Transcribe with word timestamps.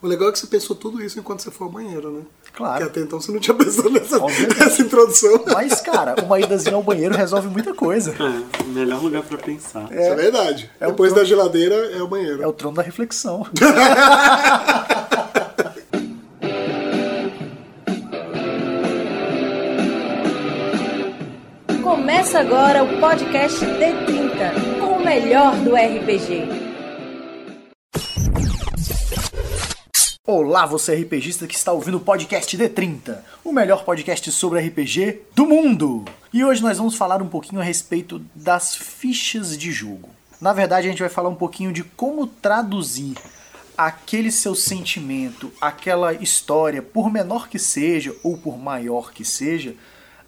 O 0.00 0.06
legal 0.06 0.28
é 0.28 0.32
que 0.32 0.38
você 0.38 0.46
pensou 0.46 0.76
tudo 0.76 1.02
isso 1.02 1.18
enquanto 1.18 1.42
você 1.42 1.50
foi 1.50 1.66
ao 1.66 1.72
banheiro, 1.72 2.12
né? 2.12 2.20
Claro. 2.52 2.74
Porque 2.84 2.88
até 2.88 3.00
então 3.00 3.20
você 3.20 3.32
não 3.32 3.40
tinha 3.40 3.52
pensado 3.58 3.90
nessa, 3.90 4.16
nessa 4.20 4.82
introdução. 4.82 5.42
Mas, 5.52 5.80
cara, 5.80 6.14
uma 6.24 6.38
idazinha 6.38 6.76
ao 6.76 6.84
banheiro 6.84 7.16
resolve 7.16 7.48
muita 7.48 7.74
coisa. 7.74 8.14
É, 8.14 8.62
o 8.62 8.66
melhor 8.68 9.02
lugar 9.02 9.24
pra 9.24 9.36
pensar. 9.38 9.86
Isso 9.90 9.94
é 9.94 10.14
verdade. 10.14 10.70
É 10.78 10.86
o 10.86 10.90
Depois 10.90 11.10
trono. 11.12 11.24
da 11.24 11.28
geladeira 11.28 11.74
é 11.74 12.00
o 12.00 12.06
banheiro. 12.06 12.40
É 12.40 12.46
o 12.46 12.52
trono 12.52 12.76
da 12.76 12.82
reflexão. 12.82 13.44
Começa 21.82 22.38
agora 22.38 22.84
o 22.84 23.00
podcast 23.00 23.58
D30, 23.64 24.78
com 24.78 24.92
o 24.94 25.04
melhor 25.04 25.56
do 25.56 25.74
RPG. 25.74 26.67
Olá, 30.30 30.66
você 30.66 30.94
RPGista 30.94 31.46
que 31.46 31.54
está 31.54 31.72
ouvindo 31.72 31.96
o 31.96 32.00
podcast 32.00 32.54
D30, 32.54 33.16
o 33.42 33.50
melhor 33.50 33.82
podcast 33.82 34.30
sobre 34.30 34.60
RPG 34.60 35.22
do 35.34 35.46
mundo. 35.46 36.04
E 36.30 36.44
hoje 36.44 36.60
nós 36.60 36.76
vamos 36.76 36.96
falar 36.96 37.22
um 37.22 37.28
pouquinho 37.30 37.62
a 37.62 37.64
respeito 37.64 38.20
das 38.34 38.74
fichas 38.74 39.56
de 39.56 39.72
jogo. 39.72 40.10
Na 40.38 40.52
verdade, 40.52 40.86
a 40.86 40.90
gente 40.90 41.00
vai 41.00 41.08
falar 41.08 41.30
um 41.30 41.34
pouquinho 41.34 41.72
de 41.72 41.82
como 41.82 42.26
traduzir 42.26 43.16
aquele 43.74 44.30
seu 44.30 44.54
sentimento, 44.54 45.50
aquela 45.58 46.12
história, 46.12 46.82
por 46.82 47.10
menor 47.10 47.48
que 47.48 47.58
seja 47.58 48.14
ou 48.22 48.36
por 48.36 48.58
maior 48.58 49.12
que 49.12 49.24
seja, 49.24 49.74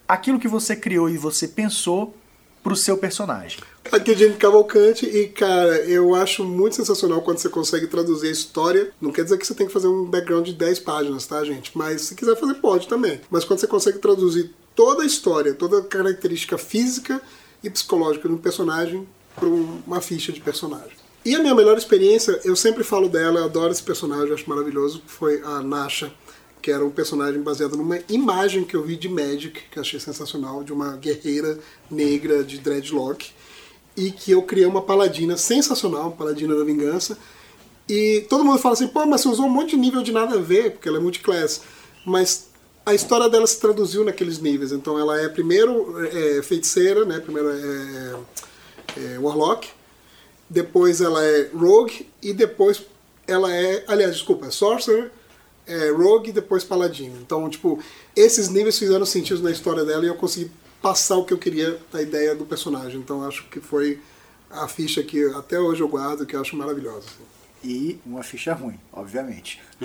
aquilo 0.09 0.41
que 0.41 0.48
você 0.48 0.74
criou 0.74 1.10
e 1.10 1.19
você 1.19 1.46
pensou 1.46 2.16
pro 2.62 2.74
seu 2.74 2.96
personagem. 2.96 3.59
Aqui 3.91 4.12
é 4.12 4.15
Jenny 4.15 4.37
Cavalcante 4.37 5.05
e, 5.05 5.29
cara, 5.29 5.79
eu 5.80 6.15
acho 6.15 6.45
muito 6.45 6.77
sensacional 6.77 7.23
quando 7.23 7.38
você 7.38 7.48
consegue 7.48 7.87
traduzir 7.88 8.29
a 8.29 8.33
história. 8.33 8.93
Não 9.01 9.11
quer 9.11 9.25
dizer 9.25 9.37
que 9.37 9.47
você 9.47 9.55
tem 9.55 9.66
que 9.66 9.73
fazer 9.73 9.88
um 9.88 10.05
background 10.05 10.47
de 10.47 10.52
10 10.52 10.79
páginas, 10.80 11.27
tá, 11.27 11.43
gente? 11.45 11.77
Mas 11.77 12.02
se 12.02 12.15
quiser 12.15 12.37
fazer, 12.37 12.55
pode 12.55 12.87
também. 12.87 13.21
Mas 13.30 13.45
quando 13.45 13.59
você 13.59 13.66
consegue 13.66 13.99
traduzir 13.99 14.51
toda 14.77 15.02
a 15.02 15.07
história, 15.07 15.54
toda 15.54 15.79
a 15.79 15.82
característica 15.82 16.57
física 16.57 17.21
e 17.65 17.71
psicológica 17.71 18.29
de 18.29 18.35
um 18.35 18.38
personagem 18.38 19.09
para 19.35 19.49
uma 19.49 20.01
ficha 20.01 20.30
de 20.32 20.41
personagem. 20.41 20.93
E 21.24 21.35
a 21.35 21.38
minha 21.38 21.54
melhor 21.54 21.76
experiência, 21.76 22.41
eu 22.45 22.57
sempre 22.57 22.85
falo 22.85 23.09
dela, 23.09 23.41
eu 23.41 23.45
adoro 23.45 23.73
esse 23.73 23.82
personagem, 23.82 24.32
acho 24.32 24.49
maravilhoso, 24.49 25.02
foi 25.07 25.43
a 25.43 25.60
Nasha, 25.60 26.13
que 26.63 26.71
era 26.71 26.85
um 26.85 26.91
personagem 26.91 27.41
baseado 27.43 27.76
numa 27.76 27.99
imagem 28.09 28.65
que 28.65 28.74
eu 28.74 28.82
vi 28.82 28.97
de 28.97 29.09
Magic, 29.09 29.63
que 29.71 29.79
achei 29.79 29.99
sensacional, 29.99 30.63
de 30.63 30.73
uma 30.73 30.97
guerreira 30.97 31.59
negra 31.91 32.43
de 32.45 32.59
dreadlock, 32.59 33.32
e 34.01 34.10
que 34.10 34.30
eu 34.30 34.43
criei 34.43 34.66
uma 34.66 34.80
paladina 34.80 35.37
sensacional, 35.37 36.12
paladina 36.12 36.56
da 36.56 36.65
vingança, 36.65 37.18
e 37.87 38.24
todo 38.30 38.42
mundo 38.42 38.59
fala 38.59 38.73
assim, 38.73 38.88
pô, 38.88 39.04
mas 39.04 39.20
você 39.20 39.29
usou 39.29 39.45
um 39.45 39.51
monte 39.51 39.70
de 39.70 39.76
nível 39.76 40.02
de 40.02 40.10
nada 40.10 40.37
a 40.37 40.40
ver, 40.40 40.70
porque 40.70 40.88
ela 40.88 40.96
é 40.96 41.01
multiclass, 41.01 41.60
mas 42.07 42.48
a 42.87 42.95
história 42.95 43.29
dela 43.29 43.46
se 43.46 43.60
traduziu 43.60 44.02
naqueles 44.02 44.38
níveis, 44.38 44.73
então 44.73 44.98
ela 44.98 45.20
é 45.20 45.29
primeiro 45.29 46.02
é, 46.07 46.42
feiticeira, 46.42 47.04
né, 47.04 47.20
primeiro 47.20 47.51
é, 47.51 48.16
é 48.96 49.18
Warlock, 49.18 49.68
depois 50.48 51.02
ela 51.02 51.23
é 51.23 51.51
Rogue, 51.54 52.09
e 52.23 52.32
depois 52.32 52.82
ela 53.26 53.54
é, 53.54 53.85
aliás, 53.87 54.14
desculpa, 54.14 54.46
é 54.46 54.51
Sorcerer, 54.51 55.10
é, 55.66 55.90
Rogue 55.90 56.30
e 56.30 56.32
depois 56.32 56.64
Paladino. 56.64 57.18
Então, 57.20 57.48
tipo, 57.51 57.79
esses 58.16 58.48
níveis 58.48 58.79
fizeram 58.79 59.04
sentido 59.04 59.42
na 59.42 59.51
história 59.51 59.85
dela 59.85 60.04
e 60.04 60.09
eu 60.09 60.14
consegui 60.14 60.51
passar 60.80 61.16
o 61.16 61.24
que 61.24 61.32
eu 61.32 61.38
queria 61.38 61.78
da 61.92 62.02
ideia 62.02 62.34
do 62.34 62.45
personagem. 62.45 62.98
Então, 63.00 63.26
acho 63.26 63.45
que 63.48 63.60
foi 63.60 64.00
a 64.50 64.66
ficha 64.66 65.03
que 65.03 65.25
até 65.34 65.59
hoje 65.59 65.82
eu 65.82 65.88
guardo, 65.88 66.26
que 66.26 66.34
eu 66.34 66.41
acho 66.41 66.56
maravilhosa. 66.56 67.06
assim. 67.06 67.31
E 67.62 68.00
uma 68.06 68.22
ficha 68.22 68.54
ruim, 68.54 68.78
obviamente. 68.92 69.60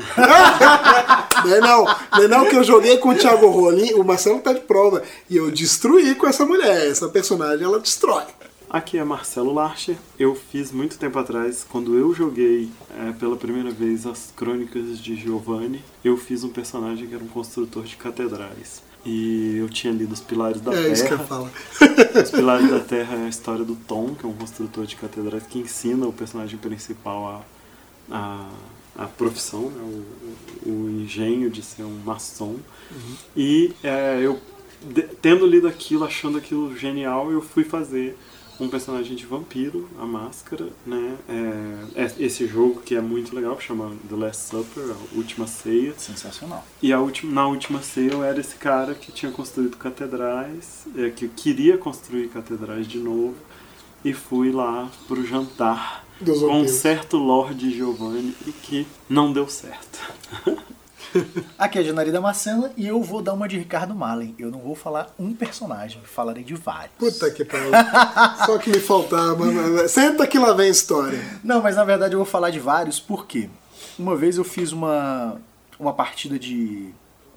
Não 1.46 1.54
é 1.54 1.60
não, 1.60 1.84
não 1.86 2.24
é 2.24 2.28
não 2.28 2.50
que 2.50 2.56
eu 2.56 2.64
joguei 2.64 2.98
com 2.98 3.10
o 3.10 3.16
Thiago 3.16 3.48
Rolim, 3.50 3.94
o 3.94 4.04
Marcelo 4.04 4.40
tá 4.40 4.52
de 4.52 4.62
prova, 4.62 5.04
e 5.30 5.38
eu 5.38 5.52
destruí 5.52 6.16
com 6.16 6.26
essa 6.26 6.46
mulher. 6.46 6.90
Essa 6.90 7.08
personagem, 7.10 7.64
ela 7.64 7.80
destrói. 7.80 8.24
Aqui 8.70 8.98
é 8.98 9.04
Marcelo 9.04 9.54
Larcher. 9.54 9.96
Eu 10.18 10.34
fiz 10.34 10.72
muito 10.72 10.98
tempo 10.98 11.20
atrás, 11.20 11.66
quando 11.70 11.96
eu 11.98 12.14
joguei 12.16 12.70
é, 12.98 13.12
pela 13.14 13.36
primeira 13.38 13.70
vez 13.70 14.08
as 14.08 14.34
Crônicas 14.36 14.98
de 14.98 15.16
Giovanni, 15.16 15.84
eu 16.04 16.18
fiz 16.18 16.44
um 16.44 16.50
personagem 16.50 17.08
que 17.08 17.14
era 17.14 17.24
um 17.24 17.28
construtor 17.28 17.84
de 17.84 17.96
catedrais. 17.96 18.82
E 19.06 19.58
eu 19.58 19.70
tinha 19.70 19.94
lido 19.94 20.14
Os 20.14 20.20
Pilares 20.22 20.60
da 20.62 20.72
é 20.74 20.76
Terra. 20.76 20.94
isso 20.94 21.06
que 21.08 21.14
eu 21.14 21.20
falo. 21.20 21.50
Os 22.24 22.32
Pilares 22.32 22.70
da 22.70 22.80
Terra 22.80 23.16
é 23.18 23.26
a 23.26 23.30
história 23.30 23.64
do 23.64 23.76
Tom, 23.76 24.16
que 24.16 24.26
é 24.26 24.30
um 24.30 24.34
construtor 24.34 24.86
de 24.86 24.96
catedrais 24.96 25.44
que 25.46 25.60
ensina 25.60 26.08
o 26.08 26.14
personagem 26.14 26.58
principal 26.58 27.46
a, 28.12 28.16
a, 28.98 29.04
a 29.04 29.06
profissão, 29.06 29.70
né, 29.70 30.04
o, 30.66 30.70
o 30.70 30.90
engenho 30.90 31.50
de 31.52 31.62
ser 31.62 31.84
um 31.84 32.00
maçom. 32.04 32.56
E 33.38 33.74
é, 33.84 34.20
eu, 34.24 34.40
de- 34.82 35.04
tendo 35.22 35.46
lido 35.46 35.68
aquilo, 35.68 36.04
achando 36.04 36.38
aquilo 36.40 36.76
genial, 36.76 37.32
eu 37.32 37.42
fui 37.42 37.64
fazer 37.64 38.18
um 38.60 38.68
personagem 38.68 39.16
de 39.16 39.26
vampiro, 39.26 39.90
a 40.00 40.06
máscara, 40.06 40.70
né? 40.86 41.18
É, 41.28 42.04
é 42.04 42.12
esse 42.20 42.48
jogo 42.48 42.82
que 42.82 42.96
é 42.96 43.02
muito 43.02 43.36
legal, 43.36 43.60
chama 43.60 43.92
The 44.10 44.16
Last 44.16 44.50
Supper, 44.50 44.84
a 44.92 45.18
Última 45.18 45.48
Ceia. 45.48 45.94
Sensacional. 45.98 46.66
E 46.82 46.94
a 46.94 47.00
última, 47.00 47.34
na 47.34 47.48
última 47.48 47.82
ceia 47.82 48.12
eu 48.12 48.24
era 48.24 48.40
esse 48.40 48.56
cara 48.56 48.94
que 48.94 49.12
tinha 49.12 49.32
construído 49.32 49.78
catedrais, 49.78 50.88
é, 50.96 51.10
que 51.10 51.28
queria 51.28 51.78
construir 51.78 52.30
catedrais 52.30 52.88
de 52.88 53.00
novo, 53.00 53.36
e 54.04 54.14
fui 54.14 54.52
lá 54.52 54.90
pro 55.08 55.26
jantar 55.26 56.06
com 56.24 56.62
um 56.62 56.68
certo 56.68 57.18
Lorde 57.18 57.72
Giovanni 57.72 58.34
e 58.48 58.52
que 58.52 58.88
não 59.10 59.34
deu 59.34 59.48
certo. 59.50 60.00
Aqui 61.58 61.78
é 61.78 61.82
a 61.82 61.84
Janari 61.84 62.12
Damascena 62.12 62.72
e 62.76 62.86
eu 62.88 63.02
vou 63.02 63.22
dar 63.22 63.34
uma 63.34 63.48
de 63.48 63.58
Ricardo 63.58 63.96
Malen. 63.96 64.36
Eu 64.38 64.52
não 64.52 64.60
vou 64.60 64.76
falar 64.76 65.14
um 65.18 65.34
personagem, 65.34 66.02
falarei 66.04 66.44
de 66.44 66.54
vários. 66.56 66.92
Puta 66.98 67.30
que 67.32 67.46
pariu. 67.46 67.72
Só 68.46 68.58
que 68.58 68.70
me 68.70 68.80
faltava. 68.80 69.46
Senta 69.88 70.28
que 70.28 70.38
lá 70.38 70.54
vem 70.54 70.68
a 70.68 70.72
história. 70.72 71.20
Não, 71.44 71.62
mas 71.62 71.76
na 71.76 71.84
verdade 71.84 72.14
eu 72.14 72.20
vou 72.20 72.26
falar 72.26 72.50
de 72.50 72.60
vários 72.60 73.00
porque 73.00 73.50
uma 73.98 74.16
vez 74.16 74.38
eu 74.38 74.44
fiz 74.44 74.72
uma, 74.72 75.38
uma 75.80 75.94
partida 75.94 76.38
de 76.38 76.90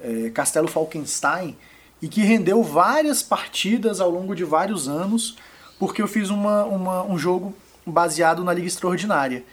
é, 0.03 0.31
Castelo 0.31 0.69
Falkenstein 0.69 1.57
e 2.03 2.09
que 2.09 2.23
rendeu 2.23 2.63
várias 2.63 3.23
partidas 3.23 4.01
ao 4.01 4.11
longo 4.11 4.35
de 4.35 4.45
vários 4.45 4.89
anos 4.89 5.37
porque 5.79 6.03
eu 6.03 6.09
fiz 6.09 6.31
uma, 6.31 6.65
uma- 6.65 7.03
um 7.05 7.17
jogo 7.17 7.55
baseado 7.87 8.43
na 8.45 8.53
Liga 8.53 8.67
Extraordinária. 8.67 9.45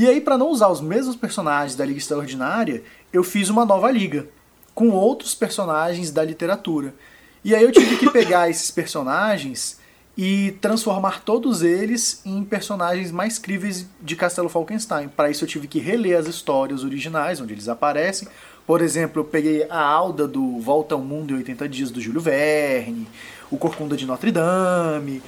E 0.00 0.08
aí, 0.08 0.18
para 0.18 0.38
não 0.38 0.48
usar 0.48 0.68
os 0.68 0.80
mesmos 0.80 1.14
personagens 1.14 1.76
da 1.76 1.84
Liga 1.84 1.98
Extraordinária, 1.98 2.82
eu 3.12 3.22
fiz 3.22 3.50
uma 3.50 3.66
nova 3.66 3.90
liga 3.90 4.26
com 4.74 4.88
outros 4.88 5.34
personagens 5.34 6.10
da 6.10 6.24
literatura. 6.24 6.94
E 7.44 7.54
aí 7.54 7.62
eu 7.62 7.70
tive 7.70 7.98
que 7.98 8.08
pegar 8.08 8.48
esses 8.48 8.70
personagens 8.70 9.78
e 10.16 10.52
transformar 10.52 11.22
todos 11.22 11.62
eles 11.62 12.22
em 12.24 12.42
personagens 12.42 13.12
mais 13.12 13.38
críveis 13.38 13.86
de 14.00 14.16
Castelo 14.16 14.48
Falkenstein. 14.48 15.08
Para 15.08 15.28
isso 15.28 15.44
eu 15.44 15.48
tive 15.48 15.68
que 15.68 15.78
reler 15.78 16.18
as 16.18 16.26
histórias 16.26 16.82
originais, 16.82 17.38
onde 17.38 17.52
eles 17.52 17.68
aparecem. 17.68 18.26
Por 18.66 18.80
exemplo, 18.80 19.20
eu 19.20 19.24
peguei 19.26 19.66
a 19.68 19.82
Alda 19.82 20.26
do 20.26 20.60
Volta 20.60 20.94
ao 20.94 21.02
Mundo 21.02 21.34
em 21.34 21.36
80 21.36 21.68
Dias 21.68 21.90
do 21.90 22.00
Júlio 22.00 22.22
Verne, 22.22 23.06
o 23.50 23.58
Corcunda 23.58 23.98
de 23.98 24.06
Notre 24.06 24.32
Dame, 24.32 25.22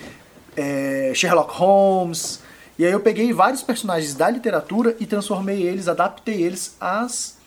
é, 0.56 1.12
Sherlock 1.15 1.53
Holmes. 1.53 2.41
E 2.82 2.84
aí 2.84 2.91
eu 2.91 2.98
peguei 2.98 3.32
vários 3.32 3.62
personagens 3.62 4.12
da 4.12 4.28
literatura 4.28 4.97
e 4.98 5.06
transformei 5.06 5.62
eles, 5.62 5.87
adaptei 5.87 6.43
eles 6.43 6.76
às 6.81 7.38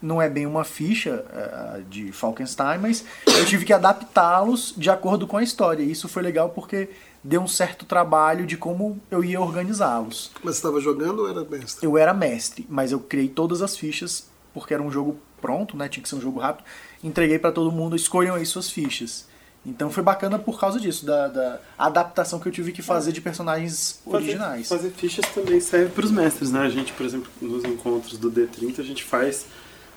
não 0.00 0.22
é 0.22 0.30
bem 0.30 0.46
uma 0.46 0.62
ficha 0.62 1.24
eh, 1.32 1.80
de 1.90 2.12
Falkenstein, 2.12 2.78
mas 2.78 3.04
eu 3.26 3.44
tive 3.44 3.64
que 3.64 3.72
adaptá-los 3.72 4.72
de 4.76 4.88
acordo 4.90 5.26
com 5.26 5.36
a 5.36 5.42
história. 5.42 5.82
E 5.82 5.90
isso 5.90 6.08
foi 6.08 6.22
legal 6.22 6.50
porque 6.50 6.90
deu 7.24 7.40
um 7.40 7.48
certo 7.48 7.84
trabalho 7.84 8.46
de 8.46 8.56
como 8.56 9.00
eu 9.10 9.24
ia 9.24 9.40
organizá-los. 9.40 10.30
Mas 10.44 10.54
você 10.54 10.58
estava 10.60 10.80
jogando 10.80 11.22
ou 11.22 11.28
era 11.28 11.42
mestre? 11.42 11.84
Eu 11.84 11.98
era 11.98 12.14
mestre, 12.14 12.64
mas 12.68 12.92
eu 12.92 13.00
criei 13.00 13.26
todas 13.26 13.62
as 13.62 13.76
fichas 13.76 14.28
porque 14.52 14.74
era 14.74 14.82
um 14.82 14.92
jogo 14.92 15.18
pronto, 15.40 15.76
né? 15.76 15.88
Tinha 15.88 16.04
que 16.04 16.08
ser 16.08 16.14
um 16.14 16.20
jogo 16.20 16.38
rápido. 16.38 16.66
Entreguei 17.02 17.40
para 17.40 17.50
todo 17.50 17.72
mundo, 17.72 17.96
escolham 17.96 18.36
aí 18.36 18.46
suas 18.46 18.70
fichas. 18.70 19.26
Então 19.66 19.90
foi 19.90 20.02
bacana 20.02 20.38
por 20.38 20.60
causa 20.60 20.78
disso, 20.78 21.06
da, 21.06 21.28
da 21.28 21.60
adaptação 21.78 22.38
que 22.38 22.46
eu 22.48 22.52
tive 22.52 22.70
que 22.70 22.82
fazer 22.82 23.12
de 23.12 23.20
personagens 23.20 24.00
originais. 24.04 24.68
Fazer, 24.68 24.90
fazer 24.90 24.94
fichas 24.94 25.24
também 25.34 25.58
serve 25.58 25.90
para 25.90 26.04
os 26.04 26.10
mestres, 26.10 26.50
né? 26.50 26.60
A 26.60 26.68
gente, 26.68 26.92
por 26.92 27.06
exemplo, 27.06 27.30
nos 27.40 27.64
encontros 27.64 28.18
do 28.18 28.30
D30, 28.30 28.80
a 28.80 28.84
gente 28.84 29.02
faz 29.02 29.46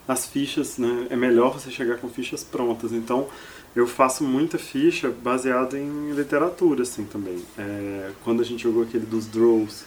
as 0.08 0.26
fichas, 0.26 0.78
né? 0.78 1.08
É 1.10 1.18
melhor 1.18 1.54
você 1.54 1.70
chegar 1.70 1.98
com 1.98 2.08
fichas 2.08 2.44
prontas. 2.44 2.94
Então, 2.94 3.28
eu 3.76 3.86
faço 3.86 4.24
muita 4.24 4.58
ficha 4.58 5.10
baseada 5.10 5.78
em 5.78 6.12
literatura, 6.12 6.84
assim, 6.84 7.04
também. 7.04 7.44
É, 7.58 8.12
quando 8.24 8.42
a 8.42 8.46
gente 8.46 8.64
jogou 8.64 8.84
aquele 8.84 9.06
dos 9.06 9.28
Draws, 9.28 9.84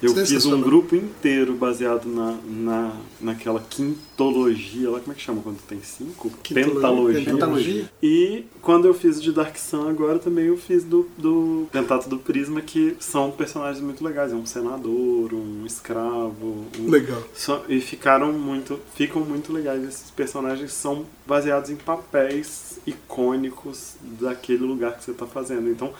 Eu 0.00 0.14
fiz 0.14 0.46
um 0.46 0.60
grupo 0.60 0.94
inteiro 0.94 1.54
baseado 1.54 2.06
na, 2.06 2.38
na, 2.44 2.96
naquela 3.20 3.60
quintologia, 3.60 4.90
lá 4.90 5.00
como 5.00 5.12
é 5.12 5.14
que 5.16 5.22
chama 5.22 5.42
quando 5.42 5.58
tem 5.66 5.80
cinco? 5.82 6.30
Pentalogia. 6.52 7.24
Pentalogia. 7.24 7.90
E 8.02 8.44
quando 8.62 8.86
eu 8.86 8.94
fiz 8.94 9.20
de 9.20 9.32
Dark 9.32 9.56
Sun 9.56 9.88
agora 9.88 10.18
também 10.18 10.46
eu 10.46 10.56
fiz 10.56 10.84
do, 10.84 11.08
do 11.18 11.66
Pentato 11.72 12.08
do 12.08 12.18
Prisma, 12.18 12.60
que 12.60 12.96
são 13.00 13.30
personagens 13.30 13.82
muito 13.82 14.04
legais. 14.04 14.32
É 14.32 14.36
um 14.36 14.46
senador, 14.46 15.34
um 15.34 15.64
escravo. 15.66 16.66
Um... 16.78 16.88
Legal. 16.88 17.22
Só- 17.34 17.64
e 17.68 17.80
ficaram 17.80 18.32
muito, 18.32 18.78
ficam 18.94 19.22
muito 19.22 19.52
legais. 19.52 19.82
Esses 19.82 20.10
personagens 20.10 20.72
são 20.72 21.04
baseados 21.26 21.70
em 21.70 21.76
papéis 21.76 22.78
icônicos 22.86 23.94
daquele 24.00 24.64
lugar 24.64 24.96
que 24.96 25.04
você 25.04 25.10
está 25.10 25.26
fazendo. 25.26 25.68
Então 25.68 25.92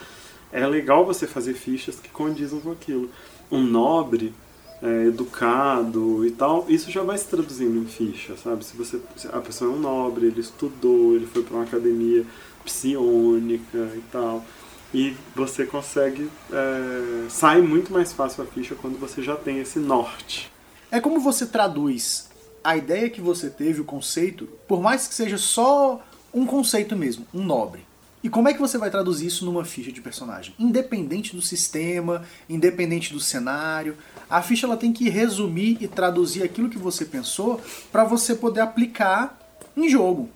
é 0.53 0.67
legal 0.67 1.05
você 1.05 1.27
fazer 1.27 1.55
fichas 1.55 1.99
que 1.99 2.09
condizam 2.09 2.61
com 2.61 2.71
aquilo. 2.71 3.11
Um 3.50 3.62
nobre, 3.62 4.35
é, 4.83 5.06
educado 5.06 6.25
e 6.25 6.31
tal, 6.31 6.67
isso 6.69 6.91
já 6.91 7.03
vai 7.03 7.19
se 7.19 7.27
traduzindo 7.27 7.79
em 7.79 7.87
ficha, 7.87 8.37
sabe? 8.37 8.65
Se 8.65 8.77
você, 8.77 9.00
se 9.17 9.27
a 9.29 9.41
pessoa 9.41 9.71
é 9.71 9.75
um 9.75 9.79
nobre, 9.79 10.27
ele 10.27 10.41
estudou, 10.41 11.15
ele 11.15 11.27
foi 11.27 11.43
para 11.43 11.55
uma 11.55 11.65
academia 11.65 12.25
psionica 12.65 13.93
e 13.97 14.03
tal. 14.12 14.45
E 14.93 15.15
você 15.35 15.67
consegue. 15.67 16.31
É, 16.50 17.29
sai 17.29 17.61
muito 17.61 17.93
mais 17.93 18.12
fácil 18.12 18.43
a 18.43 18.47
ficha 18.47 18.75
quando 18.75 18.99
você 18.99 19.23
já 19.23 19.37
tem 19.37 19.59
esse 19.59 19.79
norte. 19.79 20.50
É 20.91 21.00
como 21.00 21.21
você 21.21 21.45
traduz 21.47 22.29
a 22.65 22.77
ideia 22.77 23.11
que 23.11 23.21
você 23.21 23.50
teve, 23.50 23.81
o 23.81 23.85
conceito, 23.85 24.49
por 24.67 24.81
mais 24.81 25.06
que 25.06 25.15
seja 25.15 25.37
só 25.37 26.03
um 26.33 26.47
conceito 26.47 26.97
mesmo, 26.97 27.27
um 27.35 27.43
nobre. 27.43 27.88
E 28.23 28.29
como 28.29 28.49
é 28.49 28.53
que 28.55 28.61
você 28.61 28.76
vai 28.76 28.91
traduzir 28.91 29.26
isso 29.26 29.44
numa 29.44 29.65
ficha 29.65 29.93
de 29.93 30.00
personagem? 30.00 30.55
Independente 30.59 31.37
do 31.37 31.41
sistema, 31.43 32.25
independente 32.49 33.12
do 33.12 33.20
cenário, 33.20 33.97
a 34.29 34.43
ficha 34.43 34.67
ela 34.67 34.76
tem 34.76 34.93
que 34.93 35.09
resumir 35.09 35.79
e 35.81 35.87
traduzir 35.87 36.43
aquilo 36.43 36.69
que 36.69 36.79
você 36.79 37.05
pensou 37.05 37.61
para 37.93 38.03
você 38.05 38.35
poder 38.35 38.61
aplicar 38.61 39.38
em 39.76 39.88
jogo. 39.88 40.29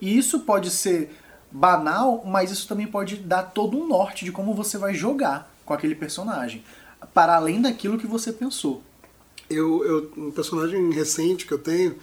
E 0.00 0.16
isso 0.16 0.40
pode 0.40 0.70
ser 0.70 1.14
banal, 1.52 2.22
mas 2.26 2.50
isso 2.50 2.66
também 2.66 2.86
pode 2.86 3.16
dar 3.16 3.42
todo 3.42 3.76
um 3.78 3.86
norte 3.86 4.24
de 4.24 4.32
como 4.32 4.54
você 4.54 4.78
vai 4.78 4.94
jogar 4.94 5.52
com 5.64 5.74
aquele 5.74 5.94
personagem, 5.94 6.64
para 7.12 7.36
além 7.36 7.60
daquilo 7.60 7.98
que 7.98 8.06
você 8.06 8.32
pensou. 8.32 8.82
Eu, 9.48 9.84
eu, 9.84 10.12
um 10.16 10.30
personagem 10.30 10.90
recente 10.90 11.46
que 11.46 11.52
eu 11.52 11.58
tenho 11.58 11.96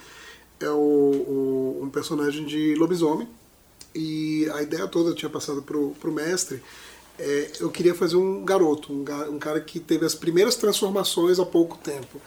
é 0.60 0.70
o, 0.70 0.76
o- 0.78 1.80
um 1.84 1.90
personagem 1.90 2.46
de 2.46 2.76
lobisomem. 2.76 3.28
E 3.96 4.50
a 4.54 4.62
ideia 4.62 4.88
toda 4.88 5.14
tinha 5.14 5.30
passado 5.30 5.62
pro, 5.62 5.92
pro 6.00 6.12
mestre. 6.12 6.62
É, 7.20 7.52
eu 7.60 7.70
queria 7.70 7.94
fazer 7.94 8.16
um 8.16 8.44
garoto, 8.44 8.92
um, 8.92 9.04
ga- 9.04 9.30
um 9.30 9.38
cara 9.38 9.60
que 9.62 9.80
teve 9.80 10.04
as 10.06 10.16
primeiras 10.16 10.56
transformações 10.56 11.40
há 11.40 11.46
pouco 11.46 11.78
tempo. 11.78 12.20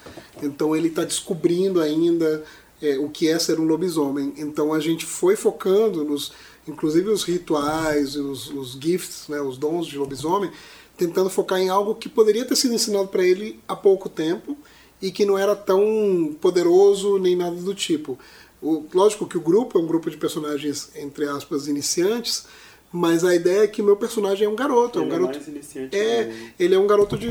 Então 0.43 0.77
ele 0.77 0.89
está 0.89 1.03
descobrindo 1.05 1.81
ainda 1.81 2.45
é, 2.81 2.97
o 2.99 3.09
que 3.09 3.29
é 3.29 3.39
ser 3.39 3.59
um 3.59 3.65
lobisomem. 3.65 4.33
Então 4.37 4.73
a 4.73 4.79
gente 4.79 5.05
foi 5.05 5.35
focando 5.35 6.05
nos, 6.05 6.33
inclusive 6.69 7.09
os 7.11 7.25
rituais, 7.25 8.15
os, 8.15 8.49
os 8.51 8.79
gifts, 8.81 9.27
né, 9.29 9.41
os 9.41 9.59
dons 9.59 9.87
de 9.89 9.99
lobisomem, 9.99 10.53
tentando 10.97 11.29
focar 11.29 11.59
em 11.59 11.69
algo 11.69 11.97
que 11.97 12.09
poderia 12.09 12.45
ter 12.45 12.55
sido 12.55 12.75
ensinado 12.75 13.09
para 13.09 13.25
ele 13.25 13.59
há 13.67 13.75
pouco 13.75 14.09
tempo 14.09 14.57
e 15.03 15.11
que 15.11 15.27
não 15.27 15.37
era 15.37 15.55
tão 15.57 16.37
poderoso 16.41 17.19
nem 17.19 17.35
nada 17.35 17.57
do 17.57 17.75
tipo. 17.75 18.17
O, 18.67 18.85
lógico 18.93 19.29
que 19.29 19.39
o 19.39 19.41
grupo 19.41 19.79
é 19.79 19.81
um 19.81 19.87
grupo 19.87 20.11
de 20.11 20.17
personagens, 20.17 20.91
entre 20.97 21.25
aspas, 21.29 21.69
iniciantes, 21.69 22.47
mas 22.91 23.25
a 23.25 23.33
ideia 23.33 23.63
é 23.63 23.67
que 23.69 23.81
o 23.81 23.85
meu 23.85 23.97
personagem 23.97 24.45
é 24.45 24.49
um 24.49 24.57
garoto. 24.57 24.99
É 24.99 25.03
um 25.03 25.05
Ele 25.05 25.15
é 25.15 25.19
garoto 25.19 25.39
mais 25.39 25.49
iniciante 25.49 25.97
é, 25.97 26.25
que 26.25 26.63
ele 26.65 26.75
é 26.75 26.79
um 26.79 26.87
garoto 26.87 27.17
de 27.17 27.29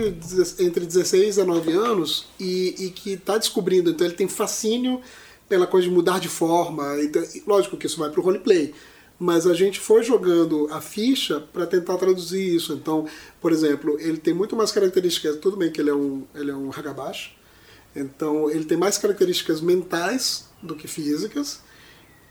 entre 0.60 0.86
16 0.86 1.24
e 1.24 1.26
19 1.26 1.72
anos 1.74 2.28
e, 2.40 2.86
e 2.86 2.90
que 2.90 3.14
está 3.14 3.38
descobrindo. 3.38 3.90
Então 3.90 4.08
ele 4.08 4.16
tem 4.16 4.30
fascínio 4.30 5.02
pela 5.50 5.68
coisa 5.68 5.88
de 5.88 5.94
mudar 5.94 6.20
de 6.20 6.30
forma. 6.30 7.02
Então, 7.02 7.22
lógico 7.46 7.76
que 7.76 7.86
isso 7.86 8.00
vai 8.00 8.10
para 8.10 8.20
o 8.22 8.24
roleplay. 8.24 8.74
Mas 9.20 9.46
a 9.46 9.54
gente 9.54 9.80
foi 9.80 10.04
jogando 10.04 10.68
a 10.72 10.80
ficha 10.80 11.42
para 11.52 11.66
tentar 11.66 11.98
traduzir 11.98 12.56
isso. 12.56 12.74
Então, 12.74 13.06
por 13.42 13.52
exemplo, 13.52 13.98
ele 14.00 14.18
tem 14.18 14.34
muito 14.34 14.56
mais 14.56 14.72
características. 14.72 15.38
Tudo 15.38 15.58
bem 15.58 15.70
que 15.70 15.82
ele 15.82 15.90
é 15.90 15.96
um, 15.96 16.24
ele 16.34 16.52
é 16.52 16.56
um 16.56 16.70
Hagabashi. 16.70 17.32
Então, 17.96 18.50
ele 18.50 18.66
tem 18.66 18.78
mais 18.78 18.98
características 18.98 19.62
mentais 19.62 20.46
do 20.62 20.76
que 20.76 20.88
físicas. 20.88 21.64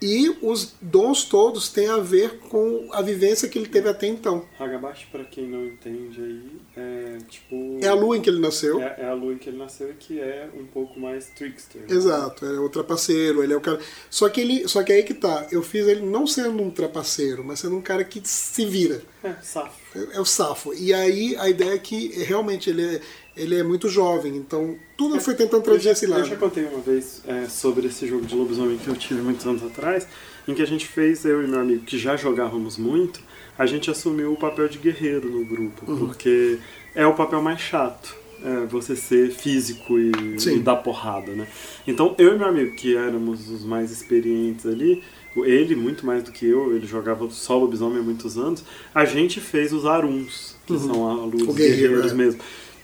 E 0.02 0.36
os 0.42 0.74
dons 0.82 1.24
todos 1.24 1.70
têm 1.70 1.88
a 1.88 1.96
ver 1.96 2.38
com 2.50 2.90
a 2.92 3.00
vivência 3.00 3.48
que 3.48 3.58
ele 3.58 3.68
teve 3.68 3.88
até 3.88 4.06
então. 4.06 4.44
Hagabashi, 4.58 5.06
pra 5.06 5.24
quem 5.24 5.48
não 5.48 5.64
entende 5.64 6.20
aí, 6.20 6.60
é 6.76 7.18
tipo. 7.26 7.78
É 7.80 7.88
a 7.88 7.94
lua 7.94 8.14
em 8.16 8.20
que 8.20 8.28
ele 8.28 8.40
nasceu. 8.40 8.82
É, 8.82 8.96
é 8.98 9.06
a 9.06 9.14
lua 9.14 9.32
em 9.32 9.38
que 9.38 9.48
ele 9.48 9.56
nasceu 9.56 9.90
e 9.90 9.94
que 9.94 10.20
é 10.20 10.50
um 10.54 10.66
pouco 10.66 11.00
mais 11.00 11.30
trickster. 11.30 11.80
né? 11.80 11.86
Exato, 11.88 12.44
é 12.44 12.58
o 12.58 12.68
trapaceiro, 12.68 13.42
ele 13.42 13.54
é 13.54 13.56
o 13.56 13.60
cara. 13.62 13.78
Só 14.10 14.28
que 14.28 14.42
ele, 14.42 14.68
só 14.68 14.82
que 14.82 14.92
aí 14.92 15.04
que 15.04 15.14
tá, 15.14 15.46
eu 15.50 15.62
fiz 15.62 15.86
ele 15.86 16.02
não 16.02 16.26
sendo 16.26 16.62
um 16.62 16.70
trapaceiro, 16.70 17.42
mas 17.42 17.60
sendo 17.60 17.76
um 17.76 17.82
cara 17.82 18.04
que 18.04 18.20
se 18.24 18.66
vira. 18.66 19.00
É, 19.22 19.32
safo. 19.40 19.80
É, 19.98 20.16
é 20.16 20.20
o 20.20 20.24
safo. 20.26 20.74
E 20.74 20.92
aí 20.92 21.34
a 21.38 21.48
ideia 21.48 21.72
é 21.72 21.78
que 21.78 22.08
realmente 22.24 22.68
ele 22.68 22.96
é, 22.96 23.00
ele 23.36 23.54
é 23.56 23.62
muito 23.62 23.88
jovem, 23.88 24.36
então 24.36 24.76
tudo 24.96 25.16
eu 25.16 25.20
fui 25.20 25.34
tentando 25.34 25.68
Eu 25.70 25.78
já, 25.78 25.90
esse 25.92 26.04
eu 26.04 26.10
lado. 26.10 26.24
já 26.24 26.36
contei 26.36 26.64
uma 26.64 26.80
vez 26.80 27.22
é, 27.26 27.46
sobre 27.48 27.88
esse 27.88 28.06
jogo 28.06 28.24
de 28.26 28.34
lobisomem 28.34 28.76
que 28.78 28.88
eu 28.88 28.94
tive 28.96 29.20
muitos 29.22 29.44
anos 29.46 29.62
atrás, 29.64 30.06
em 30.46 30.54
que 30.54 30.62
a 30.62 30.66
gente 30.66 30.86
fez, 30.86 31.24
eu 31.24 31.42
e 31.42 31.48
meu 31.48 31.60
amigo, 31.60 31.84
que 31.84 31.98
já 31.98 32.16
jogávamos 32.16 32.76
muito, 32.78 33.20
a 33.58 33.66
gente 33.66 33.90
assumiu 33.90 34.32
o 34.32 34.36
papel 34.36 34.68
de 34.68 34.78
guerreiro 34.78 35.28
no 35.30 35.44
grupo, 35.44 35.90
Uhum. 35.90 35.98
porque 36.06 36.58
é 36.94 37.06
o 37.06 37.14
papel 37.14 37.42
mais 37.42 37.60
chato. 37.60 38.16
é, 38.44 38.66
você 38.66 38.94
ser 38.94 39.30
físico 39.30 39.98
e, 39.98 40.12
e 40.36 40.58
dar 40.58 40.76
porrada, 40.76 41.32
né? 41.32 41.46
Então, 41.86 42.14
eu 42.18 42.34
e 42.34 42.38
meu 42.38 42.46
amigo, 42.46 42.74
que 42.76 42.94
éramos 42.94 43.48
os 43.48 43.64
mais 43.64 43.90
experientes 43.90 44.66
ali, 44.66 45.02
ele 45.34 45.74
muito 45.74 46.04
mais 46.04 46.22
do 46.22 46.30
que 46.30 46.44
eu, 46.46 46.76
ele 46.76 46.86
jogava 46.86 47.30
só 47.30 47.56
lobisomem 47.56 48.00
há 48.00 48.02
muitos 48.02 48.36
anos, 48.36 48.62
a 48.94 49.06
gente 49.06 49.40
fez 49.40 49.72
os 49.72 49.86
aruns, 49.86 50.54
que 50.66 50.78
são 50.78 51.08
a 51.08 51.24
luz 51.24 51.42
Uhum. 51.48 51.54
Guerreiros 51.54 52.12
é. 52.12 52.14
mesmo. 52.14 52.40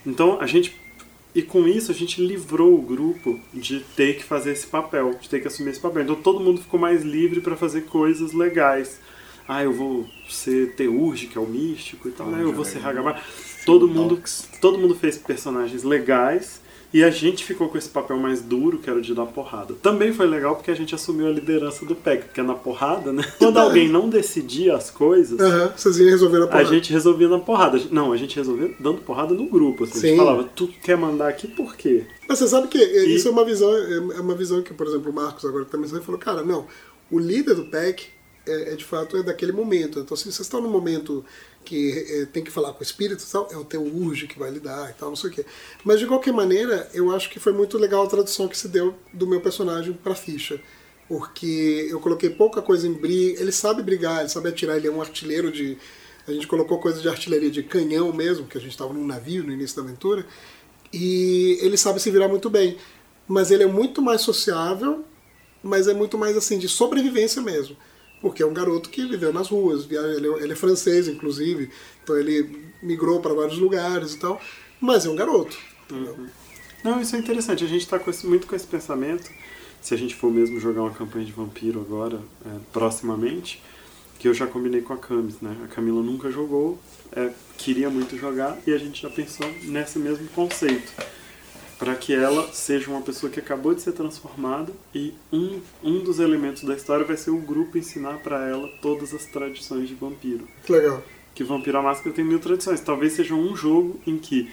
Então, 0.06 0.40
a 0.40 0.46
gente 0.46 0.74
e 1.34 1.42
com 1.42 1.66
isso 1.68 1.92
a 1.92 1.94
gente 1.94 2.20
livrou 2.20 2.74
o 2.74 2.82
grupo 2.82 3.38
de 3.54 3.80
ter 3.80 4.16
que 4.16 4.24
fazer 4.24 4.52
esse 4.52 4.66
papel, 4.66 5.14
de 5.14 5.28
ter 5.28 5.40
que 5.40 5.46
assumir 5.46 5.70
esse 5.70 5.80
papel. 5.80 6.02
Então 6.02 6.16
todo 6.16 6.40
mundo 6.40 6.60
ficou 6.60 6.78
mais 6.78 7.02
livre 7.02 7.40
para 7.40 7.56
fazer 7.56 7.82
coisas 7.82 8.32
legais. 8.32 8.98
Ah, 9.46 9.62
eu 9.62 9.72
vou 9.72 10.06
ser 10.28 10.74
Teurge, 10.74 11.26
que 11.26 11.38
é 11.38 11.40
o 11.40 11.46
místico 11.46 12.08
e 12.08 12.12
tal, 12.12 12.26
né? 12.28 12.42
Eu 12.42 12.52
vou 12.52 12.64
ser 12.64 12.84
Hagabar. 12.84 13.22
Todo 13.64 13.86
mundo, 13.86 14.20
todo 14.60 14.78
mundo 14.78 14.94
fez 14.94 15.18
personagens 15.18 15.84
legais 15.84 16.60
e 16.92 17.04
a 17.04 17.10
gente 17.10 17.44
ficou 17.44 17.68
com 17.68 17.78
esse 17.78 17.88
papel 17.88 18.16
mais 18.16 18.40
duro, 18.42 18.78
que 18.78 18.90
era 18.90 18.98
o 18.98 19.02
de 19.02 19.14
dar 19.14 19.26
porrada. 19.26 19.74
Também 19.80 20.12
foi 20.12 20.26
legal 20.26 20.56
porque 20.56 20.70
a 20.70 20.74
gente 20.74 20.94
assumiu 20.94 21.26
a 21.28 21.30
liderança 21.30 21.86
do 21.86 21.94
PEC, 21.94 22.24
porque 22.24 22.42
na 22.42 22.54
porrada, 22.54 23.12
né? 23.12 23.22
Quando 23.38 23.58
alguém 23.58 23.88
não 23.88 24.08
decidia 24.08 24.74
as 24.74 24.90
coisas, 24.90 25.38
Aham, 25.38 25.72
vocês 25.76 25.98
iam 25.98 26.08
resolver 26.10 26.38
a 26.40 26.44
a 26.44 26.46
porrada. 26.48 26.68
gente 26.68 26.92
resolvia 26.92 27.28
na 27.28 27.38
porrada. 27.38 27.80
Não, 27.90 28.12
a 28.12 28.16
gente 28.16 28.34
resolvia 28.36 28.74
dando 28.80 28.98
porrada 29.02 29.34
no 29.34 29.46
grupo. 29.46 29.84
Assim. 29.84 29.98
A 29.98 30.00
Sim. 30.00 30.08
gente 30.08 30.16
falava, 30.18 30.44
tu 30.54 30.66
quer 30.82 30.96
mandar 30.96 31.28
aqui 31.28 31.46
por 31.46 31.76
quê? 31.76 32.06
Mas 32.28 32.38
você 32.38 32.48
sabe 32.48 32.66
que 32.68 32.78
é, 32.78 33.04
E- 33.06 33.14
isso 33.14 33.28
é 33.28 33.30
uma 33.30 33.44
visão, 33.44 33.72
é 33.76 33.94
é 34.16 34.20
uma 34.20 34.34
visão 34.34 34.60
que, 34.62 34.74
por 34.74 34.86
exemplo, 34.86 35.10
o 35.10 35.14
Marcos 35.14 35.44
agora 35.44 35.64
que 35.64 35.70
também 35.70 35.88
saiu, 35.88 36.02
falou, 36.02 36.20
cara, 36.20 36.42
não, 36.42 36.66
o 37.10 37.18
líder 37.18 37.54
do 37.54 37.64
PEC 37.66 38.06
é, 38.46 38.72
é, 38.72 38.74
de 38.76 38.84
fato 38.84 39.16
é 39.16 39.22
daquele 39.22 39.52
momento. 39.52 40.00
Então, 40.00 40.16
se 40.16 40.24
vocês 40.24 40.40
estão 40.40 40.60
num 40.60 40.70
momento 40.70 41.24
que 41.64 42.22
é, 42.22 42.26
tem 42.26 42.42
que 42.42 42.50
falar 42.50 42.72
com 42.72 42.80
o 42.80 42.82
espírito 42.82 43.24
tal, 43.30 43.48
é 43.50 43.56
o 43.56 43.64
teu 43.64 43.82
urge 43.82 44.26
que 44.26 44.38
vai 44.38 44.50
lidar 44.50 44.90
e 44.90 44.94
tal, 44.94 45.10
não 45.10 45.16
sei 45.16 45.30
o 45.30 45.32
quê. 45.32 45.44
Mas 45.84 46.00
de 46.00 46.06
qualquer 46.06 46.32
maneira, 46.32 46.88
eu 46.92 47.14
acho 47.14 47.30
que 47.30 47.38
foi 47.38 47.52
muito 47.52 47.78
legal 47.78 48.04
a 48.04 48.08
tradução 48.08 48.48
que 48.48 48.56
se 48.56 48.68
deu 48.68 48.94
do 49.12 49.26
meu 49.26 49.40
personagem 49.40 49.92
pra 49.92 50.14
ficha. 50.14 50.60
Porque 51.08 51.88
eu 51.90 51.98
coloquei 51.98 52.30
pouca 52.30 52.62
coisa 52.62 52.86
em 52.86 52.92
briga. 52.92 53.40
Ele 53.40 53.50
sabe 53.50 53.82
brigar, 53.82 54.20
ele 54.20 54.28
sabe 54.28 54.48
atirar, 54.48 54.76
ele 54.76 54.86
é 54.86 54.90
um 54.90 55.00
artilheiro 55.00 55.50
de. 55.50 55.76
A 56.26 56.32
gente 56.32 56.46
colocou 56.46 56.78
coisa 56.78 57.00
de 57.00 57.08
artilharia 57.08 57.50
de 57.50 57.64
canhão 57.64 58.12
mesmo, 58.12 58.46
que 58.46 58.56
a 58.56 58.60
gente 58.60 58.70
estava 58.70 58.92
num 58.92 59.04
navio 59.04 59.42
no 59.42 59.52
início 59.52 59.76
da 59.76 59.82
aventura. 59.82 60.24
E 60.92 61.58
ele 61.62 61.76
sabe 61.76 62.00
se 62.00 62.10
virar 62.12 62.28
muito 62.28 62.48
bem. 62.48 62.76
Mas 63.26 63.50
ele 63.50 63.64
é 63.64 63.66
muito 63.66 64.00
mais 64.00 64.20
sociável, 64.20 65.04
mas 65.62 65.88
é 65.88 65.94
muito 65.94 66.16
mais 66.16 66.36
assim, 66.36 66.58
de 66.58 66.68
sobrevivência 66.68 67.42
mesmo. 67.42 67.76
Porque 68.20 68.42
é 68.42 68.46
um 68.46 68.52
garoto 68.52 68.90
que 68.90 69.06
viveu 69.06 69.32
nas 69.32 69.48
ruas, 69.48 69.86
ele 69.90 70.28
é, 70.28 70.42
ele 70.42 70.52
é 70.52 70.56
francês, 70.56 71.08
inclusive, 71.08 71.70
então 72.02 72.16
ele 72.18 72.70
migrou 72.82 73.20
para 73.20 73.32
vários 73.32 73.58
lugares 73.58 74.14
e 74.14 74.18
tal. 74.18 74.40
Mas 74.80 75.06
é 75.06 75.08
um 75.08 75.16
garoto. 75.16 75.56
entendeu? 75.84 76.16
Não, 76.82 77.00
isso 77.00 77.14
é 77.16 77.18
interessante. 77.18 77.64
A 77.64 77.68
gente 77.68 77.82
está 77.82 78.00
muito 78.24 78.46
com 78.46 78.56
esse 78.56 78.66
pensamento, 78.66 79.30
se 79.80 79.94
a 79.94 79.96
gente 79.96 80.14
for 80.14 80.30
mesmo 80.30 80.58
jogar 80.60 80.82
uma 80.82 80.92
campanha 80.92 81.24
de 81.24 81.32
vampiro 81.32 81.80
agora, 81.80 82.20
é, 82.44 82.58
proximamente, 82.72 83.62
que 84.18 84.28
eu 84.28 84.34
já 84.34 84.46
combinei 84.46 84.82
com 84.82 84.92
a 84.92 84.98
Camis, 84.98 85.40
né? 85.40 85.56
A 85.64 85.68
Camila 85.68 86.02
nunca 86.02 86.30
jogou, 86.30 86.78
é, 87.12 87.30
queria 87.56 87.88
muito 87.88 88.16
jogar, 88.16 88.58
e 88.66 88.72
a 88.72 88.78
gente 88.78 89.02
já 89.02 89.10
pensou 89.10 89.46
nesse 89.62 89.98
mesmo 89.98 90.28
conceito. 90.28 90.92
Para 91.80 91.96
que 91.96 92.14
ela 92.14 92.46
seja 92.52 92.88
uma 92.90 93.00
pessoa 93.00 93.32
que 93.32 93.40
acabou 93.40 93.74
de 93.74 93.80
ser 93.80 93.92
transformada 93.92 94.70
e 94.94 95.14
um, 95.32 95.60
um 95.82 95.98
dos 96.04 96.20
elementos 96.20 96.62
da 96.62 96.74
história 96.74 97.04
vai 97.04 97.16
ser 97.16 97.30
o 97.30 97.38
grupo 97.38 97.76
ensinar 97.78 98.18
para 98.18 98.46
ela 98.48 98.68
todas 98.82 99.12
as 99.14 99.24
tradições 99.24 99.88
de 99.88 99.94
vampiro. 99.94 100.46
Que 100.64 100.70
legal. 100.72 101.02
que 101.34 101.42
Vampiro 101.42 101.78
à 101.78 101.82
Máscara 101.82 102.14
tem 102.14 102.24
mil 102.24 102.38
tradições. 102.38 102.80
Talvez 102.80 103.14
seja 103.14 103.34
um 103.34 103.56
jogo 103.56 103.98
em 104.06 104.18
que 104.18 104.48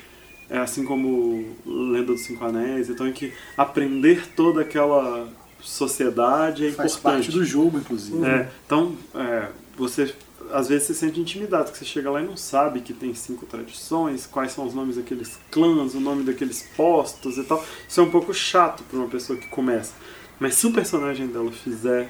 é 0.49 0.57
assim 0.57 0.85
como 0.85 1.45
Lenda 1.65 2.13
dos 2.13 2.21
Cinco 2.21 2.45
Anéis, 2.45 2.89
então 2.89 3.05
é 3.05 3.11
que 3.11 3.33
aprender 3.57 4.25
toda 4.33 4.61
aquela 4.61 5.27
sociedade 5.61 6.65
é 6.67 6.71
Faz 6.71 6.93
importante. 6.93 7.25
parte 7.25 7.31
do 7.31 7.43
jogo, 7.43 7.77
inclusive. 7.77 8.25
É, 8.25 8.47
então, 8.65 8.95
é, 9.13 9.49
você 9.77 10.13
às 10.51 10.67
vezes 10.67 10.87
se 10.87 10.95
sente 10.95 11.19
intimidado, 11.19 11.71
que 11.71 11.77
você 11.77 11.85
chega 11.85 12.09
lá 12.09 12.21
e 12.21 12.25
não 12.25 12.37
sabe 12.37 12.81
que 12.81 12.93
tem 12.93 13.13
cinco 13.13 13.45
tradições, 13.45 14.25
quais 14.25 14.51
são 14.51 14.65
os 14.65 14.73
nomes 14.73 14.95
daqueles 14.95 15.37
clãs, 15.51 15.93
o 15.95 15.99
nome 15.99 16.23
daqueles 16.23 16.63
postos 16.75 17.37
e 17.37 17.43
tal. 17.43 17.63
Isso 17.87 17.99
é 17.99 18.03
um 18.03 18.11
pouco 18.11 18.33
chato 18.33 18.83
para 18.83 18.97
uma 18.99 19.07
pessoa 19.07 19.37
que 19.37 19.47
começa. 19.47 19.93
Mas 20.39 20.55
se 20.55 20.67
o 20.67 20.71
personagem 20.71 21.27
dela 21.27 21.51
fizer 21.51 22.09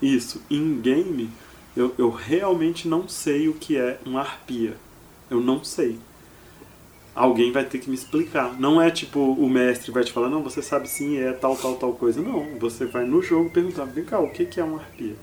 isso 0.00 0.42
em 0.50 0.80
game, 0.80 1.30
eu, 1.76 1.94
eu 1.98 2.10
realmente 2.10 2.88
não 2.88 3.08
sei 3.08 3.48
o 3.48 3.54
que 3.54 3.76
é 3.76 3.98
uma 4.04 4.20
arpia. 4.20 4.76
Eu 5.30 5.40
não 5.40 5.62
sei. 5.62 5.98
Alguém 7.14 7.52
vai 7.52 7.64
ter 7.64 7.78
que 7.78 7.90
me 7.90 7.96
explicar. 7.96 8.58
Não 8.58 8.80
é 8.80 8.90
tipo 8.90 9.20
o 9.20 9.48
mestre 9.48 9.90
vai 9.90 10.04
te 10.04 10.12
falar, 10.12 10.28
não, 10.28 10.42
você 10.42 10.62
sabe 10.62 10.88
sim, 10.88 11.18
é 11.18 11.32
tal, 11.32 11.56
tal, 11.56 11.76
tal 11.76 11.92
coisa. 11.92 12.22
Não, 12.22 12.58
você 12.58 12.86
vai 12.86 13.04
no 13.04 13.20
jogo 13.20 13.50
perguntar, 13.50 13.84
vem 13.84 14.04
cá, 14.04 14.18
o 14.18 14.30
que 14.30 14.58
é 14.58 14.64
uma 14.64 14.78
arpia? 14.78 15.16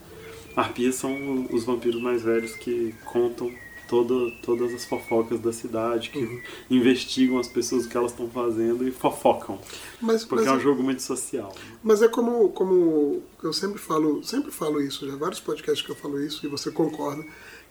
Arpias 0.55 0.95
são 0.95 1.47
os 1.51 1.63
vampiros 1.63 2.01
mais 2.01 2.21
velhos 2.21 2.55
que 2.55 2.93
contam 3.05 3.51
todas 3.87 4.73
as 4.73 4.85
fofocas 4.85 5.39
da 5.39 5.53
cidade, 5.53 6.09
que 6.09 6.41
investigam 6.69 7.37
as 7.37 7.47
pessoas 7.47 7.85
o 7.85 7.89
que 7.89 7.95
elas 7.95 8.11
estão 8.11 8.29
fazendo 8.29 8.87
e 8.87 8.91
fofocam. 8.91 9.59
Mas, 10.01 10.23
Porque 10.25 10.43
mas, 10.43 10.53
é 10.53 10.57
um 10.57 10.59
jogo 10.59 10.81
muito 10.81 11.01
social. 11.01 11.53
mas 11.83 12.01
é 12.01 12.07
como, 12.07 12.49
como 12.49 13.21
eu 13.43 13.53
sempre 13.53 13.79
falo, 13.79 14.23
sempre 14.23 14.51
falo 14.51 14.81
isso, 14.81 15.07
já 15.07 15.15
vários 15.15 15.39
podcasts 15.39 15.85
que 15.85 15.91
eu 15.91 15.95
falo 15.95 16.19
isso 16.19 16.45
e 16.45 16.49
você 16.49 16.71
concorda, 16.71 17.23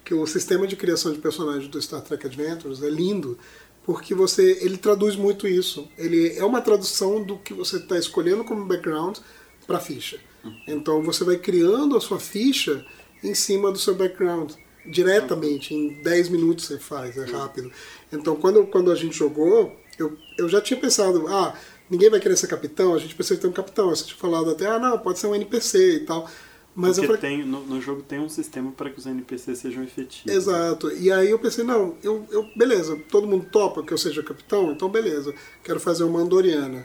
que 0.04 0.14
o 0.14 0.26
sistema 0.26 0.66
de 0.66 0.76
criação 0.76 1.12
de 1.12 1.18
personagens 1.18 1.66
do 1.68 1.80
Star 1.80 2.02
Trek 2.02 2.26
Adventures 2.26 2.82
é 2.82 2.90
lindo, 2.90 3.38
porque 3.82 4.14
você 4.14 4.58
ele 4.60 4.76
traduz 4.78 5.16
muito 5.16 5.48
isso. 5.48 5.88
Ele 5.98 6.36
é 6.36 6.44
uma 6.44 6.60
tradução 6.60 7.22
do 7.22 7.38
que 7.38 7.52
você 7.52 7.76
está 7.76 7.98
escolhendo 7.98 8.44
como 8.44 8.64
background 8.66 9.18
para 9.66 9.78
a 9.78 9.80
ficha. 9.80 10.20
Então 10.66 11.02
você 11.02 11.24
vai 11.24 11.36
criando 11.36 11.96
a 11.96 12.00
sua 12.00 12.18
ficha 12.18 12.84
em 13.22 13.34
cima 13.34 13.70
do 13.72 13.78
seu 13.78 13.94
background 13.94 14.52
diretamente, 14.86 15.74
em 15.74 16.02
10 16.02 16.28
minutos 16.28 16.66
você 16.66 16.78
faz, 16.78 17.16
é 17.16 17.24
rápido. 17.24 17.70
Então 18.12 18.36
quando, 18.36 18.66
quando 18.66 18.90
a 18.92 18.94
gente 18.94 19.16
jogou, 19.16 19.74
eu, 19.98 20.16
eu 20.38 20.48
já 20.48 20.60
tinha 20.60 20.78
pensado, 20.78 21.26
ah, 21.28 21.54
ninguém 21.88 22.10
vai 22.10 22.20
querer 22.20 22.36
ser 22.36 22.46
capitão, 22.46 22.94
a 22.94 22.98
gente 22.98 23.14
precisa 23.14 23.40
ter 23.40 23.46
um 23.46 23.52
capitão. 23.52 23.88
Você 23.88 24.04
tinha 24.04 24.18
falado 24.18 24.50
até, 24.50 24.66
ah, 24.66 24.78
não, 24.78 24.98
pode 24.98 25.18
ser 25.18 25.26
um 25.26 25.34
NPC 25.34 25.96
e 25.96 26.00
tal. 26.00 26.28
Mas 26.74 26.98
eu 26.98 27.04
Porque 27.04 27.20
falei, 27.20 27.38
tem, 27.38 27.46
no, 27.46 27.60
no 27.60 27.80
jogo 27.80 28.02
tem 28.02 28.18
um 28.18 28.28
sistema 28.28 28.72
para 28.72 28.90
que 28.90 28.98
os 28.98 29.06
NPCs 29.06 29.58
sejam 29.58 29.84
efetivos. 29.84 30.32
Exato. 30.32 30.90
E 30.90 31.10
aí 31.10 31.30
eu 31.30 31.38
pensei, 31.38 31.62
não, 31.62 31.96
eu, 32.02 32.26
eu 32.32 32.48
beleza, 32.56 32.98
todo 33.10 33.28
mundo 33.28 33.46
topa 33.50 33.82
que 33.82 33.92
eu 33.92 33.98
seja 33.98 34.24
capitão, 34.24 34.72
então 34.72 34.88
beleza, 34.88 35.32
quero 35.62 35.78
fazer 35.78 36.02
uma 36.02 36.18
Andoriana. 36.18 36.84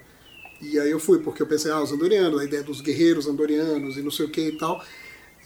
E 0.61 0.79
aí 0.79 0.91
eu 0.91 0.99
fui, 0.99 1.19
porque 1.19 1.41
eu 1.41 1.47
pensei, 1.47 1.71
ah, 1.71 1.81
os 1.81 1.91
Andorianos, 1.91 2.39
a 2.39 2.43
ideia 2.43 2.63
dos 2.63 2.81
guerreiros 2.81 3.27
Andorianos 3.27 3.97
e 3.97 4.01
não 4.01 4.11
sei 4.11 4.25
o 4.25 4.29
que 4.29 4.41
e 4.49 4.57
tal. 4.57 4.83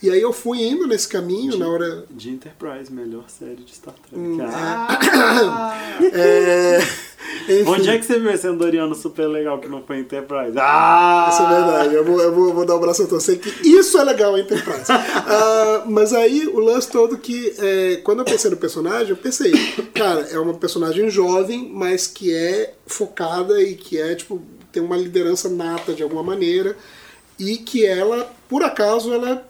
E 0.02 0.10
aí 0.10 0.22
eu 0.22 0.34
fui 0.34 0.62
indo 0.62 0.86
nesse 0.86 1.08
caminho 1.08 1.58
na 1.58 1.68
hora. 1.68 2.04
De 2.12 2.30
Enterprise, 2.30 2.92
melhor 2.92 3.24
série 3.30 3.64
de 3.64 3.74
Star 3.74 3.94
Trek. 3.94 4.18
Hum, 4.20 4.38
Ah, 4.42 5.78
É... 6.14 6.80
Enfim, 7.48 7.70
onde 7.72 7.90
é 7.90 7.98
que 7.98 8.06
você 8.06 8.20
viu 8.20 8.32
esse 8.32 8.48
Andoriano 8.48 8.94
super 8.96 9.28
legal 9.28 9.60
que 9.60 9.68
não 9.68 9.82
foi 9.84 10.00
Enterprise? 10.00 10.54
Ah! 10.58 11.30
Isso 11.32 11.42
é 11.42 11.50
verdade, 11.50 11.96
eu 11.96 12.06
vou, 12.06 12.22
eu 12.22 12.34
vou, 12.34 12.54
vou 12.54 12.66
dar 12.66 12.76
o 12.76 12.80
braço 12.80 13.04
a 13.04 13.08
torcer 13.08 13.40
que 13.40 13.50
isso 13.68 13.98
é 13.98 14.04
legal, 14.04 14.38
Enterprise. 14.38 14.86
Ah, 15.26 15.84
mas 15.88 16.14
aí 16.14 16.48
o 16.48 16.60
lance 16.60 16.90
todo 16.92 17.18
que, 17.18 17.54
é, 17.58 17.96
quando 18.04 18.20
eu 18.20 18.26
pensei 18.26 18.52
no 18.52 18.58
personagem, 18.58 19.10
eu 19.10 19.18
pensei, 19.18 19.52
cara, 19.94 20.22
é 20.32 20.38
uma 20.40 20.54
personagem 20.54 21.10
jovem, 21.10 21.70
mas 21.74 22.08
que 22.08 22.34
é 22.34 22.74
focada 22.86 23.62
e 23.62 23.76
que 23.76 24.00
é, 24.00 24.14
tipo, 24.16 24.42
tem 24.74 24.84
uma 24.84 24.98
liderança 24.98 25.48
nata 25.48 25.94
de 25.94 26.04
alguma 26.04 26.24
maneira, 26.24 26.76
e 27.40 27.58
que 27.58 27.86
ela, 27.86 28.34
por 28.50 28.64
acaso, 28.64 29.14
ela 29.14 29.48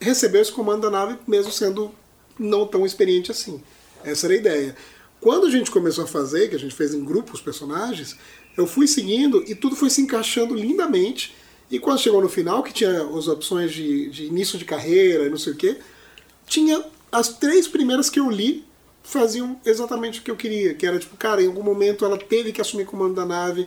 recebeu 0.00 0.40
esse 0.40 0.52
comando 0.52 0.82
da 0.82 0.90
nave 0.90 1.18
mesmo 1.26 1.50
sendo 1.50 1.90
não 2.38 2.66
tão 2.66 2.86
experiente 2.86 3.30
assim. 3.30 3.60
Essa 4.04 4.26
era 4.26 4.34
a 4.34 4.36
ideia. 4.36 4.76
Quando 5.20 5.46
a 5.46 5.50
gente 5.50 5.70
começou 5.70 6.04
a 6.04 6.06
fazer, 6.06 6.48
que 6.48 6.54
a 6.54 6.58
gente 6.58 6.74
fez 6.74 6.94
em 6.94 7.04
grupo 7.04 7.34
os 7.34 7.40
personagens, 7.40 8.16
eu 8.56 8.66
fui 8.66 8.86
seguindo 8.86 9.42
e 9.48 9.54
tudo 9.54 9.74
foi 9.74 9.90
se 9.90 10.00
encaixando 10.00 10.54
lindamente. 10.54 11.34
E 11.70 11.78
quando 11.78 11.98
chegou 11.98 12.20
no 12.20 12.28
final, 12.28 12.62
que 12.62 12.72
tinha 12.72 13.02
as 13.02 13.26
opções 13.26 13.72
de, 13.72 14.08
de 14.10 14.24
início 14.26 14.58
de 14.58 14.64
carreira 14.64 15.24
e 15.24 15.30
não 15.30 15.36
sei 15.36 15.52
o 15.52 15.56
quê, 15.56 15.76
tinha 16.46 16.84
as 17.10 17.28
três 17.28 17.66
primeiras 17.66 18.08
que 18.08 18.20
eu 18.20 18.30
li 18.30 18.64
faziam 19.02 19.58
exatamente 19.64 20.20
o 20.20 20.22
que 20.22 20.30
eu 20.30 20.36
queria, 20.36 20.74
que 20.74 20.86
era 20.86 20.98
tipo, 20.98 21.16
cara, 21.16 21.42
em 21.42 21.46
algum 21.46 21.62
momento 21.62 22.04
ela 22.04 22.18
teve 22.18 22.52
que 22.52 22.60
assumir 22.60 22.84
comando 22.84 23.14
da 23.14 23.24
nave, 23.24 23.66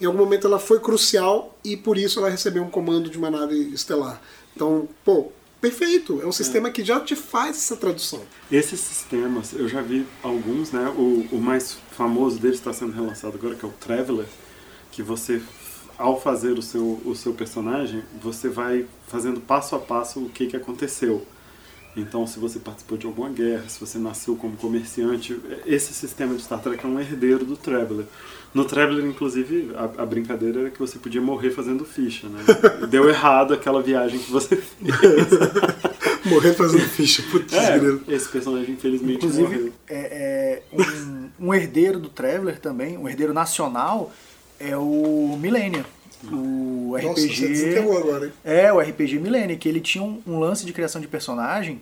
em 0.00 0.06
algum 0.06 0.18
momento 0.18 0.46
ela 0.46 0.58
foi 0.58 0.80
crucial 0.80 1.56
e 1.62 1.76
por 1.76 1.98
isso 1.98 2.18
ela 2.18 2.30
recebeu 2.30 2.62
um 2.62 2.70
comando 2.70 3.10
de 3.10 3.18
uma 3.18 3.30
nave 3.30 3.54
estelar. 3.74 4.20
Então, 4.54 4.88
pô, 5.04 5.30
perfeito, 5.60 6.20
é 6.22 6.26
um 6.26 6.32
sistema 6.32 6.70
que 6.70 6.82
já 6.82 7.00
te 7.00 7.14
faz 7.14 7.56
essa 7.56 7.76
tradução. 7.76 8.22
Esses 8.50 8.80
sistemas, 8.80 9.52
eu 9.52 9.68
já 9.68 9.82
vi 9.82 10.06
alguns, 10.22 10.72
né? 10.72 10.88
O, 10.96 11.26
o 11.32 11.40
mais 11.40 11.76
famoso 11.92 12.38
deles 12.38 12.56
está 12.58 12.72
sendo 12.72 12.92
relançado 12.92 13.36
agora, 13.36 13.54
que 13.54 13.64
é 13.64 13.68
o 13.68 13.72
Traveler, 13.72 14.26
que 14.90 15.02
você, 15.02 15.42
ao 15.98 16.20
fazer 16.20 16.58
o 16.58 16.62
seu, 16.62 17.00
o 17.04 17.14
seu 17.14 17.34
personagem, 17.34 18.02
você 18.20 18.48
vai 18.48 18.86
fazendo 19.06 19.40
passo 19.40 19.76
a 19.76 19.78
passo 19.78 20.20
o 20.20 20.30
que, 20.30 20.46
que 20.46 20.56
aconteceu. 20.56 21.26
Então, 21.96 22.26
se 22.26 22.38
você 22.38 22.58
participou 22.58 22.96
de 22.96 23.06
alguma 23.06 23.28
guerra, 23.28 23.68
se 23.68 23.80
você 23.80 23.98
nasceu 23.98 24.36
como 24.36 24.56
comerciante, 24.56 25.38
esse 25.66 25.92
sistema 25.92 26.34
de 26.34 26.42
Star 26.42 26.62
Trek 26.62 26.84
é 26.84 26.88
um 26.88 27.00
herdeiro 27.00 27.44
do 27.44 27.56
Traveler. 27.56 28.06
No 28.52 28.64
Traveler, 28.64 29.04
inclusive, 29.06 29.70
a, 29.76 30.02
a 30.02 30.06
brincadeira 30.06 30.60
era 30.60 30.70
que 30.70 30.78
você 30.78 30.98
podia 30.98 31.20
morrer 31.20 31.50
fazendo 31.50 31.84
ficha, 31.84 32.28
né? 32.28 32.42
Deu 32.88 33.08
errado 33.08 33.54
aquela 33.54 33.80
viagem 33.80 34.18
que 34.18 34.30
você 34.30 34.56
fez. 34.56 34.70
Morrer 36.26 36.52
fazendo 36.52 36.82
ficha, 36.82 37.22
putz, 37.30 37.54
grilo. 37.54 38.02
É, 38.06 38.12
esse 38.14 38.28
personagem 38.28 38.74
infelizmente 38.74 39.24
morreu. 39.24 39.44
Inclusive, 39.44 39.72
é, 39.88 40.62
é, 40.70 40.82
um, 41.40 41.46
um 41.46 41.54
herdeiro 41.54 41.98
do 41.98 42.10
Traveler 42.10 42.60
também, 42.60 42.98
um 42.98 43.08
herdeiro 43.08 43.32
nacional, 43.32 44.12
é 44.58 44.76
o 44.76 45.38
Millennium. 45.40 45.84
O 46.30 46.92
Nossa, 46.92 47.12
RPG. 47.12 47.34
você 47.34 47.48
desenterrou 47.48 47.96
agora, 47.96 48.26
hein? 48.26 48.32
É, 48.44 48.70
o 48.70 48.78
RPG 48.78 49.18
Millennium, 49.18 49.56
que 49.56 49.66
ele 49.66 49.80
tinha 49.80 50.04
um, 50.04 50.20
um 50.26 50.38
lance 50.38 50.66
de 50.66 50.72
criação 50.74 51.00
de 51.00 51.08
personagem 51.08 51.80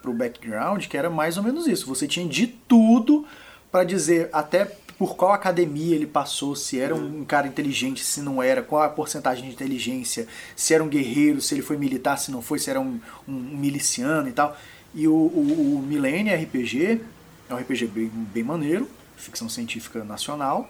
pro 0.00 0.12
background 0.12 0.86
que 0.86 0.96
era 0.96 1.10
mais 1.10 1.36
ou 1.36 1.42
menos 1.42 1.66
isso. 1.66 1.86
Você 1.86 2.06
tinha 2.06 2.26
de 2.26 2.46
tudo 2.46 3.26
pra 3.70 3.84
dizer 3.84 4.28
até 4.32 4.64
por 5.00 5.16
qual 5.16 5.32
academia 5.32 5.94
ele 5.96 6.06
passou, 6.06 6.54
se 6.54 6.78
era 6.78 6.94
um 6.94 7.24
cara 7.24 7.46
inteligente, 7.46 8.04
se 8.04 8.20
não 8.20 8.42
era, 8.42 8.62
qual 8.62 8.82
a 8.82 8.88
porcentagem 8.90 9.44
de 9.46 9.50
inteligência, 9.50 10.28
se 10.54 10.74
era 10.74 10.84
um 10.84 10.88
guerreiro, 10.88 11.40
se 11.40 11.54
ele 11.54 11.62
foi 11.62 11.78
militar, 11.78 12.18
se 12.18 12.30
não 12.30 12.42
foi, 12.42 12.58
se 12.58 12.68
era 12.68 12.78
um, 12.78 13.00
um- 13.26 13.32
miliciano 13.32 14.28
e 14.28 14.32
tal. 14.32 14.54
E 14.94 15.08
o, 15.08 15.14
o, 15.14 15.76
o 15.78 15.82
Millennium 15.82 16.34
RPG 16.36 17.00
é 17.48 17.54
um 17.54 17.56
RPG 17.56 17.86
bem, 17.86 18.10
bem 18.12 18.42
maneiro, 18.44 18.86
ficção 19.16 19.48
científica 19.48 20.04
nacional. 20.04 20.68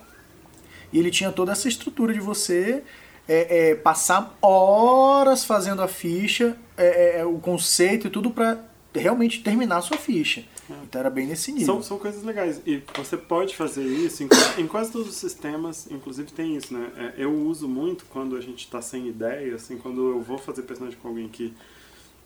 E 0.92 1.00
ele 1.00 1.10
tinha 1.10 1.32
toda 1.32 1.50
essa 1.50 1.66
estrutura 1.66 2.14
de 2.14 2.20
você 2.20 2.84
é, 3.28 3.70
é, 3.70 3.74
passar 3.74 4.38
horas 4.40 5.44
fazendo 5.44 5.82
a 5.82 5.88
ficha, 5.88 6.56
é, 6.76 7.18
é, 7.18 7.24
o 7.26 7.40
conceito 7.40 8.06
e 8.06 8.10
tudo 8.10 8.30
pra 8.30 8.58
realmente 8.94 9.42
terminar 9.42 9.78
a 9.78 9.82
sua 9.82 9.96
ficha. 9.96 10.44
Então 10.82 11.00
era 11.00 11.10
bem 11.10 11.26
nesse 11.26 11.52
nível. 11.52 11.66
São, 11.66 11.82
são 11.82 11.98
coisas 11.98 12.22
legais. 12.22 12.60
E 12.66 12.82
você 12.96 13.16
pode 13.16 13.56
fazer 13.56 13.84
isso 13.84 14.22
em, 14.22 14.28
em 14.58 14.66
quase 14.66 14.90
todos 14.90 15.08
os 15.08 15.16
sistemas, 15.16 15.88
inclusive 15.90 16.30
tem 16.32 16.56
isso, 16.56 16.72
né? 16.74 16.90
É, 16.96 17.24
eu 17.24 17.32
uso 17.32 17.68
muito 17.68 18.04
quando 18.06 18.36
a 18.36 18.40
gente 18.40 18.64
está 18.64 18.80
sem 18.80 19.08
ideia, 19.08 19.54
assim, 19.54 19.76
quando 19.76 20.10
eu 20.10 20.20
vou 20.20 20.38
fazer 20.38 20.62
personagem 20.62 20.98
com 21.00 21.08
alguém 21.08 21.28
que. 21.28 21.52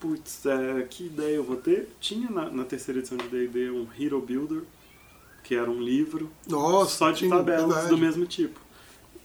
Putz, 0.00 0.44
é, 0.44 0.82
que 0.82 1.06
ideia 1.06 1.36
eu 1.36 1.44
vou 1.44 1.56
ter? 1.56 1.88
Tinha 1.98 2.28
na, 2.28 2.50
na 2.50 2.64
terceira 2.64 3.00
edição 3.00 3.16
de 3.16 3.26
DD 3.28 3.70
um 3.70 3.86
Hero 3.98 4.20
Builder, 4.20 4.62
que 5.42 5.54
era 5.54 5.70
um 5.70 5.80
livro 5.80 6.30
Nossa, 6.46 6.96
só 6.96 7.10
de 7.10 7.28
tabelas 7.28 7.88
do 7.88 7.96
mesmo 7.96 8.26
tipo. 8.26 8.60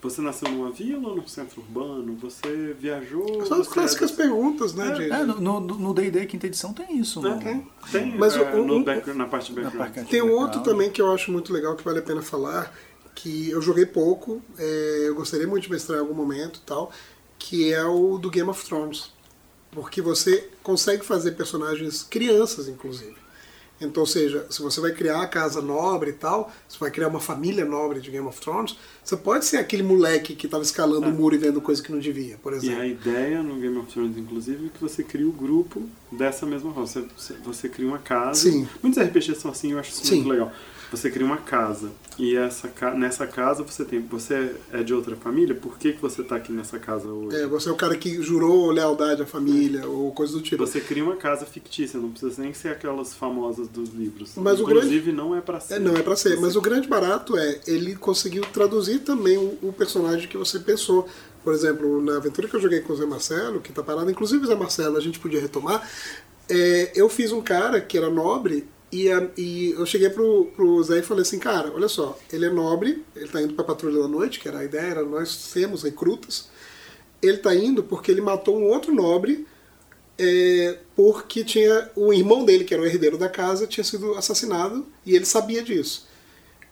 Você 0.01 0.21
nasceu 0.21 0.49
numa 0.49 0.71
vila 0.71 1.09
ou 1.09 1.15
num 1.17 1.27
centro 1.27 1.59
urbano? 1.61 2.15
Você 2.21 2.73
viajou? 2.79 3.45
São 3.45 3.59
as 3.59 3.67
você 3.67 3.73
clássicas 3.73 4.11
é 4.11 4.15
perguntas, 4.15 4.73
né? 4.73 4.91
de- 4.93 5.11
É, 5.11 5.23
no- 5.25 5.39
no 5.41 5.59
no 5.59 5.93
D&D 5.93 6.25
quinta 6.25 6.47
edição 6.47 6.71
tem 6.73 6.97
isso. 6.97 7.21
no- 7.21 7.35
né? 7.35 7.65
Tem, 7.91 8.17
Mas 8.17 8.35
é, 8.35 8.41
o- 8.55 8.65
no 8.65 8.77
o- 8.77 8.83
background- 8.85 9.17
na 9.17 9.25
parte 9.27 9.53
de 9.53 9.59
background. 9.61 9.93
parte- 9.93 10.09
Tem 10.09 10.21
um 10.21 10.31
outro 10.31 10.61
também 10.63 10.89
que 10.89 11.01
eu 11.01 11.11
acho 11.11 11.31
muito 11.33 11.51
legal, 11.51 11.75
que 11.75 11.83
vale 11.83 11.99
a 11.99 12.01
pena 12.01 12.21
falar, 12.21 12.73
que 13.13 13.49
eu 13.49 13.61
joguei 13.61 13.85
pouco, 13.85 14.41
é, 14.57 15.03
eu 15.07 15.15
gostaria 15.15 15.45
muito 15.47 15.63
de 15.63 15.71
mestrar 15.71 15.97
em 15.97 16.01
algum 16.01 16.13
momento 16.13 16.61
e 16.63 16.65
tal, 16.65 16.91
que 17.37 17.73
é 17.73 17.83
o 17.83 18.17
do 18.17 18.29
Game 18.29 18.49
of 18.49 18.65
Thrones. 18.65 19.11
Porque 19.71 20.01
você 20.01 20.49
consegue 20.63 21.05
fazer 21.05 21.31
personagens 21.31 22.03
crianças, 22.03 22.69
inclusive. 22.69 23.15
Então, 23.81 24.01
ou 24.03 24.07
seja, 24.07 24.45
se 24.49 24.61
você 24.61 24.81
vai 24.81 24.91
criar 24.91 25.21
a 25.21 25.27
casa 25.27 25.61
nobre 25.61 26.09
e 26.09 26.13
tal, 26.13 26.51
você 26.67 26.77
vai 26.79 26.91
criar 26.91 27.07
uma 27.07 27.19
família 27.19 27.63
nobre 27.63 28.01
de 28.01 28.11
Game 28.11 28.27
of 28.27 28.39
Thrones, 28.41 28.75
você 29.03 29.15
pode 29.15 29.45
ser 29.45 29.57
aquele 29.57 29.83
moleque 29.83 30.35
que 30.35 30.47
estava 30.47 30.63
escalando 30.63 31.07
o 31.07 31.11
muro 31.11 31.33
e 31.33 31.37
vendo 31.37 31.61
coisa 31.61 31.81
que 31.81 31.91
não 31.91 31.99
devia, 31.99 32.37
por 32.43 32.51
E 32.53 32.57
exemplo. 32.57 32.81
a 32.81 32.87
ideia 32.87 33.41
no 33.41 33.55
Game 33.59 33.77
of 33.77 33.91
Thrones, 33.91 34.17
inclusive, 34.17 34.65
é 34.65 34.69
que 34.69 34.81
você 34.81 35.01
cria 35.03 35.27
o 35.27 35.31
grupo 35.31 35.81
dessa 36.11 36.45
mesma 36.45 36.71
forma. 36.73 36.85
Você, 36.87 37.05
você- 37.17 37.33
você 37.43 37.69
cria 37.69 37.87
uma 37.87 37.99
casa. 37.99 38.41
Sim. 38.49 38.67
Muitos 38.83 39.01
RPGs 39.01 39.39
são 39.39 39.51
assim, 39.51 39.71
eu 39.71 39.79
acho 39.79 39.91
isso 39.91 40.05
Sim. 40.05 40.15
muito 40.15 40.29
legal. 40.29 40.51
Você 40.91 41.09
cria 41.09 41.25
uma 41.25 41.37
casa. 41.37 41.89
E 42.17 42.35
essa, 42.35 42.69
nessa 42.95 43.25
casa 43.27 43.63
você 43.63 43.85
tem. 43.85 43.99
Você 44.07 44.55
é 44.73 44.83
de 44.83 44.93
outra 44.93 45.15
família? 45.15 45.55
Por 45.55 45.77
que, 45.77 45.93
que 45.93 46.01
você 46.01 46.23
tá 46.23 46.35
aqui 46.35 46.51
nessa 46.51 46.77
casa 46.79 47.07
hoje? 47.07 47.37
É, 47.37 47.47
você 47.47 47.69
é 47.69 47.71
o 47.71 47.75
cara 47.75 47.95
que 47.95 48.21
jurou 48.21 48.69
lealdade 48.71 49.21
à 49.21 49.25
família 49.25 49.87
ou 49.87 50.11
coisa 50.11 50.33
do 50.33 50.41
tipo. 50.41 50.65
Você 50.65 50.81
cria 50.81 51.03
uma 51.03 51.15
casa 51.15 51.45
fictícia, 51.45 51.99
não 51.99 52.09
precisa 52.11 52.41
nem 52.41 52.53
ser 52.53 52.69
aquelas 52.69 53.13
famosas 53.13 53.67
dos 53.67 53.89
livros. 53.93 54.31
Mas 54.35 54.59
o 54.59 54.63
Inclusive, 54.63 55.11
não 55.11 55.35
é 55.35 55.41
pra 55.41 55.59
ser. 55.59 55.75
É, 55.75 55.79
não 55.79 55.95
é 55.95 56.01
pra 56.01 56.15
ser, 56.15 56.35
Você- 56.35 56.41
mas 56.41 56.55
o 56.55 56.61
grande 56.61 56.87
barato 56.87 57.37
é 57.37 57.61
ele 57.67 57.95
conseguiu 57.95 58.43
traduzir 58.51 58.99
também 58.99 59.37
o, 59.37 59.57
o 59.61 59.73
personagem 59.73 60.27
que 60.27 60.37
você 60.37 60.59
pensou. 60.59 61.07
Por 61.43 61.53
exemplo, 61.53 62.01
na 62.01 62.17
aventura 62.17 62.47
que 62.49 62.55
eu 62.55 62.59
joguei 62.59 62.81
com 62.81 62.91
o 62.91 62.95
Zé 62.97 63.05
Marcelo, 63.05 63.61
que 63.61 63.71
tá 63.71 63.81
parado, 63.81 64.11
inclusive 64.11 64.43
o 64.43 64.47
Zé 64.47 64.55
Marcelo, 64.55 64.97
a 64.97 65.01
gente 65.01 65.19
podia 65.19 65.39
retomar, 65.39 65.89
é, 66.49 66.91
eu 66.95 67.07
fiz 67.07 67.31
um 67.31 67.41
cara 67.41 67.79
que 67.79 67.97
era 67.97 68.09
nobre 68.09 68.67
e, 68.91 69.11
a- 69.11 69.29
e 69.37 69.71
eu 69.71 69.85
cheguei 69.85 70.09
pro, 70.09 70.45
pro 70.55 70.81
Zé 70.83 70.99
e 70.99 71.03
falei 71.03 71.21
assim, 71.23 71.39
cara, 71.39 71.71
olha 71.73 71.87
só, 71.87 72.17
ele 72.31 72.45
é 72.45 72.49
nobre, 72.49 73.03
ele 73.15 73.27
tá 73.27 73.41
indo 73.41 73.53
pra 73.53 73.63
Patrulha 73.63 74.01
da 74.01 74.07
Noite, 74.07 74.39
que 74.39 74.47
era 74.47 74.59
a 74.59 74.63
ideia, 74.63 74.91
era 74.91 75.03
nós 75.05 75.29
sermos 75.29 75.83
recrutas, 75.83 76.49
ele 77.21 77.37
tá 77.37 77.53
indo 77.55 77.83
porque 77.83 78.11
ele 78.11 78.21
matou 78.21 78.57
um 78.57 78.63
outro 78.67 78.93
nobre 78.93 79.45
é, 80.17 80.77
porque 80.95 81.43
tinha 81.43 81.89
o 81.95 82.13
irmão 82.13 82.43
dele, 82.45 82.63
que 82.65 82.73
era 82.73 82.83
o 82.83 82.85
herdeiro 82.85 83.17
da 83.17 83.29
casa, 83.29 83.67
tinha 83.67 83.83
sido 83.83 84.15
assassinado 84.15 84.85
e 85.05 85.15
ele 85.15 85.25
sabia 85.25 85.61
disso. 85.63 86.07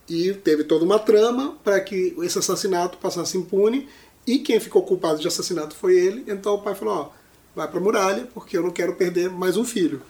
E 0.10 0.34
teve 0.34 0.64
toda 0.64 0.86
uma 0.86 1.00
trama 1.00 1.58
para 1.64 1.80
que 1.82 2.16
esse 2.22 2.40
assassinato 2.40 2.98
passasse 2.98 3.38
impune 3.38 3.88
e 4.26 4.40
quem 4.40 4.60
ficou 4.60 4.84
culpado 4.84 5.20
de 5.20 5.28
assassinato 5.28 5.76
foi 5.76 5.98
ele. 5.98 6.24
Então 6.28 6.56
o 6.56 6.62
pai 6.62 6.76
falou: 6.76 6.94
ó, 6.96 7.10
vai 7.56 7.68
para 7.70 7.80
muralha 7.80 8.28
porque 8.34 8.58
eu 8.58 8.64
não 8.64 8.72
quero 8.72 8.96
perder 8.96 9.30
mais 9.30 9.58
um 9.58 9.66
filho. 9.66 10.02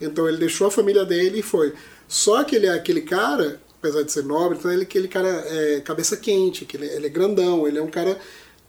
Então 0.00 0.28
ele 0.28 0.36
deixou 0.38 0.66
a 0.66 0.70
família 0.70 1.04
dele 1.04 1.40
e 1.40 1.42
foi. 1.42 1.72
Só 2.06 2.42
que 2.44 2.56
ele 2.56 2.66
é 2.66 2.70
aquele 2.70 3.02
cara, 3.02 3.60
apesar 3.78 4.02
de 4.02 4.12
ser 4.12 4.24
nobre, 4.24 4.58
então 4.58 4.70
ele 4.70 4.82
é 4.82 4.84
aquele 4.84 5.08
cara 5.08 5.28
é, 5.28 5.80
cabeça 5.80 6.16
quente, 6.16 6.64
que 6.64 6.76
ele, 6.76 6.86
ele 6.86 7.06
é 7.06 7.10
grandão, 7.10 7.66
ele 7.66 7.78
é 7.78 7.82
um 7.82 7.90
cara 7.90 8.18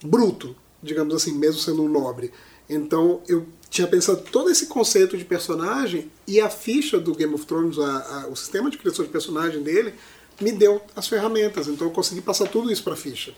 bruto, 0.04 0.56
digamos 0.82 1.14
assim, 1.16 1.34
mesmo 1.38 1.60
sendo 1.62 1.84
um 1.84 1.90
nobre. 1.90 2.32
Então 2.70 3.22
eu 3.28 3.46
tinha 3.70 3.88
pensado 3.88 4.22
todo 4.32 4.50
esse 4.50 4.66
conceito 4.66 5.18
de 5.18 5.24
personagem 5.26 6.12
e 6.28 6.40
a 6.40 6.50
ficha 6.50 7.00
do 7.00 7.14
Game 7.16 7.34
of 7.34 7.46
Thrones, 7.46 7.78
a- 7.80 8.24
a- 8.26 8.28
o 8.28 8.36
sistema 8.36 8.70
de 8.70 8.78
criação 8.78 9.06
de 9.06 9.12
personagem 9.12 9.62
dele, 9.62 9.94
me 10.42 10.52
deu 10.52 10.82
as 10.96 11.08
ferramentas. 11.08 11.68
Então 11.68 11.88
eu 11.88 11.92
consegui 11.92 12.22
passar 12.22 12.48
tudo 12.48 12.72
isso 12.72 12.84
para 12.84 12.94
a 12.94 12.98
ficha. 12.98 13.34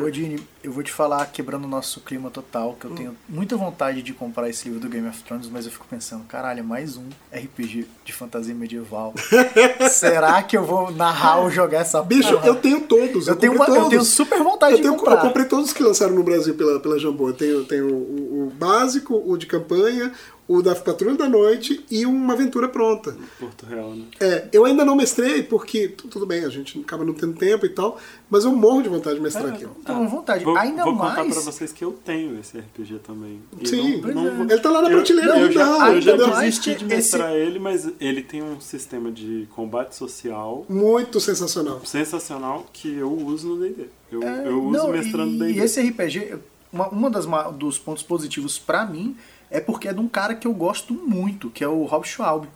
Ô, 0.00 0.10
Dini, 0.10 0.38
eu 0.62 0.70
vou 0.72 0.82
te 0.82 0.92
falar, 0.92 1.24
quebrando 1.26 1.64
o 1.64 1.68
nosso 1.68 2.00
clima 2.00 2.30
total, 2.30 2.76
que 2.78 2.86
eu 2.86 2.90
tenho 2.92 3.16
muita 3.28 3.56
vontade 3.56 4.02
de 4.02 4.12
comprar 4.12 4.48
esse 4.48 4.64
livro 4.68 4.80
do 4.80 4.88
Game 4.88 5.08
of 5.08 5.22
Thrones, 5.24 5.48
mas 5.48 5.64
eu 5.66 5.72
fico 5.72 5.86
pensando, 5.88 6.24
caralho, 6.24 6.60
é 6.60 6.62
mais 6.62 6.96
um 6.96 7.04
RPG 7.32 7.86
de 8.04 8.12
fantasia 8.12 8.54
medieval. 8.54 9.14
Será 9.90 10.42
que 10.42 10.56
eu 10.56 10.64
vou 10.64 10.90
narrar 10.90 11.38
ou 11.40 11.50
jogar 11.50 11.80
essa 11.80 12.02
Bicho, 12.02 12.32
porra? 12.34 12.46
eu 12.46 12.54
tenho 12.56 12.80
todos. 12.82 13.26
Eu 13.28 13.36
tenho 13.36 13.52
comprei 13.54 13.68
uma- 13.72 13.76
eu 13.78 13.82
todos. 13.84 13.90
tenho 13.90 14.04
super 14.04 14.42
vontade 14.42 14.72
eu 14.72 14.76
de 14.78 14.82
tenho- 14.82 14.96
comprar. 14.96 15.14
Eu 15.14 15.20
comprei 15.20 15.44
todos 15.46 15.72
que 15.72 15.82
lançaram 15.82 16.14
no 16.14 16.22
Brasil 16.22 16.54
pela, 16.54 16.78
pela 16.80 16.98
Jambô. 16.98 17.28
Eu 17.28 17.34
tenho, 17.34 17.64
tenho 17.64 17.88
o, 17.94 18.25
o 18.46 18.50
básico, 18.50 19.14
o 19.26 19.36
de 19.36 19.46
campanha, 19.46 20.12
o 20.48 20.62
da 20.62 20.76
Patrulha 20.76 21.16
da 21.16 21.28
Noite 21.28 21.84
e 21.90 22.06
uma 22.06 22.34
aventura 22.34 22.68
pronta. 22.68 23.16
Porto 23.40 23.66
Real, 23.66 23.90
né? 23.90 24.04
É, 24.20 24.48
eu 24.52 24.64
ainda 24.64 24.84
não 24.84 24.94
mestrei 24.94 25.42
porque, 25.42 25.88
tu- 25.88 26.06
tudo 26.06 26.24
bem, 26.24 26.44
a 26.44 26.48
gente 26.48 26.78
acaba 26.78 27.04
não 27.04 27.12
tendo 27.14 27.32
tempo 27.34 27.66
e 27.66 27.68
tal, 27.68 27.98
mas 28.30 28.44
eu 28.44 28.52
morro 28.52 28.80
de 28.80 28.88
vontade 28.88 29.16
de 29.16 29.22
mestrar 29.22 29.46
aquilo. 29.48 29.74
Tô 29.84 29.92
com 29.92 30.08
vontade. 30.08 30.44
Vou, 30.44 30.56
Ainda 30.56 30.84
vou 30.84 30.96
contar 30.96 31.14
mais. 31.24 31.32
pra 31.34 31.42
vocês 31.42 31.72
que 31.72 31.84
eu 31.84 31.98
tenho 32.04 32.38
esse 32.38 32.56
RPG 32.58 33.00
também. 33.04 33.40
E 33.60 33.66
Sim, 33.66 34.00
não- 34.02 34.14
não 34.14 34.36
vou- 34.36 34.44
ele 34.48 34.60
tá 34.60 34.70
lá 34.70 34.82
na 34.82 34.88
eu- 34.90 34.98
prateleira, 34.98 35.36
eu, 35.40 35.50
já, 35.50 35.66
não, 35.66 35.92
eu 35.94 36.00
já 36.00 36.16
desisti 36.16 36.70
de 36.76 36.84
Esse- 36.84 36.94
mestrar 36.94 37.32
ele, 37.34 37.58
mas 37.58 37.90
ele 37.98 38.22
tem 38.22 38.40
um 38.40 38.60
sistema 38.60 39.10
de 39.10 39.48
combate 39.50 39.96
social 39.96 40.64
Muito 40.68 41.18
sensacional. 41.20 41.80
sensacional 41.84 42.66
que 42.72 42.94
eu 42.96 43.10
uso 43.12 43.48
no 43.48 43.56
D&D. 43.60 43.86
Eu, 44.12 44.22
É, 44.22 44.46
eu 44.46 44.62
uso 44.62 44.78
não, 44.78 44.92
mestrando 44.92 45.36
D&D. 45.36 45.58
e 45.58 45.60
esse 45.60 45.80
RPG, 45.80 46.36
uma, 46.72 46.88
uma 46.88 47.10
das 47.10 47.26
dos 47.54 47.78
pontos 47.78 48.02
positivos 48.02 48.58
pra 48.58 48.84
mim 48.84 49.16
é 49.50 49.60
porque 49.60 49.88
é 49.88 49.92
de 49.92 50.00
um 50.00 50.08
cara 50.08 50.34
que 50.34 50.46
eu 50.46 50.52
gosto 50.52 50.92
muito, 50.94 51.50
que 51.50 51.62
é 51.62 51.68
o 51.68 51.84
Rob 51.84 52.04
Schwalbe, 52.06 52.48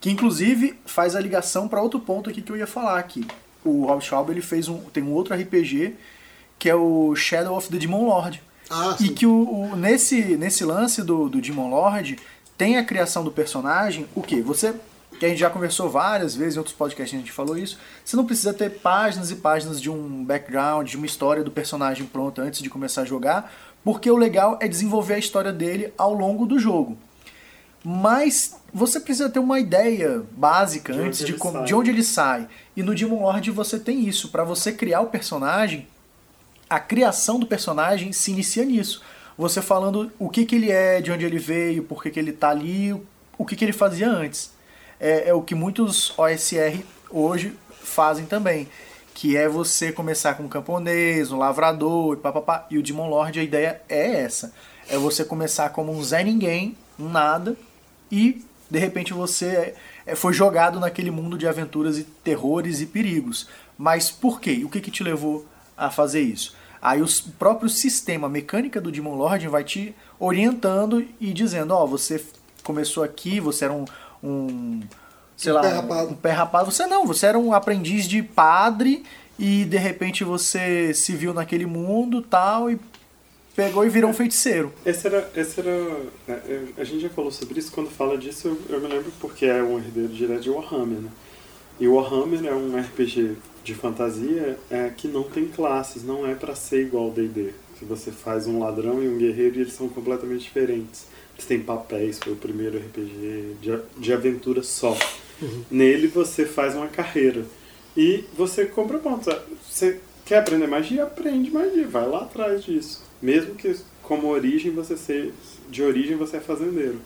que 0.00 0.10
inclusive 0.10 0.78
faz 0.86 1.14
a 1.14 1.20
ligação 1.20 1.68
pra 1.68 1.82
outro 1.82 2.00
ponto 2.00 2.30
aqui 2.30 2.40
que 2.42 2.50
eu 2.52 2.56
ia 2.56 2.66
falar 2.66 2.98
aqui. 2.98 3.26
O 3.64 3.84
Rob 3.86 4.02
Schwalbe 4.02 4.32
ele 4.32 4.40
fez 4.42 4.68
um 4.68 4.78
tem 4.92 5.02
um 5.02 5.12
outro 5.12 5.34
RPG 5.34 5.94
que 6.58 6.68
é 6.68 6.74
o 6.74 7.14
Shadow 7.14 7.56
of 7.56 7.68
the 7.68 7.76
Demon 7.76 8.06
Lord. 8.06 8.42
Ah, 8.70 8.96
e 9.00 9.08
que 9.10 9.24
o, 9.26 9.32
o- 9.72 9.76
nesse, 9.76 10.36
nesse 10.36 10.64
lance 10.64 11.02
do, 11.02 11.28
do 11.28 11.40
Demon 11.40 11.70
Lord 11.70 12.18
tem 12.56 12.76
a 12.76 12.84
criação 12.84 13.22
do 13.24 13.30
personagem, 13.30 14.06
o 14.14 14.20
que? 14.22 14.40
Você, 14.42 14.74
que 15.18 15.26
a 15.26 15.28
gente 15.28 15.38
já 15.38 15.50
conversou 15.50 15.90
várias 15.90 16.34
vezes 16.36 16.54
em 16.56 16.58
outros 16.58 16.74
podcasts 16.76 17.14
a 17.14 17.20
gente 17.20 17.32
falou 17.32 17.56
isso, 17.58 17.78
você 18.04 18.16
não 18.16 18.24
precisa 18.24 18.52
ter 18.54 18.70
páginas 18.80 19.30
e 19.30 19.36
páginas 19.36 19.80
de 19.80 19.90
um 19.90 20.24
background, 20.24 20.88
de 20.88 20.96
uma 20.96 21.06
história 21.06 21.42
do 21.44 21.50
personagem 21.50 22.06
pronta 22.06 22.42
antes 22.42 22.62
de 22.62 22.70
começar 22.70 23.02
a 23.02 23.04
jogar, 23.04 23.52
porque 23.84 24.10
o 24.10 24.16
legal 24.16 24.58
é 24.60 24.68
desenvolver 24.68 25.14
a 25.14 25.18
história 25.18 25.52
dele 25.52 25.92
ao 25.98 26.12
longo 26.12 26.46
do 26.46 26.58
jogo. 26.58 26.96
Mas 27.84 28.56
você 28.72 28.98
precisa 29.00 29.30
ter 29.30 29.38
uma 29.38 29.60
ideia 29.60 30.22
básica 30.32 30.92
De 30.92 30.98
antes 31.00 31.24
de, 31.24 31.34
como- 31.34 31.64
de 31.64 31.74
onde 31.74 31.90
ele 31.90 32.02
sai. 32.02 32.48
E 32.76 32.82
no 32.82 32.94
Demon 32.94 33.22
Lord 33.22 33.50
você 33.50 33.78
tem 33.78 34.06
isso. 34.06 34.28
Para 34.30 34.44
você 34.44 34.72
criar 34.72 35.00
o 35.00 35.06
personagem, 35.06 35.86
a 36.68 36.80
criação 36.80 37.38
do 37.38 37.46
personagem 37.46 38.12
se 38.12 38.30
inicia 38.32 38.64
nisso. 38.64 39.02
Você 39.36 39.62
falando 39.62 40.10
o 40.18 40.28
que, 40.28 40.44
que 40.44 40.56
ele 40.56 40.70
é, 40.70 41.00
de 41.00 41.12
onde 41.12 41.24
ele 41.24 41.38
veio, 41.38 41.84
por 41.84 42.02
que, 42.02 42.10
que 42.10 42.18
ele 42.18 42.32
tá 42.32 42.50
ali, 42.50 42.92
o 43.38 43.44
que, 43.46 43.54
que 43.54 43.64
ele 43.64 43.72
fazia 43.72 44.10
antes. 44.10 44.50
É, 45.00 45.28
é 45.28 45.34
o 45.34 45.42
que 45.42 45.54
muitos 45.54 46.12
OSR 46.18 46.82
hoje 47.10 47.52
fazem 47.82 48.26
também. 48.26 48.68
Que 49.14 49.36
é 49.36 49.48
você 49.48 49.90
começar 49.90 50.34
com 50.34 50.44
um 50.44 50.48
camponês, 50.48 51.32
um 51.32 51.38
lavrador 51.38 52.14
e 52.14 52.20
papapá. 52.20 52.66
E 52.70 52.78
o 52.78 52.82
Demon 52.82 53.08
Lord, 53.08 53.38
a 53.38 53.42
ideia 53.42 53.82
é 53.88 54.20
essa. 54.22 54.52
É 54.88 54.96
você 54.96 55.24
começar 55.24 55.70
como 55.70 55.92
um 55.92 56.02
Zé 56.02 56.22
Ninguém, 56.22 56.76
um 56.98 57.08
nada, 57.08 57.56
e 58.10 58.42
de 58.70 58.78
repente 58.78 59.12
você 59.12 59.74
é, 60.06 60.14
foi 60.14 60.32
jogado 60.32 60.78
naquele 60.78 61.10
mundo 61.10 61.36
de 61.36 61.46
aventuras 61.48 61.98
e 61.98 62.04
terrores 62.04 62.80
e 62.80 62.86
perigos. 62.86 63.48
Mas 63.76 64.10
por 64.10 64.40
quê? 64.40 64.62
O 64.64 64.68
que, 64.68 64.80
que 64.80 64.90
te 64.90 65.02
levou 65.02 65.44
a 65.76 65.90
fazer 65.90 66.20
isso? 66.20 66.54
Aí 66.80 67.02
o 67.02 67.06
próprio 67.38 67.68
sistema, 67.68 68.28
a 68.28 68.30
mecânica 68.30 68.80
do 68.80 68.90
Demon 68.92 69.16
Lord 69.16 69.46
vai 69.48 69.64
te 69.64 69.94
orientando 70.18 71.04
e 71.20 71.32
dizendo, 71.32 71.74
ó, 71.74 71.84
você 71.86 72.14
f- 72.16 72.32
começou 72.62 73.02
aqui, 73.02 73.40
você 73.40 73.64
era 73.64 73.74
um, 73.74 73.84
um 74.22 74.80
sei 75.36 75.52
Um 75.52 75.54
lá, 75.56 75.60
pé 75.62 75.68
rapado. 75.70 76.10
um 76.10 76.14
pé 76.14 76.30
rapado. 76.32 76.70
Você 76.70 76.86
não, 76.86 77.06
você 77.06 77.26
era 77.26 77.38
um 77.38 77.52
aprendiz 77.52 78.06
de 78.06 78.22
padre 78.22 79.04
e 79.38 79.64
de 79.64 79.76
repente 79.76 80.24
você 80.24 80.92
se 80.94 81.12
viu 81.14 81.32
naquele 81.32 81.66
mundo 81.66 82.20
tal 82.22 82.70
e 82.70 82.78
pegou 83.54 83.84
e 83.84 83.88
virou 83.88 84.10
um 84.10 84.14
feiticeiro. 84.14 84.72
Esse 84.86 85.06
era, 85.06 85.30
esse 85.36 85.60
era. 85.60 85.70
é, 86.28 86.32
é, 86.32 86.62
A 86.78 86.84
gente 86.84 87.00
já 87.00 87.08
falou 87.08 87.30
sobre 87.30 87.58
isso, 87.58 87.72
quando 87.72 87.90
fala 87.90 88.16
disso 88.18 88.48
eu, 88.48 88.76
eu 88.76 88.80
me 88.80 88.88
lembro 88.88 89.12
porque 89.20 89.46
é 89.46 89.62
um 89.62 89.78
herdeiro 89.78 90.08
direto 90.12 90.42
de 90.42 90.50
Warhammer, 90.50 90.98
né? 91.00 91.10
E 91.80 91.86
o 91.86 91.94
Warhammer 91.94 92.44
é 92.44 92.54
um 92.54 92.76
RPG 92.78 93.36
de 93.62 93.74
fantasia 93.74 94.58
é, 94.70 94.90
que 94.96 95.06
não 95.06 95.22
tem 95.24 95.46
classes, 95.46 96.02
não 96.02 96.26
é 96.26 96.34
pra 96.34 96.54
ser 96.56 96.82
igual 96.86 97.04
ao 97.04 97.10
D&D. 97.10 97.52
Que 97.78 97.84
você 97.84 98.10
faz 98.10 98.46
um 98.48 98.58
ladrão 98.58 99.00
e 99.02 99.08
um 99.08 99.16
guerreiro 99.18 99.58
e 99.58 99.60
eles 99.60 99.74
são 99.74 99.88
completamente 99.88 100.42
diferentes. 100.42 101.06
Eles 101.38 101.46
têm 101.46 101.60
papéis, 101.60 102.18
foi 102.18 102.32
o 102.32 102.36
primeiro 102.36 102.78
RPG 102.78 103.56
de, 103.62 103.78
de 103.96 104.12
aventura 104.12 104.60
só. 104.64 104.98
Nele 105.70 106.08
você 106.08 106.44
faz 106.44 106.74
uma 106.74 106.88
carreira. 106.88 107.44
E 107.96 108.24
você 108.36 108.66
compra 108.66 108.98
pontos. 108.98 109.32
Você 109.64 110.00
quer 110.26 110.38
aprender 110.38 110.66
magia? 110.66 111.04
Aprende 111.04 111.50
magia. 111.50 111.86
Vai 111.86 112.08
lá 112.08 112.22
atrás 112.22 112.64
disso. 112.64 113.04
Mesmo 113.22 113.54
que 113.54 113.72
como 114.02 114.26
origem 114.26 114.72
você 114.72 114.96
ser. 114.96 115.32
De 115.70 115.82
origem 115.82 116.16
você 116.16 116.38
é 116.38 116.40
fazendeiro. 116.40 116.98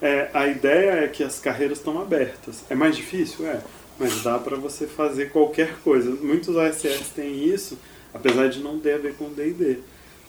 É, 0.00 0.30
a 0.32 0.46
ideia 0.46 1.04
é 1.04 1.08
que 1.08 1.22
as 1.22 1.38
carreiras 1.38 1.78
estão 1.78 2.00
abertas. 2.00 2.64
É 2.70 2.74
mais 2.74 2.96
difícil? 2.96 3.46
É. 3.46 3.60
Mas 3.98 4.22
dá 4.22 4.38
pra 4.38 4.56
você 4.56 4.86
fazer 4.86 5.30
qualquer 5.30 5.76
coisa. 5.84 6.10
Muitos 6.10 6.56
OSS 6.56 7.10
têm 7.14 7.48
isso, 7.48 7.78
apesar 8.12 8.48
de 8.48 8.60
não 8.60 8.78
ter 8.78 8.94
a 8.94 8.98
ver 8.98 9.14
com 9.14 9.32
D&D. 9.32 9.78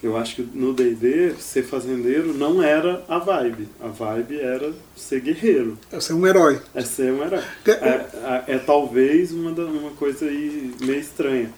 Eu 0.05 0.15
acho 0.17 0.35
que 0.35 0.47
no 0.53 0.71
D&D, 0.71 1.33
ser 1.39 1.63
fazendeiro 1.63 2.31
não 2.31 2.61
era 2.61 3.03
a 3.07 3.17
vibe. 3.17 3.67
A 3.81 3.87
vibe 3.87 4.39
era 4.39 4.71
ser 4.95 5.19
guerreiro. 5.19 5.77
É 5.91 6.13
um 6.13 6.27
herói. 6.27 6.61
É 6.75 6.81
ser 6.81 7.11
um 7.11 7.23
herói. 7.23 7.41
É, 7.65 7.71
É, 7.71 8.05
é, 8.47 8.55
é 8.55 8.57
talvez 8.59 9.31
uma, 9.31 9.51
da- 9.51 9.63
uma 9.65 9.89
coisa 9.91 10.25
aí 10.25 10.71
meio 10.81 10.99
estranha. 10.99 11.49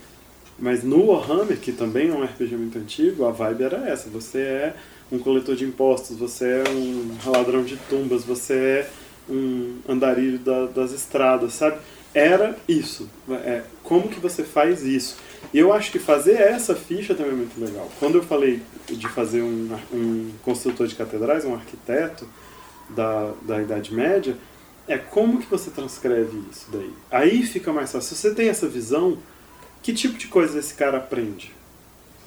Mas 0.58 0.82
no 0.82 1.06
Warhammer, 1.08 1.58
que 1.58 1.74
também 1.74 2.10
é 2.10 2.14
um 2.14 2.24
RPG 2.24 2.56
muito 2.56 2.78
antigo, 2.78 3.26
a 3.26 3.32
vibe 3.32 3.64
era 3.64 3.78
essa. 3.90 4.10
Você 4.10 4.40
é 4.40 4.74
um 5.12 5.20
coletor 5.20 5.56
de 5.56 5.66
impostos, 5.66 6.18
você 6.18 6.64
é 6.66 6.70
um 6.72 7.16
ladrão 7.30 7.64
de 7.64 7.76
tumbas, 7.90 8.24
você 8.24 8.54
é 8.54 8.90
um 9.30 9.76
andarilho 9.90 10.40
da- 10.40 10.68
das 10.68 10.94
estradas, 10.94 11.52
sabe? 11.54 11.78
Era 12.18 12.58
isso. 12.68 13.08
É, 13.30 13.62
como 13.84 14.10
que 14.10 14.20
você 14.20 14.44
faz 14.44 14.82
isso? 14.82 15.18
E 15.54 15.60
eu 15.60 15.72
acho 15.72 15.92
que 15.92 16.00
fazer 16.00 16.34
essa 16.34 16.74
ficha 16.74 17.14
também 17.14 17.34
é 17.34 17.36
muito 17.36 17.62
legal. 17.64 17.88
Quando 18.00 18.16
eu 18.16 18.24
falei 18.24 18.60
de 18.90 19.08
fazer 19.08 19.44
um, 19.44 19.78
um 19.94 20.32
construtor 20.42 20.88
de 20.88 20.96
catedrais, 20.96 21.46
um 21.46 21.54
arquiteto 21.54 22.28
da, 22.90 23.34
da 23.44 23.62
Idade 23.62 23.94
Média, 23.94 24.36
é 24.88 24.98
como 24.98 25.38
que 25.38 25.46
você 25.46 25.70
transcreve 25.70 26.42
isso 26.52 26.66
daí. 26.72 26.92
Aí 27.12 27.44
fica 27.44 27.72
mais 27.72 27.92
fácil. 27.92 28.16
Se 28.16 28.22
você 28.22 28.34
tem 28.34 28.50
essa 28.50 28.68
visão, 28.68 29.20
que 29.84 29.94
tipo 29.94 30.18
de 30.18 30.26
coisa 30.26 30.58
esse 30.58 30.74
cara 30.74 30.98
aprende? 30.98 31.54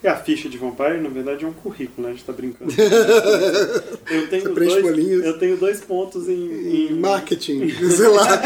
E 0.03 0.09
a 0.09 0.17
ficha 0.17 0.49
de 0.49 0.57
Vampire, 0.57 0.99
na 0.99 1.11
verdade, 1.11 1.45
é 1.45 1.49
um 1.49 1.53
currículo, 1.53 2.07
né? 2.07 2.13
A 2.13 2.17
gente 2.17 2.25
tá 2.25 2.33
brincando. 2.33 2.73
Eu 4.11 4.29
tenho, 4.29 4.55
dois, 4.55 4.83
bolinhas. 4.83 5.25
eu 5.25 5.39
tenho 5.39 5.57
dois 5.57 5.81
pontos 5.81 6.29
em, 6.29 6.33
em 6.35 6.87
em 6.93 6.99
marketing, 7.01 7.69
sei 7.91 8.09
lá. 8.09 8.39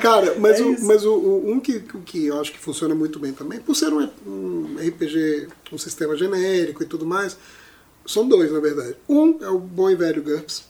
Cara, 0.00 0.34
mas, 0.38 0.60
É 0.60 0.62
o, 0.62 0.84
mas 0.84 1.04
o, 1.04 1.12
o- 1.14 1.50
um 1.52 1.60
que, 1.60 1.80
que 1.80 2.26
eu 2.26 2.40
acho 2.40 2.52
que 2.52 2.58
funciona 2.58 2.94
muito 2.94 3.18
bem 3.18 3.32
também, 3.32 3.58
por 3.60 3.74
ser 3.74 3.92
um, 3.92 4.08
um 4.26 4.76
RPG, 4.78 5.48
um 5.72 5.78
sistema 5.78 6.16
genérico 6.16 6.82
e 6.82 6.86
tudo 6.86 7.04
mais, 7.04 7.36
são 8.06 8.26
dois, 8.26 8.50
na 8.52 8.60
verdade. 8.60 8.96
Um 9.08 9.38
é 9.42 9.48
o 9.48 9.58
bom 9.58 9.90
e 9.90 9.94
velho 9.96 10.22
GURPS, 10.22 10.64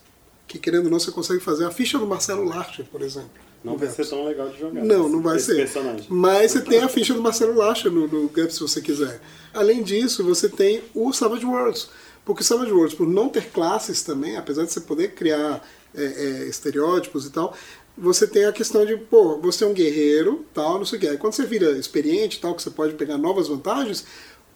que 0.48 0.58
querendo 0.58 0.86
ou 0.86 0.90
não, 0.90 0.98
você 0.98 1.10
consegue 1.10 1.40
fazer 1.40 1.64
a 1.66 1.70
ficha 1.70 1.98
do 1.98 2.06
Marcelo 2.06 2.44
Larcher, 2.44 2.84
por 2.90 3.02
exemplo. 3.02 3.30
Não 3.64 3.76
vai 3.76 3.88
ser 3.88 4.06
tão 4.08 4.24
legal 4.24 4.48
de 4.48 4.58
jogar. 4.58 4.82
Não, 4.84 5.02
esse- 5.04 5.12
não 5.12 5.22
vai 5.22 5.38
ser. 5.38 5.56
personagem. 5.56 6.06
Mas 6.08 6.52
você 6.52 6.60
tem 6.60 6.80
a 6.80 6.88
ficha 6.88 7.14
do 7.14 7.22
Marcelo 7.22 7.54
Lacha 7.56 7.88
no, 7.88 8.08
no 8.08 8.28
GURPS, 8.28 8.54
se 8.54 8.60
você 8.60 8.80
quiser. 8.80 9.20
Além 9.54 9.82
disso, 9.82 10.24
você 10.24 10.48
tem 10.48 10.82
o 10.94 11.12
Savage 11.12 11.44
Worlds. 11.46 11.88
Porque 12.24 12.42
o 12.42 12.44
Savage 12.44 12.72
Worlds, 12.72 12.94
por 12.96 13.06
não 13.06 13.28
ter 13.28 13.50
classes 13.50 14.02
também, 14.02 14.36
apesar 14.36 14.64
de 14.64 14.72
você 14.72 14.80
poder 14.80 15.12
criar 15.14 15.62
é, 15.94 16.04
é, 16.04 16.48
estereótipos 16.48 17.26
e 17.26 17.30
tal, 17.30 17.54
você 17.96 18.26
tem 18.26 18.44
a 18.46 18.52
questão 18.52 18.86
de, 18.86 18.96
pô, 18.96 19.38
você 19.38 19.64
é 19.64 19.66
um 19.66 19.72
guerreiro, 19.74 20.44
tal, 20.54 20.78
não 20.78 20.84
sei 20.84 20.98
o 20.98 21.00
que. 21.00 21.08
Aí 21.08 21.18
quando 21.18 21.34
você 21.34 21.44
vira 21.44 21.72
experiente, 21.72 22.40
tal, 22.40 22.54
que 22.54 22.62
você 22.62 22.70
pode 22.70 22.94
pegar 22.94 23.18
novas 23.18 23.48
vantagens, 23.48 24.04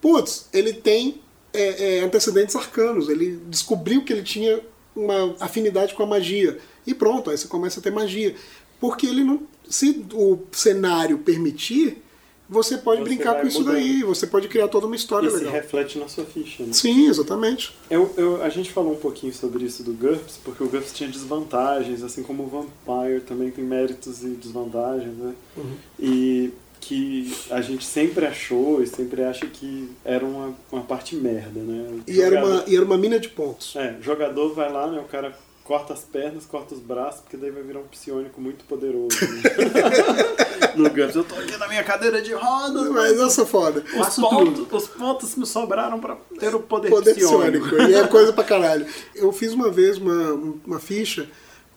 putz, 0.00 0.46
ele 0.52 0.72
tem 0.72 1.20
é, 1.52 1.98
é, 1.98 2.00
antecedentes 2.00 2.56
arcanos. 2.56 3.08
Ele 3.08 3.38
descobriu 3.48 4.04
que 4.04 4.12
ele 4.12 4.22
tinha 4.22 4.60
uma 4.94 5.34
afinidade 5.40 5.94
com 5.94 6.02
a 6.02 6.06
magia. 6.06 6.58
E 6.86 6.94
pronto, 6.94 7.30
aí 7.30 7.36
você 7.36 7.48
começa 7.48 7.80
a 7.80 7.82
ter 7.82 7.90
magia. 7.90 8.34
Porque 8.80 9.06
ele 9.06 9.24
não. 9.24 9.40
Se 9.68 10.04
o 10.12 10.38
cenário 10.52 11.18
permitir, 11.18 12.02
você 12.48 12.78
pode 12.78 13.00
Você 13.00 13.04
brincar 13.04 13.40
com 13.40 13.46
isso 13.48 13.58
mudando. 13.58 13.74
daí. 13.74 14.02
Você 14.04 14.26
pode 14.26 14.46
criar 14.48 14.68
toda 14.68 14.86
uma 14.86 14.94
história 14.94 15.28
se 15.28 15.38
legal. 15.38 15.52
reflete 15.52 15.98
na 15.98 16.06
sua 16.08 16.24
ficha, 16.24 16.62
né? 16.62 16.72
Sim, 16.72 17.08
exatamente. 17.08 17.74
Eu, 17.90 18.12
eu- 18.16 18.42
a 18.42 18.48
gente 18.48 18.70
falou 18.70 18.92
um 18.92 18.96
pouquinho 18.96 19.32
sobre 19.34 19.64
isso 19.64 19.82
do 19.82 19.92
GURPS, 19.92 20.38
porque 20.44 20.62
o 20.62 20.68
GURPS 20.68 20.92
tinha 20.92 21.08
desvantagens, 21.08 22.02
assim 22.04 22.22
como 22.22 22.44
o 22.44 22.46
Vampire 22.46 23.20
também 23.26 23.50
tem 23.50 23.64
méritos 23.64 24.22
e 24.22 24.28
desvantagens, 24.28 25.16
né? 25.16 25.34
Uhum. 25.56 25.74
E 25.98 26.52
que 26.78 27.34
a 27.50 27.60
gente 27.60 27.84
sempre 27.84 28.24
achou 28.26 28.80
e 28.80 28.86
sempre 28.86 29.24
acha 29.24 29.44
que 29.46 29.90
era 30.04 30.24
uma, 30.24 30.54
uma 30.70 30.82
parte 30.82 31.16
merda, 31.16 31.58
né? 31.58 31.98
E 32.06 32.20
era, 32.20 32.36
Jogador- 32.36 32.60
uma, 32.60 32.64
e 32.68 32.76
era 32.76 32.84
uma 32.84 32.96
mina 32.98 33.18
de 33.18 33.28
pontos. 33.30 33.74
É, 33.74 33.96
jogador 34.00 34.54
vai 34.54 34.70
lá, 34.70 34.86
né? 34.86 35.00
O 35.00 35.08
cara 35.08 35.36
corta 35.66 35.92
as 35.94 36.00
pernas, 36.00 36.46
corta 36.46 36.74
os 36.74 36.80
braços, 36.80 37.22
porque 37.22 37.36
daí 37.36 37.50
vai 37.50 37.62
virar 37.62 37.80
um 37.80 37.88
psionico 37.88 38.40
muito 38.40 38.64
poderoso. 38.66 39.08
Né? 39.20 40.70
no 40.76 40.88
GURPS, 40.88 41.16
eu 41.16 41.24
tô 41.24 41.34
aqui 41.34 41.56
na 41.56 41.66
minha 41.66 41.82
cadeira 41.82 42.22
de 42.22 42.32
rodas, 42.32 42.88
Mas 42.90 43.18
eu 43.18 43.28
sou 43.28 43.44
foda. 43.44 43.82
os 43.98 44.14
pontos, 44.14 44.66
os 44.70 44.88
pontos 44.88 45.34
me 45.34 45.44
sobraram 45.44 45.98
pra 45.98 46.16
ter 46.38 46.54
o 46.54 46.60
poder, 46.60 46.88
Poder 46.88 47.14
psiônico. 47.14 47.66
psiônico. 47.66 47.90
E 47.90 47.94
é 47.94 48.06
coisa 48.06 48.32
pra 48.32 48.44
caralho. 48.44 48.86
Eu 49.14 49.32
fiz 49.32 49.52
uma 49.52 49.68
vez 49.68 49.98
uma, 49.98 50.32
uma 50.64 50.78
ficha 50.78 51.28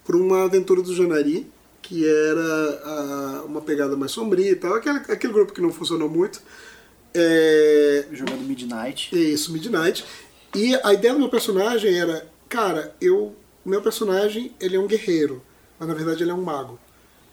pra 0.06 0.16
uma 0.16 0.46
aventura 0.46 0.84
do 0.84 0.94
Janari, 0.94 1.48
que 1.82 2.08
era 2.08 2.82
ah, 2.86 3.44
uma 3.46 3.62
pegada 3.62 3.98
mais 3.98 4.12
sombria 4.12 4.52
e 4.52 4.56
tal. 4.56 4.76
Aquele, 4.76 5.00
aquele 5.00 5.34
grupo 5.34 5.52
que 5.52 5.62
não 5.62 5.74
funcionou 5.74 6.08
muito. 6.08 6.40
É, 7.14 8.06
Jogando 8.12 8.42
Midnight. 8.42 9.18
É 9.18 9.20
isso, 9.20 9.52
Midnight. 9.52 10.06
E 10.56 10.76
a 10.84 10.94
ideia 10.94 11.16
do 11.16 11.20
meu 11.20 11.30
personagem 11.30 11.98
era, 11.98 12.28
cara, 12.48 12.96
eu, 13.02 13.36
meu 13.70 13.82
personagem, 13.82 14.52
ele 14.60 14.76
é 14.76 14.80
um 14.80 14.88
guerreiro, 14.88 15.42
mas 15.80 15.88
na 15.88 15.94
verdade 15.96 16.24
ele 16.24 16.32
é 16.32 16.34
um 16.34 16.42
mago. 16.42 16.80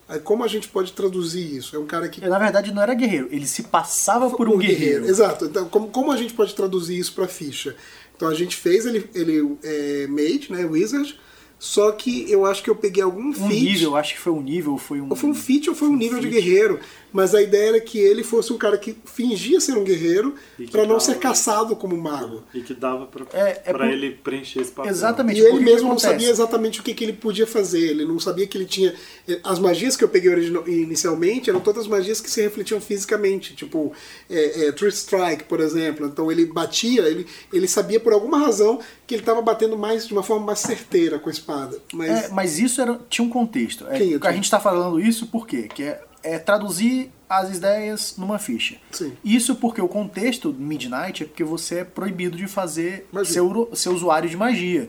Aí 0.08 0.20
como 0.20 0.44
a 0.44 0.48
gente 0.48 0.68
pode 0.68 0.92
traduzir 0.92 1.56
isso? 1.56 1.74
É 1.74 1.78
um 1.80 1.86
cara 1.86 2.08
que 2.08 2.20
Ele, 2.20 2.28
na 2.30 2.38
verdade, 2.38 2.72
não 2.72 2.80
era 2.80 2.94
guerreiro, 2.94 3.26
ele 3.30 3.46
se 3.46 3.64
passava 3.64 4.30
por 4.30 4.48
um 4.48 4.56
guerreiro. 4.56 5.04
Exato. 5.04 5.46
Então, 5.46 5.68
como, 5.68 5.88
como 5.88 6.12
a 6.12 6.16
gente 6.16 6.32
pode 6.32 6.54
traduzir 6.54 6.96
isso 6.96 7.12
para 7.12 7.26
ficha? 7.26 7.74
Então 8.16 8.28
a 8.28 8.34
gente 8.34 8.56
fez 8.56 8.86
ele, 8.86 9.10
ele 9.14 9.56
é, 9.64 10.06
mage, 10.06 10.46
né, 10.50 10.64
wizard, 10.64 11.18
só 11.58 11.90
que 11.90 12.30
eu 12.30 12.46
acho 12.46 12.62
que 12.62 12.70
eu 12.70 12.76
peguei 12.76 13.02
algum 13.02 13.30
Um 13.30 13.32
feat. 13.34 13.48
nível, 13.64 13.96
acho 13.96 14.14
que 14.14 14.20
foi 14.20 14.32
um 14.32 14.42
nível, 14.42 14.78
foi 14.78 15.00
um. 15.00 15.08
Ou 15.10 15.16
foi 15.16 15.28
um 15.30 15.34
feat 15.34 15.68
ou 15.70 15.74
foi 15.74 15.88
um 15.88 15.96
nível 15.96 16.20
de 16.20 16.28
feat. 16.28 16.34
guerreiro. 16.34 16.78
Mas 17.16 17.34
a 17.34 17.40
ideia 17.40 17.68
era 17.70 17.80
que 17.80 17.98
ele 17.98 18.22
fosse 18.22 18.52
um 18.52 18.58
cara 18.58 18.76
que 18.76 18.94
fingia 19.06 19.58
ser 19.58 19.72
um 19.78 19.82
guerreiro 19.84 20.34
para 20.70 20.82
não 20.82 20.88
dava- 20.88 21.00
ser 21.00 21.18
caçado 21.18 21.74
como 21.74 21.96
mago. 21.96 22.42
E 22.52 22.60
que 22.60 22.74
dava 22.74 23.06
pra, 23.06 23.24
É, 23.32 23.62
é 23.64 23.72
por- 23.72 23.80
ele 23.86 24.10
preencher 24.12 24.60
esse 24.60 24.70
papel. 24.70 24.90
Exatamente. 24.92 25.38
E 25.38 25.40
ele 25.40 25.50
porque 25.52 25.64
mesmo 25.64 25.88
não 25.88 25.98
sabia 25.98 26.28
exatamente 26.28 26.80
o 26.80 26.82
que, 26.82 26.92
que 26.92 27.02
ele 27.04 27.14
podia 27.14 27.46
fazer. 27.46 27.88
Ele 27.88 28.04
não 28.04 28.20
sabia 28.20 28.46
que 28.46 28.58
ele 28.58 28.66
tinha. 28.66 28.94
As 29.42 29.58
magias 29.58 29.96
que 29.96 30.04
eu 30.04 30.08
peguei 30.10 30.30
original- 30.30 30.68
inicialmente 30.68 31.48
eram 31.48 31.60
todas 31.60 31.86
magias 31.86 32.20
que 32.20 32.30
se 32.30 32.42
refletiam 32.42 32.80
fisicamente. 32.80 33.54
Tipo, 33.54 33.92
é, 34.28 34.66
é, 34.66 34.72
Tree 34.72 34.90
Strike, 34.90 35.44
por 35.44 35.60
exemplo. 35.60 36.06
Então 36.06 36.30
ele 36.30 36.44
batia, 36.44 37.02
ele, 37.08 37.26
ele 37.50 37.66
sabia 37.66 37.98
por 37.98 38.12
alguma 38.12 38.38
razão 38.38 38.78
que 39.06 39.14
ele 39.14 39.22
estava 39.22 39.40
batendo 39.40 39.78
mais 39.78 40.06
de 40.06 40.12
uma 40.12 40.22
forma 40.22 40.44
mais 40.44 40.58
certeira 40.58 41.18
com 41.18 41.30
a 41.30 41.32
espada. 41.32 41.78
Mas. 41.94 42.10
É, 42.10 42.28
mas 42.28 42.58
isso 42.58 42.80
era, 42.82 43.00
tinha 43.08 43.26
um 43.26 43.30
contexto. 43.30 43.86
É, 43.88 43.96
a 44.20 44.32
gente 44.32 44.44
está 44.44 44.60
falando 44.60 45.00
isso 45.00 45.26
por 45.28 45.46
quê? 45.46 45.68
Que 45.74 45.84
é, 45.84 46.00
é 46.34 46.38
traduzir 46.38 47.10
as 47.28 47.56
ideias 47.56 48.14
numa 48.16 48.38
ficha. 48.38 48.76
Sim. 48.92 49.12
Isso 49.24 49.56
porque 49.56 49.80
o 49.80 49.88
contexto 49.88 50.52
do 50.52 50.60
Midnight 50.62 51.22
é 51.24 51.26
porque 51.26 51.42
você 51.44 51.80
é 51.80 51.84
proibido 51.84 52.36
de 52.36 52.46
fazer 52.46 53.08
Magia. 53.12 53.42
uro- 53.42 53.70
ser 53.74 53.88
usuário 53.88 54.28
de 54.28 54.36
magia. 54.36 54.88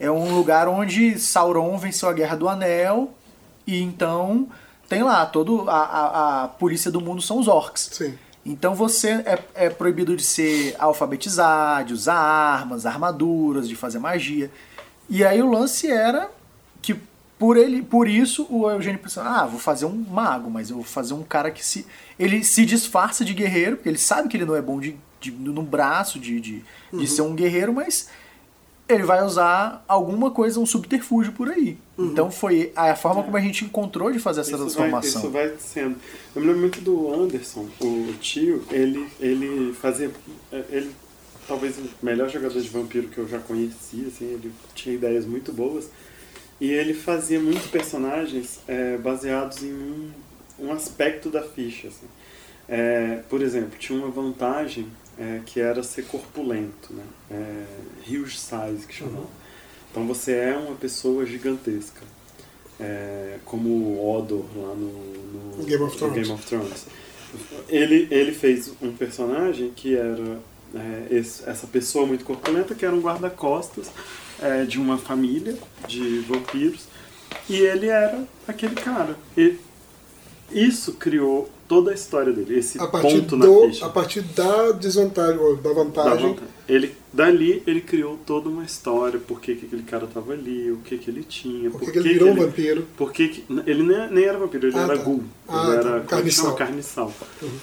É 0.00 0.10
um 0.10 0.34
lugar 0.34 0.66
onde 0.68 1.18
Sauron 1.18 1.76
venceu 1.78 2.08
a 2.08 2.12
Guerra 2.12 2.36
do 2.36 2.48
Anel 2.48 3.12
e 3.66 3.80
então 3.82 4.48
tem 4.88 5.02
lá, 5.02 5.24
todo 5.26 5.68
a, 5.68 5.78
a, 5.78 6.44
a 6.44 6.48
polícia 6.48 6.90
do 6.90 7.00
mundo 7.00 7.20
são 7.22 7.38
os 7.38 7.48
orcs. 7.48 7.90
Sim. 7.92 8.14
Então 8.46 8.74
você 8.74 9.08
é, 9.24 9.38
é 9.54 9.70
proibido 9.70 10.14
de 10.16 10.24
ser 10.24 10.74
alfabetizado, 10.78 11.88
de 11.88 11.94
usar 11.94 12.14
armas, 12.16 12.84
armaduras, 12.86 13.68
de 13.68 13.74
fazer 13.76 13.98
magia. 13.98 14.50
E 15.08 15.24
aí 15.24 15.40
o 15.42 15.50
lance 15.50 15.90
era 15.90 16.30
que 16.82 16.96
por 17.38 17.56
ele, 17.56 17.82
por 17.82 18.08
isso 18.08 18.46
o 18.48 18.70
Eugênio 18.70 18.98
pensou, 19.00 19.22
ah, 19.22 19.44
vou 19.46 19.58
fazer 19.58 19.86
um 19.86 19.94
mago, 20.10 20.50
mas 20.50 20.70
eu 20.70 20.76
vou 20.76 20.84
fazer 20.84 21.14
um 21.14 21.22
cara 21.22 21.50
que 21.50 21.64
se 21.64 21.84
ele 22.18 22.42
se 22.44 22.64
disfarça 22.64 23.24
de 23.24 23.34
guerreiro, 23.34 23.76
porque 23.76 23.88
ele 23.88 23.98
sabe 23.98 24.28
que 24.28 24.36
ele 24.36 24.44
não 24.44 24.54
é 24.56 24.62
bom 24.62 24.78
de, 24.80 24.96
de- 25.20 25.32
no 25.32 25.62
braço 25.62 26.18
de, 26.18 26.40
de, 26.40 26.62
de 26.92 27.06
ser 27.06 27.22
um 27.22 27.34
guerreiro, 27.34 27.72
mas 27.72 28.08
ele 28.88 29.02
vai 29.02 29.24
usar 29.24 29.82
alguma 29.88 30.30
coisa, 30.30 30.60
um 30.60 30.66
subterfúgio 30.66 31.32
por 31.32 31.48
aí. 31.48 31.78
Então 31.98 32.30
foi 32.30 32.70
a 32.76 32.94
forma 32.94 33.22
como 33.22 33.36
a 33.36 33.40
gente 33.40 33.64
encontrou 33.64 34.12
de 34.12 34.18
fazer 34.18 34.40
essa 34.42 34.50
Isso 34.50 34.58
vai, 34.58 34.66
transformação. 34.66 35.20
isso 35.22 35.30
vai 35.30 35.52
sendo. 35.58 35.96
Eu 36.36 36.40
me 36.42 36.46
lembro 36.48 36.60
muito 36.60 36.80
do 36.82 37.12
Anderson, 37.14 37.66
o 37.80 38.12
tio, 38.20 38.62
ele, 38.70 39.08
ele 39.20 39.72
fazia. 39.72 40.10
Ele 40.70 40.90
talvez 41.48 41.76
o 41.78 41.82
melhor 42.04 42.28
jogador 42.28 42.60
de 42.60 42.68
vampiro 42.68 43.08
que 43.08 43.18
eu 43.18 43.28
já 43.28 43.38
conheci, 43.38 44.04
assim, 44.06 44.24
ele 44.24 44.52
tinha 44.74 44.94
ideias 44.94 45.24
muito 45.24 45.52
boas. 45.52 45.88
E 46.64 46.70
ele 46.72 46.94
fazia 46.94 47.38
muitos 47.40 47.66
personagens 47.66 48.60
é, 48.66 48.96
baseados 48.96 49.62
em 49.62 49.72
um, 49.72 50.10
um 50.58 50.72
aspecto 50.72 51.28
da 51.28 51.42
ficha. 51.42 51.88
Assim. 51.88 52.06
É, 52.68 53.20
por 53.28 53.42
exemplo, 53.42 53.78
tinha 53.78 53.98
uma 53.98 54.08
vantagem 54.08 54.86
é, 55.18 55.40
que 55.44 55.60
era 55.60 55.82
ser 55.82 56.04
corpulento, 56.06 56.92
né? 56.92 57.02
É, 57.30 57.64
huge 58.08 58.38
size 58.38 58.86
que 58.88 58.94
chamava. 58.94 59.26
Então 59.90 60.06
você 60.06 60.32
é 60.32 60.56
uma 60.56 60.74
pessoa 60.76 61.26
gigantesca. 61.26 62.00
É, 62.80 63.36
como 63.44 63.68
o 63.68 64.16
Odor 64.16 64.44
lá 64.56 64.74
no, 64.74 65.56
no- 65.58 65.64
Game 65.64 65.82
of 65.82 65.92
no 65.92 65.98
Thrones. 65.98 66.14
Game 66.14 66.32
of 66.32 66.46
Thrones. 66.46 66.86
Ele, 67.68 68.08
ele 68.10 68.32
fez 68.32 68.72
um 68.80 68.92
personagem 68.92 69.70
que 69.76 69.94
era 69.96 70.38
é, 70.74 71.06
esse- 71.14 71.48
essa 71.48 71.66
pessoa 71.66 72.06
muito 72.06 72.24
corpulenta, 72.24 72.74
que 72.74 72.84
era 72.86 72.94
um 72.94 73.00
guarda-costas 73.00 73.90
é, 74.44 74.64
de 74.64 74.78
uma 74.78 74.98
família 74.98 75.56
de 75.88 76.18
vampiros. 76.20 76.82
E 77.48 77.56
ele 77.56 77.88
era 77.88 78.22
aquele 78.46 78.74
cara. 78.74 79.16
E 79.36 79.56
isso 80.52 80.92
criou 80.94 81.50
toda 81.66 81.90
a 81.90 81.94
história 81.94 82.32
dele, 82.32 82.58
esse 82.58 82.78
A 82.80 82.86
partir, 82.86 83.20
ponto 83.20 83.36
na 83.36 83.46
do, 83.46 83.66
ficha. 83.68 83.86
a 83.86 83.88
partir 83.88 84.20
da 84.20 84.72
desvantagem, 84.72 85.38
ou 85.38 85.56
da 85.56 85.70
Da 85.70 85.74
vantagem. 85.74 86.36
Ele, 86.68 86.94
dali 87.12 87.62
ele 87.66 87.80
criou 87.80 88.18
toda 88.26 88.48
uma 88.48 88.64
história, 88.64 89.18
por 89.18 89.40
que, 89.40 89.54
que 89.54 89.66
aquele 89.66 89.82
cara 89.82 90.06
tava 90.06 90.32
ali, 90.34 90.70
o 90.70 90.76
que, 90.78 90.96
que 90.98 91.10
ele 91.10 91.22
tinha, 91.24 91.70
Por 91.70 91.80
que 91.80 91.90
que 91.92 91.98
ele 91.98 92.12
virou 92.14 92.30
um 92.30 92.36
vampiro? 92.36 92.86
Por 92.96 93.12
que 93.12 93.44
ele 93.66 93.82
nem, 93.82 94.10
nem 94.10 94.24
era 94.24 94.38
vampiro, 94.38 94.66
ele 94.68 94.76
Ah, 94.76 94.82
era 94.82 94.96
tá. 94.98 95.02
ghoul. 95.02 95.24
Ah, 95.48 95.66
ele 95.72 95.82
tá. 95.82 95.88
era 95.88 96.00
como 96.02 96.20
é 96.28 96.30
chama? 96.30 96.54
Carniçal. 96.54 96.54
carniçal. 96.54 97.12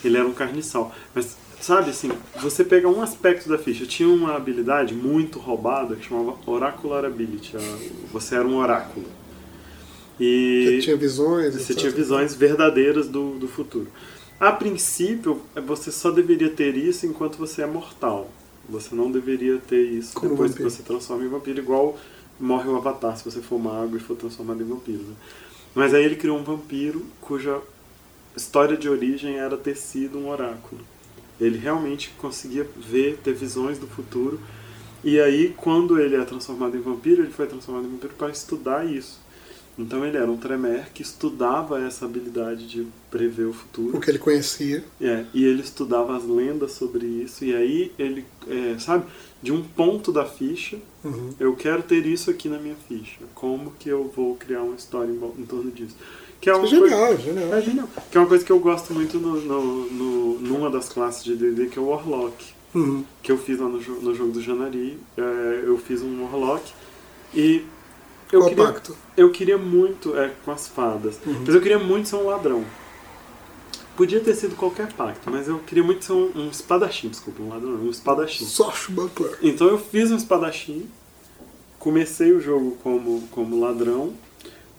Ele 0.04 0.18
era 0.18 0.28
um 0.28 0.34
carniçal. 0.34 0.96
Mas, 1.16 1.38
sabe 1.62 1.90
assim, 1.92 2.12
você 2.42 2.64
pega 2.64 2.88
um 2.90 3.02
aspecto 3.02 3.48
da 3.48 3.58
ficha, 3.58 3.86
tinha 3.86 4.10
uma 4.10 4.36
habilidade 4.36 4.94
muito 4.94 5.40
roubada 5.40 5.96
que 5.96 6.06
chamava 6.08 6.36
Oracular 6.46 7.06
Ability. 7.06 7.56
a- 7.58 8.10
Você 8.12 8.36
era 8.36 8.48
um 8.48 8.58
oráculo. 8.58 9.06
E 10.20 10.66
Você 10.66 10.80
tinha 10.82 10.98
visões. 10.98 11.56
você 11.56 11.74
tinha 11.74 11.92
visões 11.92 12.36
verdadeiras 12.36 13.08
do, 13.08 13.40
do 13.40 13.48
futuro. 13.48 13.88
A 14.40 14.52
princípio, 14.52 15.42
você 15.68 15.92
só 15.92 16.12
deveria 16.12 16.50
ter 16.50 16.76
isso 16.76 17.06
enquanto 17.06 17.38
você 17.38 17.62
é 17.62 17.66
mortal. 17.68 18.30
Você 18.70 18.94
não 18.96 19.12
deveria 19.12 19.58
ter 19.58 19.82
isso 19.84 20.14
Como 20.14 20.32
depois 20.32 20.52
vampiro. 20.52 20.70
que 20.70 20.76
você 20.76 20.84
transforma 20.84 21.24
em 21.26 21.28
vampiro, 21.28 21.60
igual 21.60 21.98
morre 22.40 22.68
o 22.70 22.76
avatar 22.76 23.16
se 23.18 23.24
você 23.26 23.42
for 23.42 23.60
mago 23.60 23.96
e 23.96 24.00
for 24.00 24.16
transformado 24.16 24.62
em 24.62 24.66
vampiro. 24.66 25.00
né? 25.04 25.14
Mas 25.76 25.94
aí 25.94 26.04
ele 26.04 26.16
criou 26.16 26.38
um 26.38 26.44
vampiro 26.44 27.06
cuja 27.22 27.60
história 28.36 28.76
de 28.78 28.88
origem 28.90 29.38
era 29.38 29.58
ter 29.58 29.76
sido 29.76 30.18
um 30.20 30.30
oráculo. 30.30 30.82
Ele 31.42 31.58
realmente 31.58 32.12
conseguia 32.18 32.66
ver, 32.78 33.18
ter 33.24 33.34
visões 33.34 33.78
do 33.78 33.88
futuro. 33.88 34.40
E 35.04 35.20
aí, 35.20 35.54
quando 35.58 36.00
ele 36.00 36.16
é 36.16 36.24
transformado 36.24 36.78
em 36.78 36.82
vampiro, 36.82 37.24
ele 37.24 37.32
foi 37.32 37.48
transformado 37.48 37.88
em 37.88 37.90
vampiro 37.90 38.14
para 38.18 38.30
estudar 38.30 38.86
isso. 38.86 39.20
Então 39.80 40.06
ele 40.06 40.18
era 40.18 40.30
um 40.30 40.38
Tremere 40.38 40.84
que 40.94 41.02
estudava 41.02 41.82
essa 41.82 42.06
habilidade 42.06 42.68
de 42.68 42.86
prever 43.10 43.46
o 43.48 43.54
futuro. 43.54 43.98
O 43.98 44.02
que 44.02 44.12
ele 44.12 44.20
conhecia. 44.20 44.84
É, 45.00 45.26
e 45.34 45.44
ele 45.44 45.62
estudava 45.62 46.16
as 46.16 46.24
lendas 46.26 46.74
sobre 46.74 47.06
isso. 47.08 47.44
E 47.44 47.56
aí 47.56 47.92
ele, 47.98 48.26
é, 48.48 48.78
sabe, 48.78 49.06
de 49.42 49.52
um 49.52 49.64
ponto 49.64 50.12
da 50.12 50.26
ficha, 50.26 50.78
Uhum. 51.04 51.34
eu 51.40 51.56
quero 51.56 51.82
ter 51.82 52.06
isso 52.06 52.30
aqui 52.30 52.48
na 52.48 52.60
minha 52.60 52.76
ficha. 52.88 53.22
Como 53.34 53.72
que 53.80 53.90
eu 53.90 54.12
vou 54.16 54.36
criar 54.36 54.62
uma 54.62 54.76
história 54.76 55.10
em, 55.12 55.42
em 55.42 55.46
torno 55.48 55.72
disso? 55.72 55.96
Que 56.42 56.50
é 56.50 56.56
uma 56.56 56.66
Isso 56.66 56.76
é 56.76 56.80
coisa- 56.80 56.96
genial, 56.98 57.18
genial. 57.18 57.54
é 57.54 57.62
genial. 57.62 57.90
Que 58.12 58.18
é 58.18 58.20
uma 58.22 58.28
coisa 58.28 58.44
que 58.44 58.52
eu 58.52 58.60
gosto 58.60 58.94
muito 58.94 59.20
no, 59.20 59.40
no, 59.40 59.86
no- 59.92 60.40
numa 60.40 60.70
das 60.72 60.90
classes 60.90 61.24
de 61.24 61.36
D&D, 61.36 61.68
que 61.68 61.78
é 61.78 61.82
o 61.82 61.86
Warlock. 61.86 62.44
Uhum. 62.74 63.06
Que 63.22 63.32
eu 63.32 63.38
fiz 63.38 63.60
lá 63.60 63.68
no, 63.68 63.78
no 63.80 64.16
jogo 64.16 64.32
do 64.32 64.42
Janari. 64.42 64.98
É, 65.18 65.64
eu 65.66 65.78
fiz 65.78 66.02
um 66.02 66.24
Warlock. 66.24 66.64
E 67.34 67.64
eu 68.32 68.40
Qual 68.40 68.50
queria, 68.50 68.66
pacto? 68.66 68.98
eu 69.16 69.30
queria 69.32 69.58
muito, 69.58 70.18
é, 70.18 70.34
com 70.44 70.52
as 70.52 70.68
fadas, 70.68 71.20
Uhum. 71.26 71.44
mas 71.46 71.54
eu 71.54 71.62
queria 71.62 71.78
muito 71.80 72.10
ser 72.10 72.16
um 72.16 72.26
ladrão. 72.26 72.64
Podia 73.96 74.20
ter 74.22 74.34
sido 74.36 74.56
qualquer 74.56 74.92
pacto, 74.94 75.30
mas 75.30 75.48
eu 75.48 75.60
queria 75.60 75.84
muito 75.84 76.04
ser 76.06 76.14
um, 76.14 76.32
um 76.36 76.50
espadachim, 76.50 77.10
desculpa, 77.10 77.44
um 77.44 77.50
ladrão, 77.50 77.72
um 77.74 77.90
espadachim. 77.90 78.46
Swashbuckler. 78.46 79.38
Então 79.44 79.68
eu 79.68 79.78
fiz 79.78 80.10
um 80.12 80.16
espadachim, 80.16 80.88
comecei 81.78 82.32
o 82.32 82.40
jogo 82.40 82.78
como, 82.82 83.22
como 83.32 83.60
ladrão, 83.60 84.14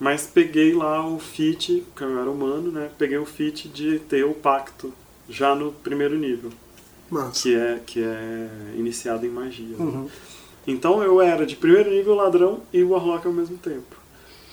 mas 0.03 0.27
peguei 0.27 0.75
lá 0.75 1.07
o 1.07 1.17
feat, 1.21 1.85
que 1.95 2.03
eu 2.03 2.19
era 2.19 2.29
humano, 2.29 2.73
né? 2.73 2.91
Peguei 2.99 3.19
o 3.19 3.25
feat 3.25 3.69
de 3.69 4.01
ter 4.01 4.25
o 4.25 4.35
pacto 4.35 4.93
já 5.29 5.55
no 5.55 5.71
primeiro 5.71 6.19
nível, 6.19 6.51
Massa. 7.09 7.41
que 7.41 7.55
é, 7.55 7.81
que 7.87 8.03
é 8.03 8.49
iniciado 8.77 9.25
em 9.25 9.29
magia. 9.29 9.77
né? 9.77 9.85
Uhum. 9.85 10.09
Então 10.67 11.05
eu 11.05 11.23
era 11.23 11.47
de 11.47 11.55
primeiro 11.55 11.89
nível 11.89 12.17
ladrão 12.17 12.63
e 12.73 12.83
Warlock 12.83 13.29
ao 13.29 13.33
mesmo 13.33 13.57
tempo. 13.59 13.95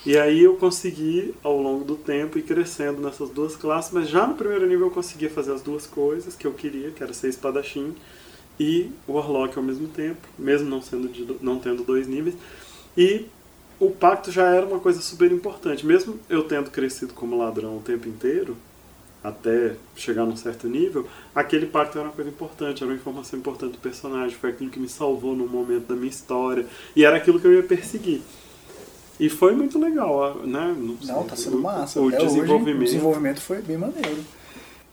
E 0.05 0.19
aí 0.19 0.43
eu 0.43 0.55
consegui, 0.55 1.33
ao 1.41 1.59
longo 1.59 1.83
do 1.83 1.95
tempo, 1.95 2.37
ir 2.37 2.43
crescendo 2.43 3.01
nessas 3.01 3.31
duas 3.31 3.55
classes, 3.55 3.91
mas 3.91 4.07
já 4.07 4.27
no 4.27 4.35
primeiro 4.35 4.67
nível 4.67 4.85
eu 4.85 4.91
conseguia 4.91 5.31
fazer 5.31 5.51
as 5.51 5.63
duas 5.63 5.87
coisas 5.87 6.35
que 6.35 6.45
eu 6.45 6.53
queria, 6.53 6.91
que 6.91 7.01
era 7.01 7.11
ser 7.11 7.27
espadachim 7.27 7.95
e 8.59 8.91
Warlock 9.07 9.57
ao 9.57 9.63
mesmo 9.63 9.87
tempo, 9.87 10.27
mesmo 10.37 10.69
não, 10.69 10.79
sendo 10.79 11.09
de 11.09 11.27
não 11.41 11.57
tendo 11.57 11.83
dois 11.83 12.07
níveis. 12.07 12.35
E 12.95 13.25
o 13.79 13.89
pacto 13.91 14.31
já 14.31 14.47
era 14.47 14.65
uma 14.65 14.79
coisa 14.79 15.01
super 15.01 15.31
importante. 15.31 15.85
Mesmo 15.85 16.19
eu 16.29 16.43
tendo 16.43 16.69
crescido 16.69 17.13
como 17.13 17.37
ladrão 17.37 17.77
o 17.77 17.81
tempo 17.81 18.07
inteiro, 18.07 18.57
até 19.23 19.75
chegar 19.95 20.25
num 20.25 20.35
certo 20.35 20.67
nível, 20.67 21.07
aquele 21.35 21.65
pacto 21.65 21.97
era 21.97 22.07
uma 22.07 22.13
coisa 22.13 22.29
importante, 22.29 22.83
era 22.83 22.91
uma 22.91 22.97
informação 22.97 23.37
importante 23.39 23.73
do 23.73 23.77
personagem, 23.79 24.37
foi 24.37 24.51
aquilo 24.51 24.69
que 24.69 24.79
me 24.79 24.87
salvou 24.87 25.35
num 25.35 25.47
momento 25.47 25.87
da 25.87 25.95
minha 25.95 26.09
história, 26.09 26.65
e 26.95 27.03
era 27.03 27.17
aquilo 27.17 27.39
que 27.39 27.45
eu 27.45 27.53
ia 27.53 27.63
perseguir. 27.63 28.21
E 29.19 29.27
foi 29.27 29.53
muito 29.53 29.77
legal, 29.77 30.37
né? 30.45 30.73
Não, 31.03 31.23
tá 31.25 31.35
sendo 31.35 31.57
o- 31.57 31.61
massa. 31.61 31.99
O, 31.99 32.05
hoje, 32.05 32.17
desenvolvimento. 32.17 32.81
o 32.81 32.83
desenvolvimento 32.85 33.41
foi 33.41 33.61
bem 33.61 33.77
maneiro. 33.77 34.23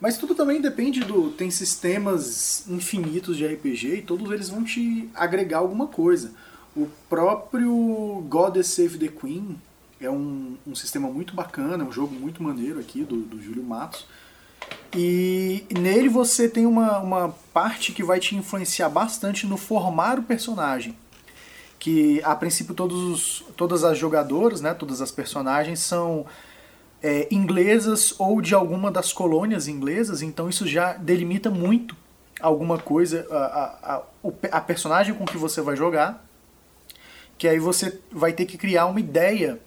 Mas 0.01 0.19
tudo 0.19 0.35
também 0.35 0.61
depende 0.61 1.01
do. 1.01 1.31
Tem 1.31 1.51
sistemas 1.51 2.69
infinitos 2.69 3.37
de 3.37 3.47
RPG 3.47 3.95
e 3.99 4.03
todos 4.03 4.31
eles 4.33 4.49
vão 4.51 4.65
te 4.65 5.09
agregar 5.15 5.59
alguma 5.59 5.87
coisa. 5.87 6.33
O 6.77 6.87
próprio 7.09 8.25
Goddess 8.29 8.69
Save 8.69 8.99
the 8.99 9.09
Queen 9.09 9.57
é 10.01 10.11
um, 10.11 10.57
um 10.67 10.75
sistema 10.75 11.09
muito 11.09 11.35
bacana, 11.35 11.83
é 11.83 11.87
um 11.87 11.93
jogo 11.93 12.15
muito 12.15 12.43
maneiro 12.43 12.79
aqui 12.79 13.03
do, 13.03 13.23
do 13.23 13.41
Júlio 13.41 13.63
Matos. 13.63 14.07
E 14.95 15.65
nele 15.71 16.09
você 16.09 16.49
tem 16.49 16.67
uma, 16.67 16.99
uma 16.99 17.35
parte 17.53 17.93
que 17.93 18.03
vai 18.03 18.21
te 18.21 18.37
influenciar 18.37 18.89
bastante 18.89 19.47
no 19.47 19.57
formar 19.57 20.19
o 20.19 20.23
personagem 20.23 20.95
que 21.79 22.21
a 22.25 22.35
princípio 22.35 22.75
todos 22.75 23.01
os, 23.01 23.45
todas 23.57 23.85
as 23.85 23.97
jogadoras, 23.97 24.61
né, 24.61 24.75
todas 24.75 25.01
as 25.01 25.13
personagens 25.13 25.79
são 25.79 26.27
é, 27.03 27.29
inglesas 27.31 28.15
ou 28.19 28.41
de 28.41 28.55
alguma 28.55 28.91
das 28.91 29.13
colônias 29.13 29.69
inglesas, 29.69 30.21
então 30.21 30.49
isso 30.49 30.67
já 30.67 30.95
delimita 30.95 31.49
muito 31.49 31.97
alguma 32.41 32.77
coisa, 32.77 33.25
a, 33.31 33.37
a, 33.37 33.97
a, 33.97 34.03
a 34.53 34.61
personagem 34.61 35.15
com 35.15 35.25
que 35.25 35.37
você 35.37 35.61
vai 35.61 35.77
jogar, 35.77 36.26
que 37.39 37.47
aí 37.47 37.59
você 37.59 37.99
vai 38.11 38.33
ter 38.33 38.47
que 38.47 38.57
criar 38.57 38.87
uma 38.87 39.01
ideia 39.01 39.61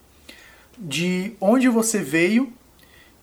de 0.78 1.34
onde 1.40 1.68
você 1.68 2.00
veio 2.00 2.52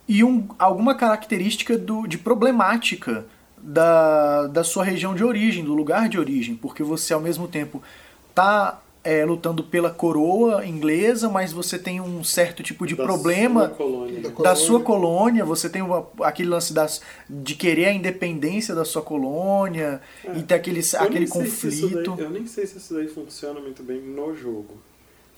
e 0.07 0.23
um, 0.23 0.47
alguma 0.57 0.95
característica 0.95 1.77
do, 1.77 2.07
de 2.07 2.17
problemática 2.17 3.25
da, 3.57 4.47
da 4.47 4.63
sua 4.63 4.83
região 4.83 5.13
de 5.13 5.23
origem, 5.23 5.63
do 5.63 5.73
lugar 5.73 6.07
de 6.07 6.17
origem, 6.17 6.55
porque 6.55 6.83
você 6.83 7.13
ao 7.13 7.19
mesmo 7.19 7.47
tempo 7.47 7.81
está 8.29 8.79
lutando 9.25 9.63
pela 9.63 9.89
coroa 9.89 10.65
inglesa, 10.65 11.29
mas 11.29 11.51
você 11.53 11.77
tem 11.79 12.01
um 12.01 12.23
certo 12.23 12.61
tipo 12.63 12.85
de 12.85 12.95
da 12.95 13.03
problema 13.03 13.67
sua 13.67 13.75
colônia. 13.75 14.19
Da 14.21 14.29
da 14.43 14.55
sua 14.55 14.79
colônia, 14.81 15.45
você 15.45 15.69
tem 15.69 15.81
uma- 15.81 16.07
aquele 16.21 16.49
lance 16.49 16.73
das, 16.73 17.01
de 17.29 17.55
querer 17.55 17.85
a 17.85 17.93
independência 17.93 18.73
da 18.75 18.83
sua 18.85 19.01
colônia 19.01 20.01
e 20.35 20.41
ter 20.43 20.55
aquele, 20.55 20.81
Eu 20.81 21.01
aquele 21.01 21.27
conflito. 21.27 22.15
daí- 22.15 22.25
eu 22.25 22.29
nem 22.29 22.45
sei 22.47 22.65
se 22.65 22.77
isso 22.77 22.93
daí 22.93 23.07
funciona 23.07 23.59
muito 23.59 23.83
bem 23.83 23.99
no 24.01 24.35
jogo. 24.35 24.77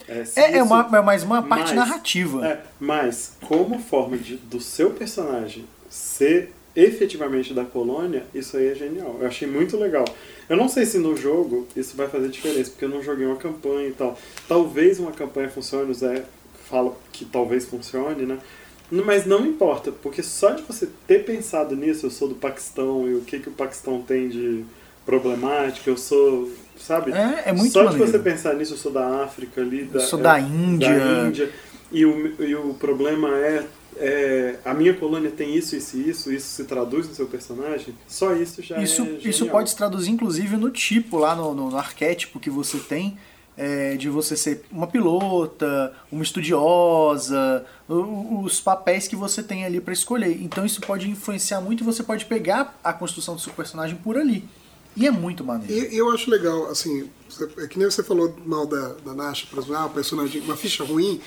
É, 0.07 0.23
É, 0.37 0.57
é, 0.57 0.63
uma, 0.63 0.89
é 0.97 1.01
mais 1.01 1.23
uma 1.23 1.43
parte 1.43 1.75
Mas- 1.75 1.75
narrativa. 1.75 2.47
É, 2.47 2.61
mas 2.79 3.33
como 3.47 3.79
forma 3.79 4.17
de, 4.17 4.37
do 4.37 4.61
seu 4.61 4.91
personagem 4.91 5.65
ser 5.89 6.53
efetivamente 6.75 7.53
da 7.53 7.65
colônia, 7.65 8.23
isso 8.33 8.57
aí 8.57 8.67
é 8.67 8.75
genial. 8.75 9.17
Eu 9.19 9.27
achei 9.27 9.47
muito 9.47 9.77
legal. 9.77 10.05
Eu 10.47 10.57
não 10.57 10.67
sei 10.67 10.85
se 10.85 10.97
no 10.97 11.15
jogo 11.15 11.67
isso 11.75 11.95
vai 11.95 12.07
fazer 12.07 12.29
diferença, 12.29 12.71
porque 12.71 12.85
eu 12.85 12.89
não 12.89 13.03
joguei 13.03 13.25
uma 13.25 13.35
campanha 13.35 13.87
e 13.87 13.93
tal. 13.93 14.17
Talvez 14.47 14.99
uma 14.99 15.11
campanha 15.11 15.49
funcione, 15.49 15.91
o 15.91 15.93
Zé 15.93 16.23
fala 16.69 16.95
que 17.11 17.25
talvez 17.25 17.65
funcione, 17.65 18.25
né? 18.25 18.37
Mas 18.91 19.25
não 19.25 19.45
importa, 19.45 19.91
porque 19.91 20.23
só 20.23 20.51
de 20.51 20.63
você 20.63 20.87
ter 21.05 21.23
pensado 21.23 21.75
nisso, 21.75 22.07
eu 22.07 22.09
sou 22.09 22.27
do 22.27 22.35
Paquistão 22.35 23.07
e 23.07 23.13
o 23.13 23.21
que, 23.21 23.39
que 23.39 23.49
o 23.49 23.51
Paquistão 23.51 24.01
tem 24.01 24.29
de 24.29 24.65
problemática, 25.05 25.89
eu 25.89 25.97
sou, 25.97 26.49
sabe? 26.77 27.11
É, 27.11 27.49
é 27.49 27.53
muito 27.53 27.71
Só 27.71 27.83
maneiro. 27.83 28.05
de 28.05 28.11
você 28.11 28.19
pensar 28.19 28.55
nisso, 28.55 28.73
eu 28.73 28.77
sou 28.77 28.91
da 28.91 29.23
África 29.23 29.61
ali, 29.61 29.83
da, 29.83 29.99
sou 29.99 30.19
da 30.19 30.39
é, 30.39 30.41
Índia. 30.41 30.89
da 30.89 31.27
Índia, 31.27 31.49
e 31.91 32.05
o, 32.05 32.43
e 32.43 32.55
o 32.55 32.73
problema 32.75 33.29
é, 33.37 33.63
é, 33.97 34.55
a 34.63 34.73
minha 34.73 34.93
colônia 34.93 35.29
tem 35.31 35.55
isso, 35.55 35.75
isso 35.75 35.97
e 35.97 36.09
isso, 36.09 36.31
isso 36.31 36.47
se 36.47 36.63
traduz 36.65 37.07
no 37.07 37.13
seu 37.15 37.27
personagem, 37.27 37.95
só 38.07 38.33
isso 38.33 38.61
já 38.61 38.77
Isso, 38.81 39.01
é 39.03 39.27
isso 39.29 39.45
pode 39.47 39.69
se 39.69 39.75
traduzir, 39.75 40.11
inclusive, 40.11 40.55
no 40.57 40.69
tipo, 40.71 41.17
lá 41.17 41.35
no, 41.35 41.53
no- 41.53 41.69
no 41.69 41.77
arquétipo 41.77 42.39
que 42.39 42.49
você 42.49 42.77
tem, 42.79 43.17
é, 43.57 43.97
de 43.97 44.07
você 44.09 44.37
ser 44.37 44.63
uma 44.71 44.87
pilota, 44.87 45.93
uma 46.11 46.23
estudiosa, 46.23 47.65
os 47.89 48.61
papéis 48.61 49.07
que 49.07 49.15
você 49.17 49.43
tem 49.43 49.65
ali 49.65 49.81
para 49.81 49.93
escolher. 49.93 50.41
Então 50.41 50.65
isso 50.65 50.79
pode 50.81 51.09
influenciar 51.09 51.59
muito 51.59 51.81
e 51.81 51.85
você 51.85 52.01
pode 52.01 52.25
pegar 52.25 52.79
a 52.83 52.93
construção 52.93 53.35
do 53.35 53.41
seu 53.41 53.51
personagem 53.53 53.97
por 53.97 54.17
ali. 54.17 54.47
E 54.95 55.05
é 55.05 55.11
muito 55.11 55.43
maneiro. 55.43 55.93
E 55.93 55.97
eu 55.97 56.09
acho 56.11 56.29
legal, 56.31 56.65
assim, 56.69 57.09
é 57.57 57.67
que 57.67 57.77
nem 57.77 57.89
você 57.89 58.03
falou 58.03 58.35
mal 58.45 58.65
da, 58.65 58.93
da 59.05 59.13
Nasha, 59.13 59.45
por 59.49 59.59
exemplo, 59.59 59.77
ah, 59.77 59.89
personagem, 59.89 60.41
uma 60.41 60.57
ficha 60.57 60.83
ruim. 60.83 61.21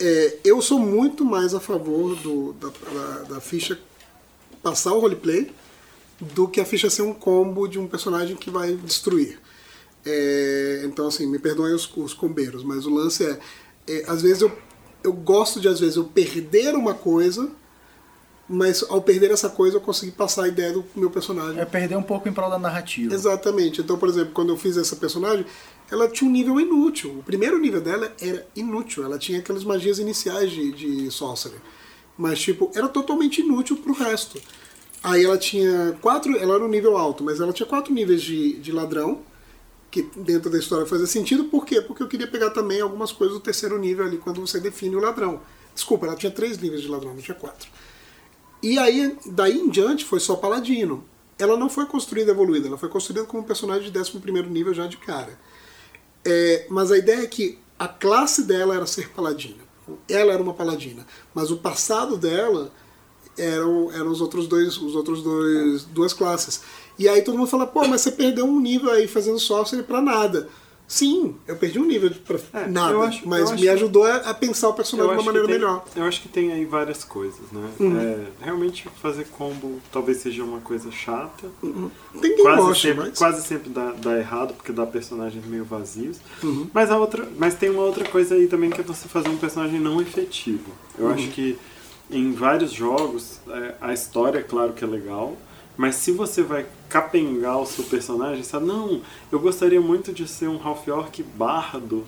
É, 0.00 0.38
eu 0.44 0.62
sou 0.62 0.78
muito 0.78 1.24
mais 1.24 1.54
a 1.54 1.60
favor 1.60 2.16
do, 2.16 2.54
da, 2.54 2.68
da, 2.68 3.22
da 3.34 3.40
ficha 3.40 3.78
passar 4.62 4.94
o 4.94 5.00
roleplay 5.00 5.50
do 6.18 6.48
que 6.48 6.60
a 6.60 6.64
ficha 6.64 6.88
ser 6.88 7.02
um 7.02 7.12
combo 7.12 7.66
de 7.68 7.78
um 7.78 7.86
personagem 7.86 8.36
que 8.36 8.50
vai 8.50 8.74
destruir. 8.74 9.38
É, 10.04 10.82
então, 10.86 11.06
assim, 11.06 11.26
me 11.26 11.38
perdoem 11.38 11.74
os, 11.74 11.90
os 11.96 12.14
combeiros, 12.14 12.64
mas 12.64 12.86
o 12.86 12.90
lance 12.90 13.24
é, 13.24 13.38
é, 13.86 14.04
às 14.06 14.22
vezes 14.22 14.40
eu, 14.42 14.52
eu 15.04 15.12
gosto 15.12 15.60
de, 15.60 15.68
às 15.68 15.80
vezes, 15.80 15.96
eu 15.96 16.04
perder 16.04 16.74
uma 16.74 16.94
coisa, 16.94 17.50
mas 18.52 18.84
ao 18.88 19.00
perder 19.00 19.30
essa 19.30 19.48
coisa 19.48 19.76
eu 19.76 19.80
consegui 19.80 20.10
passar 20.10 20.42
a 20.42 20.48
ideia 20.48 20.72
do 20.72 20.84
meu 20.96 21.08
personagem 21.08 21.60
É 21.60 21.64
perder 21.64 21.94
um 21.94 22.02
pouco 22.02 22.28
em 22.28 22.32
prol 22.32 22.50
da 22.50 22.58
narrativa. 22.58 23.14
Exatamente. 23.14 23.80
Então, 23.80 23.96
por 23.96 24.08
exemplo, 24.08 24.32
quando 24.32 24.48
eu 24.48 24.56
fiz 24.56 24.76
essa 24.76 24.96
personagem, 24.96 25.46
ela 25.88 26.08
tinha 26.08 26.28
um 26.28 26.32
nível 26.32 26.58
inútil. 26.58 27.16
O 27.20 27.22
primeiro 27.22 27.60
nível 27.60 27.80
dela 27.80 28.12
era 28.20 28.44
inútil. 28.56 29.04
Ela 29.04 29.20
tinha 29.20 29.38
aquelas 29.38 29.62
magias 29.62 30.00
iniciais 30.00 30.50
de, 30.50 30.72
de 30.72 31.10
Sorcerer. 31.12 31.60
Mas, 32.18 32.40
tipo, 32.40 32.72
era 32.74 32.88
totalmente 32.88 33.40
inútil 33.40 33.76
pro 33.76 33.92
resto. 33.92 34.42
Aí 35.00 35.24
ela 35.24 35.38
tinha 35.38 35.96
quatro. 36.00 36.36
Ela 36.36 36.56
era 36.56 36.64
um 36.64 36.68
nível 36.68 36.96
alto, 36.96 37.22
mas 37.22 37.38
ela 37.38 37.52
tinha 37.52 37.68
quatro 37.68 37.94
níveis 37.94 38.20
de, 38.20 38.54
de 38.54 38.72
ladrão. 38.72 39.20
Que 39.92 40.02
dentro 40.16 40.50
da 40.50 40.58
história 40.58 40.86
fazia 40.86 41.06
sentido. 41.06 41.44
Por 41.44 41.64
quê? 41.64 41.80
Porque 41.80 42.02
eu 42.02 42.08
queria 42.08 42.26
pegar 42.26 42.50
também 42.50 42.80
algumas 42.80 43.12
coisas 43.12 43.36
do 43.36 43.40
terceiro 43.40 43.78
nível 43.78 44.04
ali, 44.04 44.18
quando 44.18 44.40
você 44.40 44.58
define 44.58 44.96
o 44.96 45.00
ladrão. 45.00 45.40
Desculpa, 45.72 46.06
ela 46.06 46.16
tinha 46.16 46.32
três 46.32 46.58
níveis 46.58 46.82
de 46.82 46.88
ladrão, 46.88 47.14
não 47.14 47.22
tinha 47.22 47.36
quatro. 47.36 47.70
E 48.62 48.78
aí, 48.78 49.16
daí 49.26 49.58
em 49.58 49.68
diante, 49.68 50.04
foi 50.04 50.20
só 50.20 50.36
Paladino. 50.36 51.04
Ela 51.38 51.56
não 51.56 51.70
foi 51.70 51.86
construída 51.86 52.32
evoluída, 52.32 52.68
ela 52.68 52.76
foi 52.76 52.88
construída 52.88 53.26
como 53.26 53.42
um 53.42 53.46
personagem 53.46 53.90
de 53.90 53.98
11 53.98 54.20
nível 54.50 54.74
já 54.74 54.86
de 54.86 54.98
cara. 54.98 55.38
É, 56.24 56.66
mas 56.68 56.92
a 56.92 56.98
ideia 56.98 57.22
é 57.22 57.26
que 57.26 57.58
a 57.78 57.88
classe 57.88 58.42
dela 58.42 58.74
era 58.74 58.86
ser 58.86 59.08
Paladino. 59.08 59.56
ela 60.08 60.32
era 60.32 60.42
uma 60.42 60.52
paladina, 60.52 61.06
mas 61.34 61.50
o 61.50 61.56
passado 61.56 62.18
dela 62.18 62.70
eram, 63.38 63.90
eram 63.92 64.10
os 64.10 64.20
outros 64.20 64.46
dois, 64.46 64.76
os 64.76 64.94
outros 64.94 65.22
dois, 65.22 65.84
duas 65.84 66.12
classes. 66.12 66.60
E 66.98 67.08
aí 67.08 67.22
todo 67.22 67.38
mundo 67.38 67.48
fala, 67.48 67.66
pô, 67.66 67.86
mas 67.88 68.02
você 68.02 68.12
perdeu 68.12 68.44
um 68.44 68.60
nível 68.60 68.90
aí 68.90 69.08
fazendo 69.08 69.38
sorcery 69.38 69.82
pra 69.82 70.02
nada. 70.02 70.48
Sim, 70.92 71.36
eu 71.46 71.54
perdi 71.54 71.78
um 71.78 71.84
nível 71.84 72.10
pra 72.26 72.36
É, 72.52 72.66
nada, 72.66 72.98
acho- 72.98 73.22
mas 73.28 73.52
me 73.52 73.68
ajudou 73.68 74.02
a, 74.04 74.16
a 74.16 74.34
pensar 74.34 74.70
o 74.70 74.72
personagem 74.74 75.08
de 75.12 75.16
uma 75.18 75.22
que 75.22 75.26
maneira 75.26 75.46
tem- 75.46 75.56
melhor. 75.56 75.84
Eu 75.94 76.02
acho 76.02 76.20
que 76.20 76.28
tem 76.28 76.50
aí 76.52 76.64
várias 76.64 77.04
coisas, 77.04 77.40
né? 77.52 77.70
Uhum. 77.78 78.00
É, 78.00 78.44
realmente 78.44 78.88
fazer 79.00 79.26
combo 79.28 79.80
talvez 79.92 80.16
seja 80.18 80.42
uma 80.42 80.58
coisa 80.58 80.90
chata. 80.90 81.46
Tem 82.20 82.34
quem 82.34 82.42
quase 82.44 82.60
gosta, 82.62 82.88
sempre, 82.88 83.04
mas... 83.08 83.18
quase 83.18 83.42
sempre 83.46 83.70
dá, 83.70 83.92
dá 83.92 84.18
errado, 84.18 84.52
porque 84.54 84.72
dá 84.72 84.84
personagens 84.84 85.44
meio 85.46 85.64
vazios. 85.64 86.16
Uhum. 86.42 86.68
Mas, 86.74 86.90
a 86.90 86.98
outra, 86.98 87.24
mas 87.38 87.54
tem 87.54 87.70
uma 87.70 87.82
outra 87.84 88.04
coisa 88.08 88.34
aí 88.34 88.48
também 88.48 88.68
que 88.70 88.80
é 88.80 88.84
você 88.84 89.06
fazer 89.06 89.28
um 89.28 89.36
personagem 89.36 89.78
não 89.78 90.02
efetivo. 90.02 90.72
Eu 90.98 91.06
Uhum. 91.06 91.12
acho 91.14 91.28
que 91.28 91.56
em 92.10 92.32
vários 92.32 92.72
jogos 92.72 93.38
é, 93.48 93.74
a 93.80 93.92
história, 93.94 94.42
claro 94.42 94.72
que 94.72 94.82
é 94.82 94.86
legal, 94.88 95.36
mas 95.76 95.94
se 95.96 96.12
você 96.12 96.42
vai 96.42 96.66
capengar 96.88 97.58
o 97.60 97.66
seu 97.66 97.84
personagem, 97.84 98.42
sabe? 98.42 98.66
Não, 98.66 99.00
eu 99.30 99.38
gostaria 99.38 99.80
muito 99.80 100.12
de 100.12 100.26
ser 100.28 100.48
um 100.48 100.60
Half 100.62 100.88
Orc 100.88 101.22
bardo, 101.22 102.04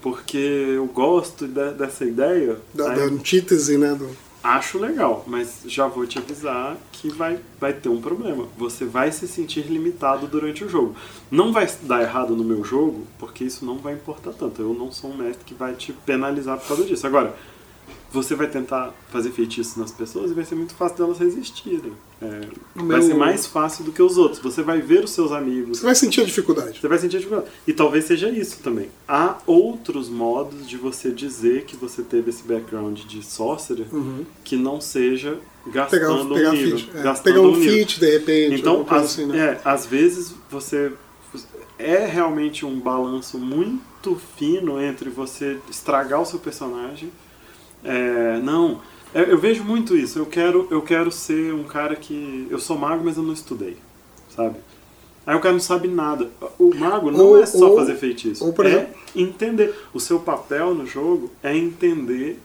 porque 0.00 0.36
eu 0.76 0.86
gosto 0.86 1.46
de- 1.46 1.72
dessa 1.72 2.04
ideia. 2.04 2.58
Da, 2.72 2.90
Aí- 2.90 2.96
da 2.96 3.02
antítese, 3.04 3.76
né? 3.78 3.94
Do... 3.94 4.08
Acho 4.42 4.78
legal, 4.78 5.24
mas 5.26 5.62
já 5.66 5.88
vou 5.88 6.06
te 6.06 6.18
avisar 6.18 6.76
que 6.92 7.08
vai, 7.08 7.40
vai 7.58 7.72
ter 7.72 7.88
um 7.88 8.00
problema. 8.00 8.46
Você 8.56 8.84
vai 8.84 9.10
se 9.10 9.26
sentir 9.26 9.62
limitado 9.66 10.28
durante 10.28 10.62
o 10.64 10.68
jogo. 10.68 10.94
Não 11.28 11.52
vai 11.52 11.68
dar 11.82 12.00
errado 12.02 12.36
no 12.36 12.44
meu 12.44 12.62
jogo, 12.62 13.08
porque 13.18 13.42
isso 13.42 13.64
não 13.64 13.78
vai 13.78 13.94
importar 13.94 14.30
tanto. 14.32 14.62
Eu 14.62 14.72
não 14.72 14.92
sou 14.92 15.10
um 15.10 15.16
mestre 15.16 15.44
que 15.44 15.54
vai 15.54 15.74
te 15.74 15.92
penalizar 15.92 16.58
por 16.58 16.68
causa 16.68 16.84
disso. 16.84 17.04
Agora, 17.04 17.34
você 18.16 18.34
vai 18.34 18.46
tentar 18.48 18.92
fazer 19.10 19.30
feitiços 19.30 19.76
nas 19.76 19.92
pessoas 19.92 20.30
e 20.30 20.34
vai 20.34 20.44
ser 20.44 20.54
muito 20.56 20.74
fácil 20.74 20.96
delas 20.98 21.18
resistirem. 21.18 21.92
É, 22.20 22.40
No 22.74 22.86
Vai 22.86 22.98
meu- 22.98 23.02
ser 23.08 23.14
mais 23.14 23.46
fácil 23.46 23.84
do 23.84 23.92
que 23.92 24.02
os 24.02 24.16
outros. 24.16 24.40
Você 24.42 24.62
vai 24.62 24.80
ver 24.80 25.04
os 25.04 25.10
seus 25.10 25.30
amigos, 25.32 25.78
Você 25.78 25.84
vai 25.84 25.94
sentir 25.94 26.22
a 26.22 26.24
dificuldade. 26.24 26.80
você 26.80 26.88
vai 26.88 26.98
sentir 26.98 27.18
dificuldade. 27.18 27.48
E 27.66 27.72
talvez 27.72 28.04
seja 28.06 28.28
isso 28.30 28.58
também. 28.62 28.88
Há 29.06 29.36
outros 29.46 30.08
modos 30.08 30.68
de 30.68 30.76
você 30.76 31.10
dizer 31.10 31.64
que 31.64 31.76
você 31.76 32.02
teve 32.02 32.30
esse 32.30 32.42
background 32.42 32.98
de 33.00 33.22
sorcerer 33.24 33.86
que 34.42 34.56
não 34.56 34.80
seja 34.80 35.38
Pegar, 35.64 35.82
gastando 35.90 36.34
pegar, 36.34 36.50
um 36.50 36.52
nível. 36.54 36.78
feat, 36.78 36.90
é, 36.96 37.02
gastando 37.02 37.24
pegar 37.34 37.40
um 37.42 37.50
um 37.50 37.60
feat, 37.60 38.00
de 38.00 38.10
repente, 38.10 38.54
Então, 38.60 38.86
às, 38.88 39.02
assim, 39.04 39.26
né? 39.26 39.38
é, 39.38 39.60
às 39.64 39.84
vezes 39.86 40.32
você 40.50 40.92
é 41.78 42.06
realmente 42.06 42.64
um 42.64 42.80
balanço 42.80 43.38
muito 43.38 44.18
fino 44.38 44.80
entre 44.80 45.10
você 45.10 45.58
estragar 45.70 46.22
o 46.22 46.24
seu 46.24 46.38
personagem. 46.38 47.10
É, 47.86 48.40
não, 48.42 48.80
eu, 49.14 49.24
eu 49.24 49.38
vejo 49.38 49.62
muito 49.64 49.96
isso. 49.96 50.18
Eu 50.18 50.26
quero, 50.26 50.66
eu 50.70 50.82
quero 50.82 51.10
ser 51.12 51.54
um 51.54 51.62
cara 51.64 51.94
que 51.94 52.46
eu 52.50 52.58
sou 52.58 52.76
mago, 52.76 53.04
mas 53.04 53.16
eu 53.16 53.22
não 53.22 53.32
estudei, 53.32 53.76
sabe? 54.34 54.56
Aí 55.26 55.34
o 55.36 55.40
cara 55.40 55.52
não 55.52 55.60
sabe 55.60 55.88
nada. 55.88 56.30
O 56.58 56.74
mago 56.74 57.10
não 57.10 57.26
Ou- 57.26 57.42
é 57.42 57.46
só 57.46 57.70
ou- 57.70 57.76
fazer 57.76 57.96
feitiço. 57.96 58.44
ou, 58.44 58.52
por 58.52 58.66
é 58.66 58.70
exemplo- 58.70 58.94
entender. 59.14 59.74
O 59.94 59.98
seu 60.00 60.20
papel 60.20 60.74
no 60.74 60.86
jogo 60.86 61.30
é 61.42 61.56
entender 61.56 62.38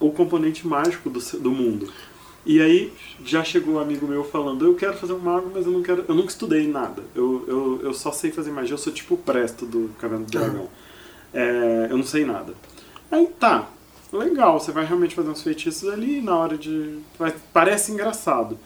o 0.00 0.10
componente 0.10 0.66
mágico 0.66 1.08
do, 1.10 1.18
do 1.38 1.50
mundo. 1.50 1.90
E 2.46 2.60
aí 2.62 2.92
já 3.24 3.42
chegou 3.44 3.74
um 3.74 3.78
amigo 3.78 4.06
meu 4.06 4.22
falando, 4.24 4.64
eu 4.66 4.74
quero 4.74 4.96
fazer 4.96 5.12
um 5.12 5.18
mago, 5.18 5.50
mas 5.54 5.66
eu 5.66 5.72
não 5.72 5.82
quero. 5.82 6.04
Eu 6.08 6.14
nunca 6.14 6.28
estudei 6.28 6.66
nada. 6.66 7.02
Eu, 7.14 7.44
eu, 7.46 7.80
eu 7.84 7.94
só 7.94 8.12
sei 8.12 8.30
fazer 8.30 8.50
magia, 8.50 8.74
eu 8.74 8.78
sou 8.78 8.92
tipo 8.92 9.14
o 9.14 9.18
presto 9.18 9.66
do 9.66 9.90
Caverna 9.98 10.24
do 10.24 10.30
Dragão. 10.30 10.68
É, 11.32 11.88
eu 11.90 11.96
não 11.96 12.04
sei 12.04 12.24
nada. 12.24 12.54
Aí 13.10 13.26
tá, 13.40 13.68
legal, 14.16 14.58
você 14.58 14.72
vai 14.72 14.84
realmente 14.84 15.14
fazer 15.14 15.28
uns 15.28 15.42
feitiços 15.42 15.88
ali 15.88 16.20
na 16.20 16.36
hora 16.36 16.56
de. 16.56 16.98
vai- 17.18 17.34
parece 17.52 17.92
engraçado. 17.92 18.58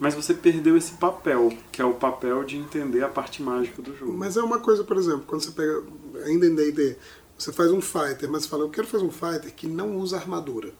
Mas 0.00 0.14
você 0.14 0.32
perdeu 0.32 0.76
esse 0.76 0.92
papel, 0.92 1.52
que 1.72 1.82
é 1.82 1.84
o 1.84 1.92
papel 1.94 2.44
de 2.44 2.56
entender 2.56 3.02
a 3.02 3.08
parte 3.08 3.42
mágica 3.42 3.82
do 3.82 3.96
jogo. 3.96 4.12
Mas 4.16 4.36
é 4.36 4.40
uma 4.42 4.60
coisa, 4.60 4.84
por 4.84 4.96
exemplo, 4.96 5.24
quando 5.26 5.42
você 5.42 5.50
pega, 5.50 5.82
ainda 6.24 6.46
em 6.46 6.54
D&D, 6.54 6.96
você 7.36 7.52
faz 7.52 7.72
um 7.72 7.80
fighter, 7.80 8.30
mas 8.30 8.44
você 8.44 8.48
fala, 8.48 8.62
eu 8.62 8.70
quero 8.70 8.86
fazer 8.86 9.04
um 9.04 9.10
fighter 9.10 9.52
que 9.52 9.66
não 9.66 9.96
usa 9.96 10.16
armadura. 10.16 10.72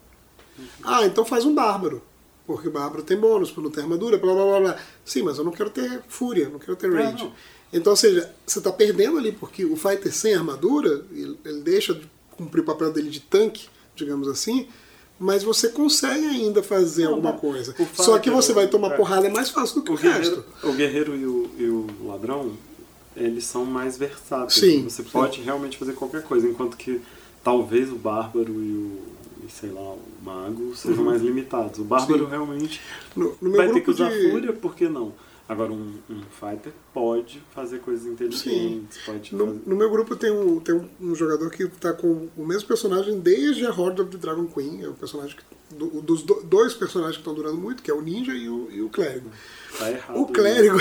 Ah, 0.85 1.05
então 1.05 1.25
faz 1.25 1.45
um 1.45 1.53
bárbaro. 1.55 2.01
Porque 2.47 2.69
o 2.69 2.71
bárbaro 2.71 3.03
tem 3.03 3.17
bônus 3.19 3.51
por 3.51 3.63
não 3.63 3.71
ter 3.71 3.81
armadura, 3.83 4.17
blá 4.19 4.33
blá 4.33 4.45
blá 4.45 4.61
blá. 4.61 4.77
Sim, 5.05 5.23
mas 5.23 5.37
eu 5.37 5.45
não 5.45 5.53
quero 5.53 5.69
ter 5.71 6.01
fúria, 6.09 6.49
não 6.49 6.59
quero 6.61 6.77
ter 6.77 6.91
É, 6.93 7.03
rage. 7.05 7.25
não. 7.25 7.33
Então, 7.73 7.93
ou 7.93 7.97
seja, 7.97 8.33
você 8.47 8.59
está 8.59 8.73
perdendo 8.73 9.19
ali, 9.19 9.33
porque 9.33 9.65
o 9.65 9.77
fighter 9.77 10.13
sem 10.15 10.35
armadura, 10.35 11.05
ele, 11.13 11.39
ele 11.45 11.61
deixa 11.61 11.93
de 11.93 12.09
cumprir 12.31 12.61
o 12.63 12.65
papel 12.65 12.91
dele 12.93 13.11
de 13.11 13.21
tanque, 13.21 13.69
digamos 13.99 14.29
assim, 14.29 14.67
mas 15.19 15.43
você 15.43 15.69
consegue 15.69 16.25
ainda 16.27 16.63
fazer 16.63 17.05
Não, 17.05 17.15
alguma 17.15 17.33
coisa. 17.35 17.75
Só 17.95 18.19
que 18.19 18.31
fighter, 18.31 18.33
você 18.33 18.53
vai 18.53 18.69
tomar 18.69 18.93
é. 18.93 18.97
porrada 18.97 19.29
mais 19.29 19.51
fácil 19.51 19.77
do 19.77 19.83
que 19.83 19.91
o, 19.91 19.95
O 19.95 19.97
resto. 19.97 20.45
o 20.63 20.73
guerreiro 20.73 21.17
e, 21.17 21.27
o, 21.27 21.51
e 21.59 21.65
o 21.65 21.87
ladrão, 22.09 22.53
eles 23.17 23.45
são 23.45 23.65
mais 23.65 23.97
versáteis. 23.99 24.55
Sim, 24.55 24.85
Você 24.85 25.03
sim. 25.03 25.09
pode 25.11 25.41
realmente 25.41 25.77
fazer 25.77 25.95
qualquer 25.95 26.23
coisa, 26.23 26.49
enquanto 26.49 26.77
que 26.77 27.01
talvez 27.43 27.91
o 27.91 27.97
bárbaro 27.97 28.53
e 28.53 28.73
o, 28.73 28.99
e, 29.47 29.51
sei 29.51 29.71
lá, 29.71 29.81
o 29.81 29.99
mago 30.25 30.75
sejam 30.77 31.05
mais 31.05 31.21
limitados. 31.23 31.81
O 31.81 31.85
bárbaro 31.85 32.21
Uhum. 32.21 32.25
Sim. 32.27 32.31
realmente 32.31 32.81
No, 33.17 33.37
no 33.41 33.53
vai 33.57 33.73
ter 33.73 33.81
que 33.81 33.91
usar 33.91 34.11
de... 34.11 34.31
fúria, 34.31 34.53
por 34.53 34.75
que 34.77 34.89
não? 34.89 35.13
Agora, 35.49 35.73
um, 35.73 35.95
um 36.11 36.23
fighter 36.31 36.73
pode 36.93 37.43
fazer 37.55 37.79
coisas 37.79 38.05
inteligentes, 38.07 38.99
pode 39.07 39.35
No, 39.35 39.47
fazer... 39.47 39.61
no 39.65 39.77
meu 39.77 39.91
grupo 39.91 40.15
tem, 40.15 40.31
um, 40.31 40.61
tem 40.61 40.75
um, 40.75 40.89
um 41.01 41.15
jogador 41.15 41.51
que 41.51 41.67
tá 41.69 41.93
com 41.95 42.29
o 42.37 42.47
mesmo 42.47 42.69
personagem 42.69 43.19
desde 43.19 43.65
a 43.65 43.71
Horde 43.71 44.03
of 44.03 44.11
the 44.11 44.19
Dragon 44.19 44.47
Queen. 44.47 44.83
É 44.85 44.89
o 44.89 44.93
personagem 44.93 45.35
que, 45.35 45.43
do- 45.71 46.01
dos 46.01 46.23
do- 46.23 46.41
dois 46.45 46.75
personagens 46.75 47.17
que 47.17 47.21
estão 47.21 47.35
durando 47.35 47.57
muito, 47.59 47.83
que 47.83 47.91
é 47.91 47.95
o 47.95 48.01
Ninja 48.01 48.33
e 48.33 48.49
o, 48.49 48.69
e 48.73 48.81
o 48.83 48.89
Clérigo. 48.89 49.29
Tá 49.79 49.91
errado. 49.91 50.19
O 50.21 50.27
Clérigo. 50.27 50.79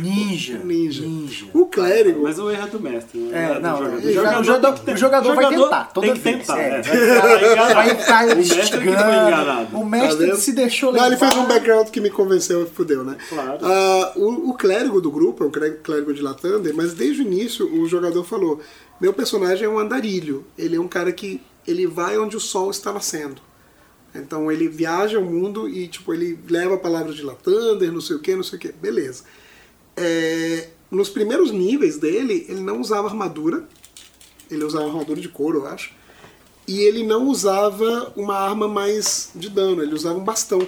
Ninja. 0.00 0.58
Ninja. 0.64 1.02
Ninja. 1.04 1.46
O 1.52 1.66
Clérigo. 1.66 2.22
Mas 2.22 2.38
o 2.38 2.50
erro 2.50 2.66
é 2.66 2.70
do 2.70 2.80
mestre, 2.80 3.18
né? 3.20 3.50
É, 3.50 3.54
do 3.54 3.60
não, 3.60 3.76
jogador. 3.78 3.96
o 3.98 4.12
jogador- 4.12 4.40
o 4.40 4.44
jogador- 4.44 4.92
o 4.94 4.96
jogador 4.96 5.34
vai 5.34 5.48
tentar, 5.50 5.84
toda 5.92 6.06
tem 6.06 6.16
que 6.16 6.20
vez, 6.22 6.36
tentar, 6.38 6.58
é. 6.58 6.80
é. 6.80 6.82
Vai 7.74 7.94
ficar 7.96 8.24
O 8.24 8.36
mestre 8.36 8.44
que 8.48 8.54
foi 8.54 8.62
instigando. 8.62 8.90
enganado. 9.28 9.76
O 9.76 9.80
Tá 9.80 9.86
mestre 9.86 10.26
vendo? 10.26 10.36
se 10.36 10.52
deixou 10.52 10.88
Não, 10.92 10.94
levar. 10.94 11.06
ele 11.08 11.16
fez 11.16 11.34
um 11.36 11.46
background 11.46 11.88
que 11.88 12.00
me 12.00 12.10
convenceu 12.10 12.62
e 12.62 12.66
fudeu, 12.66 13.04
né? 13.04 13.16
Claro. 13.28 13.58
Ah, 13.62 14.12
o, 14.16 14.50
o 14.50 14.54
clérigo 14.54 15.00
do 15.00 15.10
grupo 15.10 15.44
é 15.44 15.46
o 15.46 15.50
clé- 15.50 15.76
clérigo 15.82 16.12
de 16.14 16.22
Lathander, 16.22 16.74
mas 16.74 16.94
desde 16.94 17.22
o 17.22 17.26
início 17.26 17.66
o 17.72 17.86
jogador 17.86 18.24
falou: 18.24 18.60
meu 19.00 19.12
personagem 19.12 19.64
é 19.66 19.68
um 19.68 19.78
andarilho. 19.78 20.44
Ele 20.56 20.76
é 20.76 20.80
um 20.80 20.88
cara 20.88 21.12
que 21.12 21.40
ele 21.66 21.86
vai 21.86 22.16
onde 22.18 22.36
o 22.36 22.40
sol 22.40 22.70
está 22.70 22.92
nascendo. 22.92 23.40
Então 24.14 24.50
ele 24.50 24.68
viaja 24.68 25.18
o 25.18 25.24
mundo 25.24 25.68
e 25.68 25.86
tipo 25.86 26.12
ele 26.12 26.38
leva 26.48 26.74
a 26.74 26.78
palavra 26.78 27.12
de 27.12 27.22
Lathander, 27.22 27.92
não 27.92 28.00
sei 28.00 28.16
o 28.16 28.20
que, 28.20 28.34
não 28.34 28.42
sei 28.42 28.58
o 28.58 28.60
que. 28.60 28.72
Beleza. 28.72 29.24
É, 29.96 30.68
nos 30.90 31.08
primeiros 31.08 31.50
níveis 31.50 31.98
dele, 31.98 32.46
ele 32.48 32.60
não 32.60 32.80
usava 32.80 33.08
armadura. 33.08 33.68
Ele 34.50 34.64
usava 34.64 34.86
armadura 34.86 35.20
de 35.20 35.28
couro, 35.28 35.58
eu 35.58 35.66
acho. 35.66 35.92
E 36.66 36.80
ele 36.80 37.02
não 37.02 37.28
usava 37.28 38.12
uma 38.16 38.36
arma 38.36 38.68
mais 38.68 39.30
de 39.34 39.48
dano, 39.48 39.82
ele 39.82 39.94
usava 39.94 40.18
um 40.18 40.24
bastão. 40.24 40.60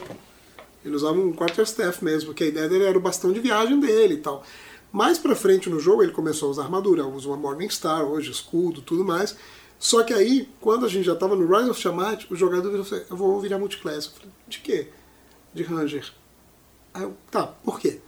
Ele 0.84 0.94
usava 0.94 1.18
um 1.18 1.32
quarterstaff 1.32 2.02
mesmo, 2.02 2.28
porque 2.28 2.44
a 2.44 2.46
ideia 2.46 2.68
dele 2.68 2.84
era 2.84 2.96
o 2.96 3.00
bastão 3.00 3.32
de 3.32 3.40
viagem 3.40 3.78
dele 3.78 4.14
e 4.14 4.18
tal. 4.18 4.44
Mais 4.92 5.18
pra 5.18 5.36
frente 5.36 5.68
no 5.68 5.78
jogo 5.78 6.02
ele 6.02 6.12
começou 6.12 6.48
a 6.48 6.50
usar 6.52 6.62
armadura, 6.64 7.06
usa 7.06 7.28
uma 7.28 7.36
Morningstar 7.36 8.02
hoje, 8.02 8.30
escudo, 8.30 8.82
tudo 8.82 9.04
mais. 9.04 9.36
Só 9.80 10.02
que 10.02 10.12
aí, 10.12 10.46
quando 10.60 10.84
a 10.84 10.88
gente 10.90 11.06
já 11.06 11.16
tava 11.16 11.34
no 11.34 11.50
Rise 11.50 11.70
of 11.70 11.80
Tiamat, 11.80 12.26
o 12.30 12.36
jogador 12.36 12.68
virou 12.68 12.84
assim, 12.84 13.02
eu 13.08 13.16
vou 13.16 13.40
virar 13.40 13.58
multiclass. 13.58 14.04
Eu 14.04 14.12
falei, 14.12 14.28
de 14.46 14.60
quê? 14.60 14.88
De 15.54 15.62
Ranger. 15.62 16.12
Aí 16.92 17.02
eu, 17.02 17.16
tá, 17.30 17.46
por 17.46 17.80
quê? 17.80 17.98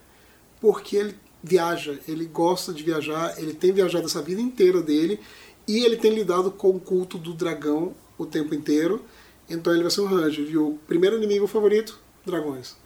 Porque 0.60 0.96
ele 0.96 1.16
viaja, 1.42 1.98
ele 2.06 2.26
gosta 2.26 2.74
de 2.74 2.82
viajar, 2.82 3.34
ele 3.38 3.54
tem 3.54 3.72
viajado 3.72 4.04
essa 4.04 4.20
vida 4.20 4.42
inteira 4.42 4.82
dele 4.82 5.18
e 5.66 5.82
ele 5.82 5.96
tem 5.96 6.14
lidado 6.14 6.50
com 6.50 6.68
o 6.68 6.78
culto 6.78 7.16
do 7.16 7.32
dragão 7.32 7.94
o 8.18 8.26
tempo 8.26 8.54
inteiro. 8.54 9.02
Então 9.48 9.72
ele 9.72 9.80
vai 9.80 9.90
ser 9.90 10.02
um 10.02 10.06
Ranger. 10.06 10.46
E 10.46 10.58
o 10.58 10.78
primeiro 10.86 11.16
inimigo 11.16 11.46
favorito, 11.46 11.98
dragões. 12.24 12.76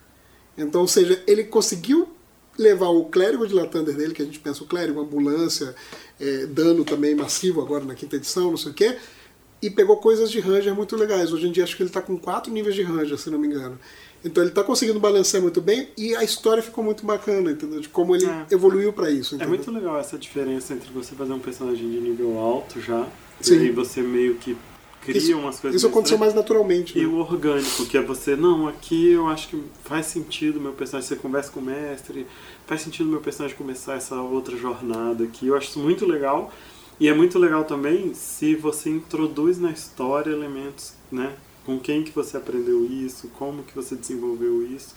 Então, 0.57 0.83
ou 0.83 0.89
seja, 0.89 1.21
ele 1.27 1.43
conseguiu 1.43 2.09
levar 2.59 2.89
o 2.89 3.05
clérigo 3.07 3.47
de 3.47 3.55
Lathander 3.55 3.95
dele, 3.97 4.15
que 4.15 4.23
a 4.23 4.25
gente 4.25 4.39
pensa 4.39 4.65
o 4.65 4.67
clérigo, 4.67 5.01
ambulância, 5.01 5.75
é, 6.21 6.47
dano 6.47 6.85
também 6.85 7.15
massivo 7.15 7.61
agora 7.61 7.85
na 7.85 7.95
quinta 7.95 8.17
edição, 8.17 8.51
não 8.51 8.57
sei 8.57 8.73
o 8.73 8.75
quê, 8.75 8.97
e 9.63 9.71
pegou 9.71 9.97
coisas 9.99 10.31
de 10.31 10.39
Ranger 10.41 10.75
muito 10.75 10.97
legais. 10.97 11.33
Hoje 11.33 11.47
em 11.49 11.53
dia 11.53 11.65
acho 11.65 11.77
que 11.77 11.83
ele 11.83 11.91
está 11.91 12.01
com 12.03 12.17
quatro 12.19 12.53
níveis 12.53 12.75
de 12.75 12.83
Ranger, 12.83 13.19
se 13.19 13.31
não 13.31 13.39
me 13.39 13.47
engano. 13.47 13.79
Então 14.25 14.43
ele 14.43 14.51
está 14.51 14.65
conseguindo 14.65 14.99
balancear 14.99 15.43
muito 15.43 15.61
bem 15.61 15.89
e 15.97 16.17
a 16.17 16.25
história 16.25 16.63
ficou 16.63 16.83
muito 16.83 17.07
bacana, 17.07 17.51
entendeu? 17.53 17.81
De 17.81 17.89
como 17.89 18.17
ele 18.17 18.27
É. 18.27 18.47
evoluiu 18.51 18.93
para 18.93 19.11
isso, 19.11 19.35
É 19.35 19.37
entendeu? 19.37 19.55
muito 19.55 19.71
legal 19.71 19.99
essa 20.01 20.19
diferença 20.19 20.73
entre 20.75 20.91
você 20.93 21.15
fazer 21.15 21.33
um 21.33 21.39
personagem 21.39 21.89
de 21.91 22.01
nível 22.01 22.39
alto 22.39 22.81
já, 22.81 23.07
Sim. 23.41 23.57
e 23.57 23.59
aí 23.61 23.71
você 23.71 24.01
meio 24.03 24.35
que 24.37 24.57
cria 25.07 25.19
Isso, 25.19 25.39
umas 25.39 25.61
coisas 25.61 25.81
isso 25.81 25.89
aconteceu 25.89 26.19
mais 26.19 26.35
naturalmente. 26.35 26.99
E 26.99 27.03
né? 27.03 27.07
o 27.07 27.17
orgânico, 27.19 27.87
que 27.87 27.97
é 27.97 28.03
você, 28.03 28.35
não, 28.35 28.67
aqui 28.67 29.13
eu 29.13 29.29
acho 29.29 29.49
que 29.49 29.63
faz 29.85 30.07
sentido 30.07 30.61
meu 30.61 30.73
personagem, 30.73 31.09
você 31.09 31.17
conversa 31.17 31.51
com 31.53 31.61
o 31.61 31.63
mestre, 31.63 32.27
faz 32.67 32.81
sentido 32.83 33.09
meu 33.09 33.21
personagem 33.21 33.57
começar 33.57 33.95
essa 33.95 34.17
outra 34.17 34.57
jornada 34.57 35.25
aqui. 35.25 35.47
Eu 35.47 35.57
acho 35.57 35.71
isso 35.71 35.79
muito 35.79 36.05
legal. 36.05 36.53
E 36.99 37.09
é 37.09 37.15
muito 37.15 37.39
legal 37.39 37.65
também 37.65 38.15
se 38.15 38.55
você 38.55 38.89
introduz 38.89 39.59
na 39.59 39.71
história 39.71 40.31
elementos, 40.31 40.95
né? 41.13 41.35
Com 41.65 41.79
quem 41.79 42.03
que 42.03 42.11
você 42.11 42.39
aprendeu 42.39 42.87
isso, 42.87 43.29
como 43.39 43.63
que 43.65 43.75
você 43.75 43.95
desenvolveu 43.95 44.67
isso. 44.67 44.95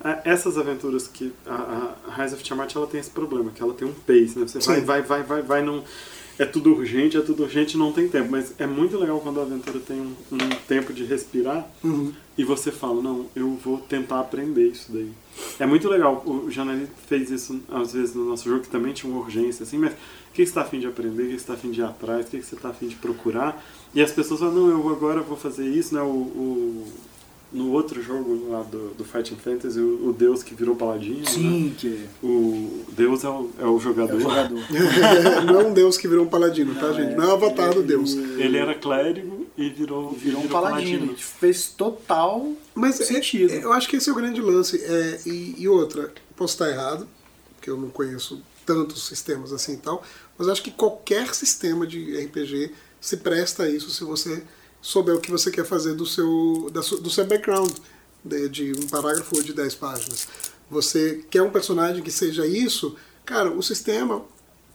Ah, 0.00 0.20
Essas 0.24 0.58
aventuras 0.58 1.08
que 1.08 1.32
a, 1.46 1.94
a 2.06 2.22
Rise 2.22 2.34
of 2.34 2.42
Tiamat 2.42 2.74
ela 2.76 2.86
tem 2.86 3.00
esse 3.00 3.10
problema, 3.10 3.50
que 3.50 3.62
ela 3.62 3.72
tem 3.72 3.88
um 3.88 3.94
pace, 3.94 4.38
né? 4.38 4.46
Você 4.46 4.58
vai, 4.58 4.82
vai, 4.82 5.02
vai, 5.02 5.22
vai, 5.22 5.42
vai 5.42 5.62
num 5.62 5.82
é 6.38 6.44
tudo 6.46 6.72
urgente, 6.72 7.16
é 7.16 7.20
tudo 7.20 7.42
urgente, 7.42 7.76
não 7.76 7.92
tem 7.92 8.08
tempo. 8.08 8.30
Mas 8.30 8.52
é 8.58 8.66
muito 8.66 8.96
legal 8.96 9.20
quando 9.20 9.40
a 9.40 9.42
aventura 9.42 9.80
tem 9.80 10.00
um, 10.00 10.14
um 10.32 10.38
tempo 10.68 10.92
de 10.92 11.04
respirar 11.04 11.68
Uhum. 11.82 12.12
e 12.36 12.44
você 12.44 12.70
fala, 12.70 13.02
não, 13.02 13.26
eu 13.34 13.48
vou 13.64 13.78
tentar 13.78 14.20
aprender 14.20 14.68
isso 14.68 14.92
daí. 14.92 15.10
É 15.58 15.66
muito 15.66 15.88
legal. 15.88 16.22
O 16.26 16.50
Janelli 16.50 16.86
fez 17.08 17.30
isso 17.30 17.60
às 17.68 17.92
vezes 17.92 18.14
no 18.14 18.24
nosso 18.24 18.48
jogo, 18.48 18.62
que 18.62 18.68
também 18.68 18.92
tinha 18.92 19.12
uma 19.12 19.20
urgência, 19.20 19.62
assim, 19.64 19.78
mas 19.78 19.92
o 19.92 19.96
que 20.32 20.44
você 20.44 20.50
está 20.50 20.62
afim 20.62 20.78
de 20.78 20.86
aprender, 20.86 21.22
o 21.22 21.26
que 21.26 21.30
você 21.32 21.36
está 21.36 21.54
afim 21.54 21.70
de 21.70 21.80
ir 21.80 21.84
atrás, 21.84 22.26
o 22.26 22.30
que 22.30 22.40
você 22.42 22.54
está 22.54 22.68
afim 22.68 22.86
de 22.88 22.94
procurar. 22.96 23.64
E 23.94 24.00
as 24.00 24.12
pessoas 24.12 24.40
falam, 24.40 24.54
não, 24.54 24.68
eu 24.70 24.88
agora 24.90 25.20
vou 25.22 25.36
fazer 25.36 25.66
isso, 25.68 25.94
né? 25.94 26.00
O, 26.02 26.06
o- 26.06 26.86
no 27.50 27.72
outro 27.72 28.02
jogo 28.02 28.50
lá 28.50 28.62
do, 28.62 28.90
do 28.90 29.04
Fighting 29.04 29.36
Fantasy, 29.36 29.80
o, 29.80 30.08
o 30.08 30.12
Deus 30.12 30.42
que 30.42 30.54
virou 30.54 30.76
paladino, 30.76 31.20
né? 31.20 31.24
Sim, 31.26 31.74
que 31.78 32.04
O 32.22 32.84
Deus 32.92 33.24
é 33.24 33.28
o, 33.28 33.50
é 33.58 33.64
o 33.64 33.76
é 33.76 33.80
jogador. 33.80 34.16
o 34.16 34.20
jogador. 34.20 34.58
não 35.46 35.60
é 35.60 35.64
um 35.64 35.72
deus 35.72 35.96
que 35.96 36.06
virou 36.06 36.24
um 36.26 36.28
paladino, 36.28 36.74
tá, 36.74 36.92
gente? 36.92 37.14
Não 37.16 37.24
é 37.24 37.28
o 37.28 37.32
avatar 37.32 37.72
do 37.72 37.82
deus. 37.82 38.12
Ele 38.14 38.58
era 38.58 38.74
clérigo 38.74 39.46
e 39.56 39.70
virou, 39.70 40.12
Virou 40.12 40.42
um 40.42 40.48
paladino. 40.48 41.16
Fez 41.16 41.68
total 41.68 42.52
Mas 42.74 43.00
é- 43.00 43.04
sentido. 43.04 43.52
é- 43.52 43.64
eu 43.64 43.72
acho 43.72 43.88
que 43.88 43.96
esse 43.96 44.08
é 44.10 44.12
o 44.12 44.16
grande 44.16 44.40
lance. 44.40 44.82
É, 44.84 45.20
e, 45.26 45.54
e 45.58 45.68
outra, 45.68 46.12
posso 46.36 46.52
estar 46.54 46.68
errado, 46.68 47.08
porque 47.56 47.70
eu 47.70 47.76
não 47.78 47.88
conheço 47.88 48.42
tantos 48.66 49.06
sistemas 49.06 49.52
assim 49.54 49.72
e 49.72 49.78
tal, 49.78 50.02
mas 50.36 50.46
eu 50.46 50.52
acho 50.52 50.62
que 50.62 50.70
qualquer 50.70 51.34
sistema 51.34 51.86
de 51.86 52.14
RPG 52.26 52.72
se 53.00 53.16
presta 53.16 53.62
a 53.62 53.70
isso 53.70 53.88
se 53.90 54.04
você 54.04 54.42
souber 54.80 55.14
o 55.14 55.20
que 55.20 55.30
você 55.30 55.50
quer 55.50 55.64
fazer 55.64 55.94
do 55.94 56.06
seu, 56.06 56.70
da 56.72 56.80
do 56.80 57.10
seu 57.10 57.26
background, 57.26 57.72
de, 58.24 58.48
de 58.48 58.72
um 58.72 58.86
parágrafo 58.88 59.36
ou 59.36 59.42
de 59.42 59.52
10 59.52 59.74
páginas. 59.76 60.28
Você 60.70 61.24
quer 61.30 61.42
um 61.42 61.50
personagem 61.50 62.02
que 62.02 62.10
seja 62.10 62.46
isso, 62.46 62.96
cara, 63.24 63.50
o 63.50 63.62
sistema 63.62 64.22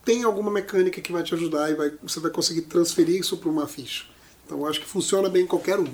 tem 0.03 0.23
alguma 0.23 0.51
mecânica 0.51 0.99
que 1.01 1.11
vai 1.11 1.23
te 1.23 1.33
ajudar 1.33 1.69
e 1.71 1.75
vai, 1.75 1.91
você 2.01 2.19
vai 2.19 2.31
conseguir 2.31 2.61
transferir 2.63 3.19
isso 3.19 3.37
para 3.37 3.49
uma 3.49 3.67
ficha. 3.67 4.05
Então 4.45 4.65
acho 4.65 4.79
que 4.81 4.85
funciona 4.87 5.29
bem 5.29 5.43
em 5.43 5.47
qualquer 5.47 5.79
um. 5.79 5.87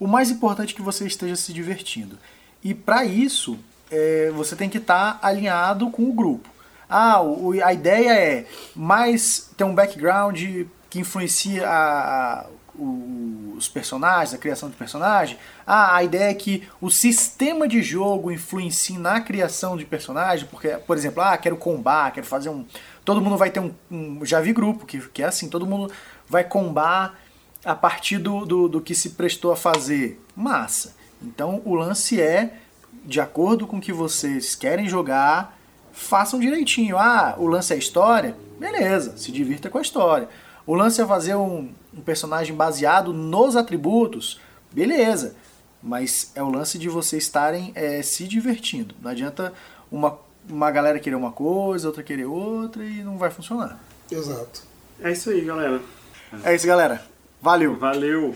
O 0.00 0.06
mais 0.08 0.30
importante 0.30 0.72
é 0.72 0.76
que 0.76 0.82
você 0.82 1.06
esteja 1.06 1.36
se 1.36 1.52
divertindo. 1.52 2.18
E 2.62 2.74
para 2.74 3.04
isso, 3.04 3.56
é, 3.90 4.30
você 4.34 4.56
tem 4.56 4.68
que 4.68 4.78
estar 4.78 5.18
alinhado 5.22 5.88
com 5.90 6.02
o 6.08 6.12
grupo. 6.12 6.48
Ah, 6.88 7.22
o- 7.22 7.52
a 7.62 7.72
ideia 7.72 8.10
é 8.12 8.46
mais 8.74 9.50
ter 9.56 9.64
um 9.64 9.74
background 9.74 10.36
que 10.90 10.98
influencia 10.98 11.68
a- 11.68 12.40
a- 12.40 12.46
o- 12.78 13.54
os 13.56 13.68
personagens, 13.68 14.34
a 14.34 14.38
criação 14.38 14.68
de 14.68 14.76
personagem. 14.76 15.38
Ah, 15.66 15.94
a 15.96 16.02
ideia 16.02 16.30
é 16.30 16.34
que 16.34 16.66
o 16.80 16.90
sistema 16.90 17.68
de 17.68 17.82
jogo 17.82 18.30
influencie 18.32 18.98
na 18.98 19.20
criação 19.20 19.76
de 19.76 19.84
personagem, 19.84 20.46
porque, 20.50 20.68
por 20.86 20.96
exemplo, 20.96 21.22
ah, 21.22 21.36
quero 21.36 21.56
combar, 21.56 22.12
quero 22.12 22.26
fazer 22.26 22.48
um. 22.48 22.64
Todo 23.04 23.20
mundo 23.20 23.36
vai 23.36 23.50
ter 23.50 23.60
um. 23.60 23.72
um- 23.90 24.24
já 24.24 24.40
vi 24.40 24.52
grupo 24.52 24.84
que, 24.86 24.98
que 25.08 25.22
é 25.22 25.26
assim, 25.26 25.48
todo 25.48 25.66
mundo 25.66 25.92
vai 26.28 26.42
combar 26.44 27.18
a 27.64 27.74
partir 27.74 28.18
do, 28.18 28.44
do, 28.44 28.68
do 28.68 28.80
que 28.80 28.94
se 28.94 29.10
prestou 29.10 29.52
a 29.52 29.56
fazer. 29.56 30.20
Massa. 30.36 30.94
Então 31.22 31.62
o 31.64 31.74
lance 31.74 32.20
é, 32.20 32.54
de 33.04 33.20
acordo 33.20 33.66
com 33.66 33.76
o 33.76 33.80
que 33.80 33.92
vocês 33.92 34.54
querem 34.54 34.88
jogar, 34.88 35.56
façam 35.92 36.40
direitinho. 36.40 36.98
Ah, 36.98 37.34
o 37.38 37.46
lance 37.46 37.72
é 37.72 37.76
história? 37.76 38.36
Beleza, 38.58 39.16
se 39.16 39.30
divirta 39.32 39.70
com 39.70 39.78
a 39.78 39.82
história. 39.82 40.28
O 40.66 40.74
lance 40.74 41.00
é 41.00 41.06
fazer 41.06 41.34
um, 41.36 41.70
um 41.96 42.00
personagem 42.00 42.54
baseado 42.54 43.12
nos 43.12 43.56
atributos? 43.56 44.40
Beleza. 44.72 45.34
Mas 45.82 46.32
é 46.34 46.42
o 46.42 46.48
lance 46.48 46.78
de 46.78 46.88
vocês 46.88 47.24
estarem 47.24 47.72
é, 47.74 48.02
se 48.02 48.26
divertindo. 48.26 48.94
Não 49.02 49.10
adianta 49.10 49.52
uma, 49.90 50.18
uma 50.48 50.70
galera 50.70 50.98
querer 50.98 51.16
uma 51.16 51.32
coisa, 51.32 51.88
outra 51.88 52.02
querer 52.02 52.24
outra 52.24 52.84
e 52.84 53.02
não 53.02 53.18
vai 53.18 53.30
funcionar. 53.30 53.78
Exato. 54.10 54.62
É 55.00 55.12
isso 55.12 55.30
aí, 55.30 55.42
galera. 55.42 55.80
É 56.42 56.54
isso, 56.54 56.66
galera. 56.66 57.04
Valeu! 57.40 57.76
Valeu! 57.76 58.34